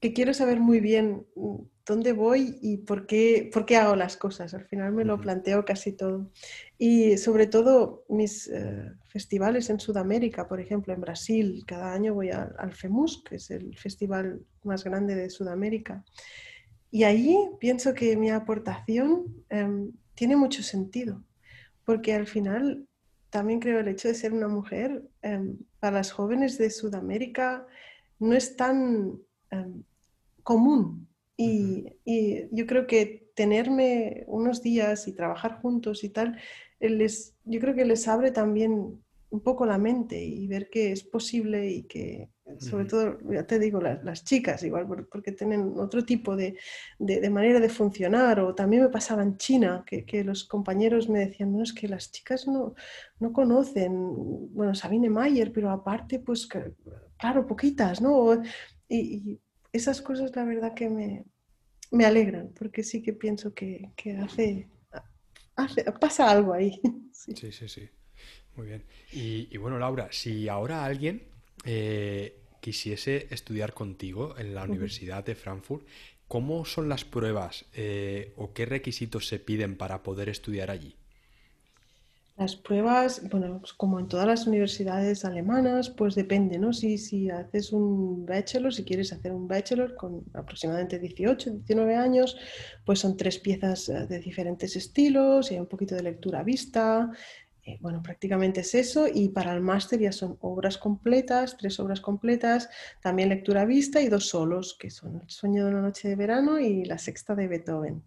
que 0.00 0.12
quiero 0.12 0.34
saber 0.34 0.60
muy 0.60 0.80
bien 0.80 1.26
mm, 1.34 1.56
dónde 1.88 2.12
voy 2.12 2.58
y 2.60 2.76
por 2.76 3.06
qué, 3.06 3.50
por 3.52 3.64
qué 3.64 3.76
hago 3.76 3.96
las 3.96 4.16
cosas. 4.16 4.52
Al 4.52 4.66
final 4.66 4.92
me 4.92 5.04
lo 5.04 5.18
planteo 5.20 5.64
casi 5.64 5.92
todo. 5.92 6.30
Y 6.76 7.16
sobre 7.16 7.46
todo 7.46 8.04
mis 8.08 8.46
eh, 8.48 8.92
festivales 9.06 9.70
en 9.70 9.80
Sudamérica, 9.80 10.46
por 10.46 10.60
ejemplo, 10.60 10.92
en 10.92 11.00
Brasil, 11.00 11.64
cada 11.66 11.92
año 11.94 12.14
voy 12.14 12.30
al 12.30 12.72
FEMUS, 12.72 13.24
que 13.24 13.36
es 13.36 13.50
el 13.50 13.76
festival 13.76 14.42
más 14.62 14.84
grande 14.84 15.14
de 15.16 15.30
Sudamérica. 15.30 16.04
Y 16.90 17.04
allí 17.04 17.36
pienso 17.58 17.94
que 17.94 18.16
mi 18.16 18.30
aportación 18.30 19.44
em, 19.48 19.92
tiene 20.14 20.36
mucho 20.36 20.62
sentido, 20.62 21.24
porque 21.84 22.14
al 22.14 22.26
final 22.26 22.86
también 23.30 23.60
creo 23.60 23.80
el 23.80 23.88
hecho 23.88 24.08
de 24.08 24.14
ser 24.14 24.32
una 24.32 24.48
mujer 24.48 25.02
em, 25.22 25.58
para 25.80 25.96
las 25.96 26.12
jóvenes 26.12 26.58
de 26.58 26.70
Sudamérica 26.70 27.66
no 28.18 28.34
es 28.34 28.56
tan 28.56 29.18
em, 29.50 29.84
común. 30.42 31.07
Y, 31.38 32.48
yo 32.50 32.66
creo 32.66 32.86
que 32.86 33.30
tenerme 33.34 34.24
unos 34.26 34.60
días 34.62 35.06
y 35.06 35.12
trabajar 35.12 35.60
juntos 35.62 36.02
y 36.02 36.08
tal, 36.08 36.36
les, 36.80 37.36
yo 37.44 37.60
creo 37.60 37.74
que 37.74 37.84
les 37.84 38.08
abre 38.08 38.32
también 38.32 39.00
un 39.30 39.40
poco 39.40 39.64
la 39.64 39.78
mente 39.78 40.20
y 40.24 40.46
ver 40.48 40.68
que 40.68 40.90
es 40.90 41.04
posible 41.04 41.70
y 41.70 41.82
que, 41.84 42.30
sobre 42.58 42.86
todo, 42.86 43.18
ya 43.30 43.46
te 43.46 43.58
digo, 43.58 43.80
las, 43.80 44.24
chicas 44.24 44.64
igual, 44.64 44.86
porque 45.10 45.32
tienen 45.32 45.74
otro 45.76 46.04
tipo 46.04 46.34
de, 46.34 46.56
de, 46.98 47.30
manera 47.30 47.60
de 47.60 47.68
funcionar. 47.68 48.40
O 48.40 48.54
también 48.54 48.82
me 48.82 48.88
pasaba 48.88 49.22
en 49.22 49.36
China, 49.36 49.84
que, 49.86 50.04
que 50.04 50.24
los 50.24 50.44
compañeros 50.44 51.08
me 51.08 51.20
decían, 51.20 51.52
no, 51.52 51.62
es 51.62 51.72
que 51.72 51.88
las 51.88 52.10
chicas 52.10 52.48
no, 52.48 52.74
no 53.20 53.32
conocen, 53.32 53.92
bueno, 54.54 54.74
Sabine 54.74 55.10
Mayer, 55.10 55.52
pero 55.52 55.70
aparte, 55.70 56.18
pues, 56.18 56.48
claro, 57.18 57.46
poquitas, 57.46 58.00
¿no? 58.00 58.42
y 58.88 59.38
esas 59.78 60.02
cosas 60.02 60.34
la 60.36 60.44
verdad 60.44 60.74
que 60.74 60.88
me, 60.88 61.24
me 61.90 62.04
alegran, 62.04 62.52
porque 62.58 62.82
sí 62.82 63.02
que 63.02 63.12
pienso 63.12 63.54
que, 63.54 63.90
que 63.96 64.16
hace, 64.16 64.68
pasa 66.00 66.30
algo 66.30 66.52
ahí. 66.52 66.80
Sí, 67.12 67.52
sí, 67.52 67.68
sí. 67.68 67.90
Muy 68.56 68.66
bien. 68.68 68.84
Y, 69.12 69.56
bueno, 69.58 69.78
Laura, 69.78 70.08
si 70.10 70.48
ahora 70.48 70.84
alguien 70.84 71.28
eh, 71.64 72.40
quisiese 72.60 73.26
estudiar 73.30 73.74
contigo 73.74 74.36
en 74.38 74.54
la 74.54 74.64
Universidad 74.64 75.24
de 75.24 75.34
Frankfurt, 75.34 75.86
¿cómo 76.26 76.64
son 76.64 76.88
las 76.88 77.04
pruebas 77.04 77.66
eh, 77.74 78.32
o 78.36 78.54
qué 78.54 78.66
requisitos 78.66 79.28
se 79.28 79.38
piden 79.38 79.76
para 79.76 80.02
poder 80.02 80.28
estudiar 80.28 80.70
allí? 80.70 80.96
Las 82.38 82.54
pruebas, 82.54 83.28
bueno, 83.30 83.58
pues 83.58 83.72
como 83.72 83.98
en 83.98 84.06
todas 84.06 84.24
las 84.24 84.46
universidades 84.46 85.24
alemanas, 85.24 85.90
pues 85.90 86.14
depende, 86.14 86.56
¿no? 86.56 86.72
Si, 86.72 86.96
si 86.96 87.28
haces 87.28 87.72
un 87.72 88.24
bachelor, 88.26 88.72
si 88.72 88.84
quieres 88.84 89.12
hacer 89.12 89.32
un 89.32 89.48
bachelor 89.48 89.96
con 89.96 90.22
aproximadamente 90.34 91.00
18, 91.00 91.50
19 91.50 91.96
años, 91.96 92.36
pues 92.84 93.00
son 93.00 93.16
tres 93.16 93.40
piezas 93.40 93.88
eh, 93.88 94.06
de 94.06 94.20
diferentes 94.20 94.76
estilos 94.76 95.50
y 95.50 95.54
hay 95.54 95.60
un 95.60 95.66
poquito 95.66 95.96
de 95.96 96.04
lectura 96.04 96.44
vista. 96.44 97.10
Eh, 97.64 97.76
bueno, 97.80 98.04
prácticamente 98.04 98.60
es 98.60 98.72
eso. 98.76 99.08
Y 99.12 99.30
para 99.30 99.52
el 99.52 99.60
máster 99.60 99.98
ya 99.98 100.12
son 100.12 100.38
obras 100.40 100.78
completas, 100.78 101.56
tres 101.56 101.80
obras 101.80 102.00
completas, 102.00 102.70
también 103.02 103.30
lectura 103.30 103.64
vista 103.64 104.00
y 104.00 104.08
dos 104.08 104.28
solos, 104.28 104.76
que 104.78 104.90
son 104.90 105.16
El 105.22 105.28
sueño 105.28 105.64
de 105.64 105.72
una 105.72 105.82
noche 105.82 106.06
de 106.06 106.14
verano 106.14 106.60
y 106.60 106.84
La 106.84 106.98
sexta 106.98 107.34
de 107.34 107.48
Beethoven. 107.48 108.04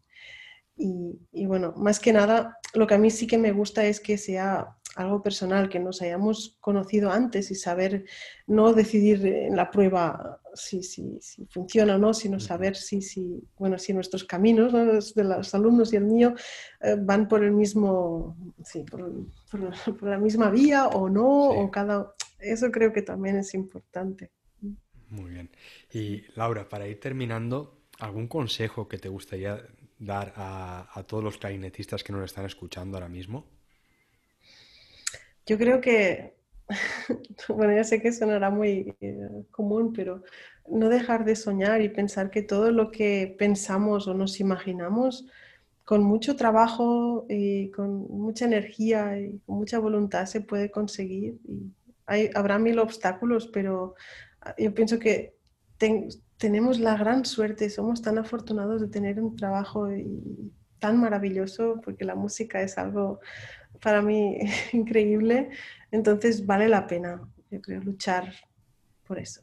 Y, 0.78 1.46
bueno, 1.46 1.74
más 1.78 2.00
que 2.00 2.12
nada, 2.12 2.58
lo 2.74 2.88
que 2.88 2.96
a 2.96 2.98
mí 2.98 3.12
sí 3.12 3.28
que 3.28 3.38
me 3.38 3.52
gusta 3.52 3.86
es 3.86 4.00
que 4.00 4.18
sea 4.18 4.78
algo 4.96 5.22
personal, 5.22 5.70
que 5.70 5.80
nos 5.80 6.02
hayamos 6.02 6.58
conocido 6.60 7.12
antes 7.12 7.52
y 7.52 7.56
saber 7.56 8.06
no 8.48 8.74
decidir 8.74 9.26
en 9.26 9.56
la 9.56 9.70
prueba 9.70 10.42
si, 10.54 10.84
si, 10.84 11.18
si 11.22 11.46
funciona 11.46 11.96
o 11.96 11.98
no, 11.98 12.14
sino 12.14 12.40
saber 12.40 12.76
si, 12.76 13.02
si, 13.02 13.42
bueno, 13.58 13.78
si 13.78 13.94
nuestros 13.94 14.24
caminos, 14.24 14.74
de 14.74 15.24
los 15.24 15.56
alumnos 15.56 15.94
y 15.94 15.98
el 15.98 16.06
mío, 16.06 16.34
eh, 16.82 16.98
van 17.00 17.28
por 17.28 17.44
el 17.44 17.52
mismo, 17.52 18.36
sí, 18.66 18.84
por, 18.84 19.12
por, 19.50 19.72
la 20.04 20.18
misma 20.18 20.50
vía 20.50 20.88
o 20.88 21.10
no, 21.10 21.50
o 21.50 21.72
cada... 21.72 22.14
Eso 22.40 22.72
creo 22.72 22.92
que 22.92 23.04
también 23.04 23.38
es 23.38 23.54
importante. 23.54 24.32
Muy 25.10 25.30
bien. 25.30 25.50
Y 25.92 26.24
Laura, 26.36 26.68
para 26.68 26.88
ir 26.88 27.00
terminando, 27.00 27.82
¿algún 28.00 28.28
consejo 28.28 28.88
que 28.88 28.98
te 28.98 29.10
gustaría 29.10 29.62
dar 30.02 30.34
a, 30.36 31.04
todos 31.08 31.24
los 31.24 31.38
clarinetistas 31.38 32.04
que 32.04 32.12
nos 32.12 32.26
están 32.26 32.46
escuchando 32.46 32.98
ahora 32.98 33.08
mismo? 33.08 33.46
Yo 35.46 35.58
creo 35.58 35.80
que, 35.80 36.34
bueno, 37.48 37.74
ya 37.74 37.84
sé 37.84 38.02
que 38.02 38.12
sonará 38.12 38.50
muy 38.50 38.96
eh, 39.00 39.46
común, 39.52 39.94
pero 39.94 40.24
no 40.68 40.90
dejar 40.90 41.24
de 41.24 41.36
soñar 41.36 41.82
y 41.82 41.90
pensar 41.90 42.32
que 42.32 42.42
todo 42.42 42.72
lo 42.72 42.92
que 42.92 43.36
pensamos 43.38 44.08
o 44.08 44.14
nos 44.14 44.40
imaginamos, 44.40 45.28
con 45.86 46.04
mucho 46.04 46.36
trabajo 46.36 47.26
y 47.30 47.70
con 47.72 48.08
mucha 48.08 48.46
energía 48.46 49.20
y 49.20 49.40
mucha 49.46 49.78
voluntad 49.78 50.26
se 50.26 50.42
puede 50.42 50.72
conseguir. 50.72 51.38
Hay, 52.08 52.30
habrá 52.34 52.58
mil 52.58 52.80
obstáculos, 52.80 53.48
pero 53.48 53.96
ah, 54.42 54.56
yo 54.58 54.74
pienso 54.74 54.98
que 54.98 55.36
tenemos 56.38 56.80
la 56.80 56.98
gran 56.98 57.26
suerte, 57.26 57.70
somos 57.70 58.02
tan 58.02 58.18
afortunados 58.18 58.82
de 58.82 58.88
tener 58.88 59.20
un 59.20 59.36
trabajo 59.36 59.88
tan 60.80 61.00
maravilloso, 61.00 61.80
porque 61.84 62.06
la 62.06 62.16
música 62.16 62.62
es 62.62 62.78
algo 62.78 63.20
para 63.82 64.02
mí 64.02 64.38
increíble, 64.74 65.50
entonces 65.92 66.46
vale 66.46 66.68
la 66.68 66.88
pena, 66.88 67.22
yo 67.50 67.62
creo, 67.62 67.82
luchar 67.82 68.34
por 69.06 69.20
eso. 69.20 69.42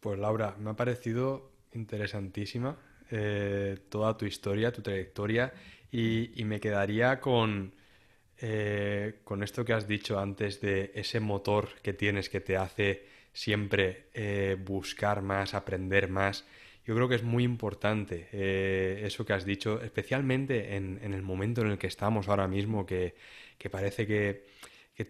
Pues 0.00 0.18
Laura, 0.18 0.56
me 0.58 0.70
ha 0.70 0.76
parecido 0.76 1.52
interesantísima 1.72 2.78
eh, 3.10 3.78
toda 3.88 4.16
tu 4.16 4.26
historia, 4.26 4.72
tu 4.72 4.82
trayectoria, 4.82 5.52
y, 5.90 6.42
me 6.44 6.58
quedaría 6.58 7.20
con, 7.20 7.72
eh, 8.38 9.20
con 9.22 9.44
esto 9.44 9.64
que 9.64 9.72
has 9.72 9.86
dicho 9.86 10.18
antes 10.18 10.60
de 10.60 10.90
ese 10.94 11.20
motor 11.20 11.68
que 11.82 11.92
tienes 11.92 12.28
que 12.28 12.40
te 12.40 12.56
hace 12.56 13.13
siempre 13.34 14.06
eh, 14.14 14.56
buscar 14.58 15.20
más, 15.20 15.52
aprender 15.52 16.08
más. 16.08 16.46
Yo 16.86 16.94
creo 16.94 17.08
que 17.08 17.16
es 17.16 17.22
muy 17.22 17.44
importante 17.44 18.28
eh, 18.32 19.02
eso 19.04 19.26
que 19.26 19.32
has 19.32 19.44
dicho, 19.44 19.82
especialmente 19.82 20.76
en, 20.76 21.00
el 21.02 21.22
momento 21.22 21.60
en 21.62 21.68
el 21.72 21.78
que 21.78 21.88
estamos 21.88 22.28
ahora 22.28 22.46
mismo, 22.46 22.86
que, 22.86 23.14
parece 23.70 24.06
que, 24.06 24.44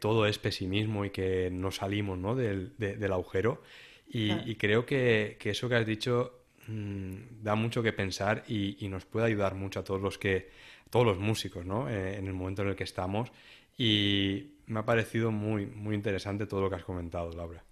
todo 0.01 0.27
es 0.27 0.39
pesimismo 0.39 1.05
y 1.05 1.11
que 1.11 1.51
no 1.53 1.71
salimos 1.71 2.19
¿no? 2.19 2.35
Del, 2.35 3.13
agujero. 3.13 3.63
Y, 4.09 4.55
creo 4.55 4.87
que, 4.87 5.37
eso 5.45 5.69
que 5.69 5.75
has 5.75 5.87
dicho 5.87 6.45
mm, 6.67 7.43
da 7.43 7.55
mucho 7.57 7.83
que 7.83 7.93
pensar 7.93 8.45
y, 8.49 8.89
nos 8.89 9.05
puede 9.05 9.27
ayudar 9.27 9.55
mucho 9.55 9.81
a 9.81 9.85
todos 9.85 10.01
los 10.01 10.19
que 10.19 10.49
todos 10.91 11.05
los 11.05 11.19
músicos 11.19 11.67
¿no? 11.67 11.91
Eh, 11.91 12.17
en 12.19 12.29
el 12.29 12.35
momento 12.35 12.63
en 12.63 12.69
el 12.69 12.77
que 12.77 12.85
estamos. 12.85 13.31
Y 13.77 14.53
me 14.67 14.79
ha 14.79 14.85
parecido 14.85 15.33
muy, 15.33 15.67
muy 15.67 15.97
interesante 15.97 16.47
todo 16.47 16.61
lo 16.63 16.71
que 16.71 16.77
has 16.77 16.85
comentado, 16.85 17.33
Laura. 17.33 17.65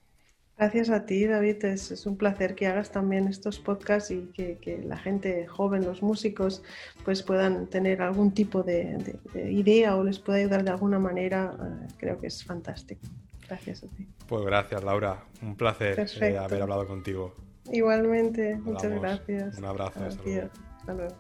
Gracias 0.58 0.90
a 0.90 1.06
ti, 1.06 1.26
David. 1.26 1.64
Es, 1.64 2.06
un 2.06 2.16
placer 2.16 2.54
que 2.54 2.66
hagas 2.66 2.90
también 2.90 3.26
estos 3.26 3.58
podcasts 3.58 4.10
y 4.10 4.30
que, 4.34 4.80
la 4.84 4.96
gente 4.96 5.46
joven, 5.46 5.84
los 5.84 6.02
músicos, 6.02 6.62
pues 7.04 7.22
puedan 7.22 7.66
tener 7.66 8.02
algún 8.02 8.32
tipo 8.32 8.62
de, 8.62 9.18
idea 9.34 9.96
o 9.96 10.04
les 10.04 10.18
pueda 10.18 10.38
ayudar 10.38 10.64
de 10.64 10.70
alguna 10.70 10.98
manera. 10.98 11.56
Eh, 11.58 11.92
creo 11.98 12.20
que 12.20 12.28
es 12.28 12.44
fantástico. 12.44 13.00
Gracias 13.48 13.82
a 13.84 13.88
ti. 13.88 14.06
Pues 14.28 14.44
gracias, 14.44 14.84
Laura. 14.84 15.24
Un 15.42 15.56
placer 15.56 16.06
eh, 16.20 16.38
haber 16.38 16.62
hablado 16.62 16.86
contigo. 16.86 17.34
Igualmente, 17.70 18.56
muchas 18.56 18.92
gracias. 18.92 19.58
Un 19.58 19.64
abrazo. 19.64 20.00
Hasta 20.04 20.94
luego. 20.94 21.16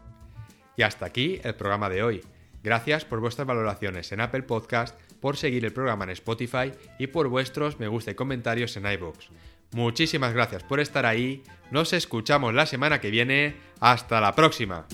Y 0.76 0.82
hasta 0.82 1.06
aquí 1.06 1.40
el 1.42 1.54
programa 1.54 1.88
de 1.88 2.02
hoy. 2.02 2.22
Gracias 2.62 3.04
por 3.04 3.20
vuestras 3.20 3.46
valoraciones 3.46 4.12
en 4.12 4.20
Apple 4.20 4.42
Podcast, 4.42 4.96
por 5.22 5.38
seguir 5.38 5.64
el 5.64 5.72
programa 5.72 6.04
en 6.04 6.10
Spotify 6.10 6.72
y 6.98 7.06
por 7.06 7.28
vuestros 7.28 7.80
me 7.80 7.88
gusta 7.88 8.10
y 8.10 8.14
comentarios 8.14 8.76
en 8.76 8.84
iVoox. 8.84 9.28
Muchísimas 9.70 10.34
gracias 10.34 10.64
por 10.64 10.80
estar 10.80 11.06
ahí. 11.06 11.42
Nos 11.70 11.94
escuchamos 11.94 12.52
la 12.52 12.66
semana 12.66 13.00
que 13.00 13.10
viene. 13.10 13.54
Hasta 13.80 14.20
la 14.20 14.34
próxima. 14.34 14.86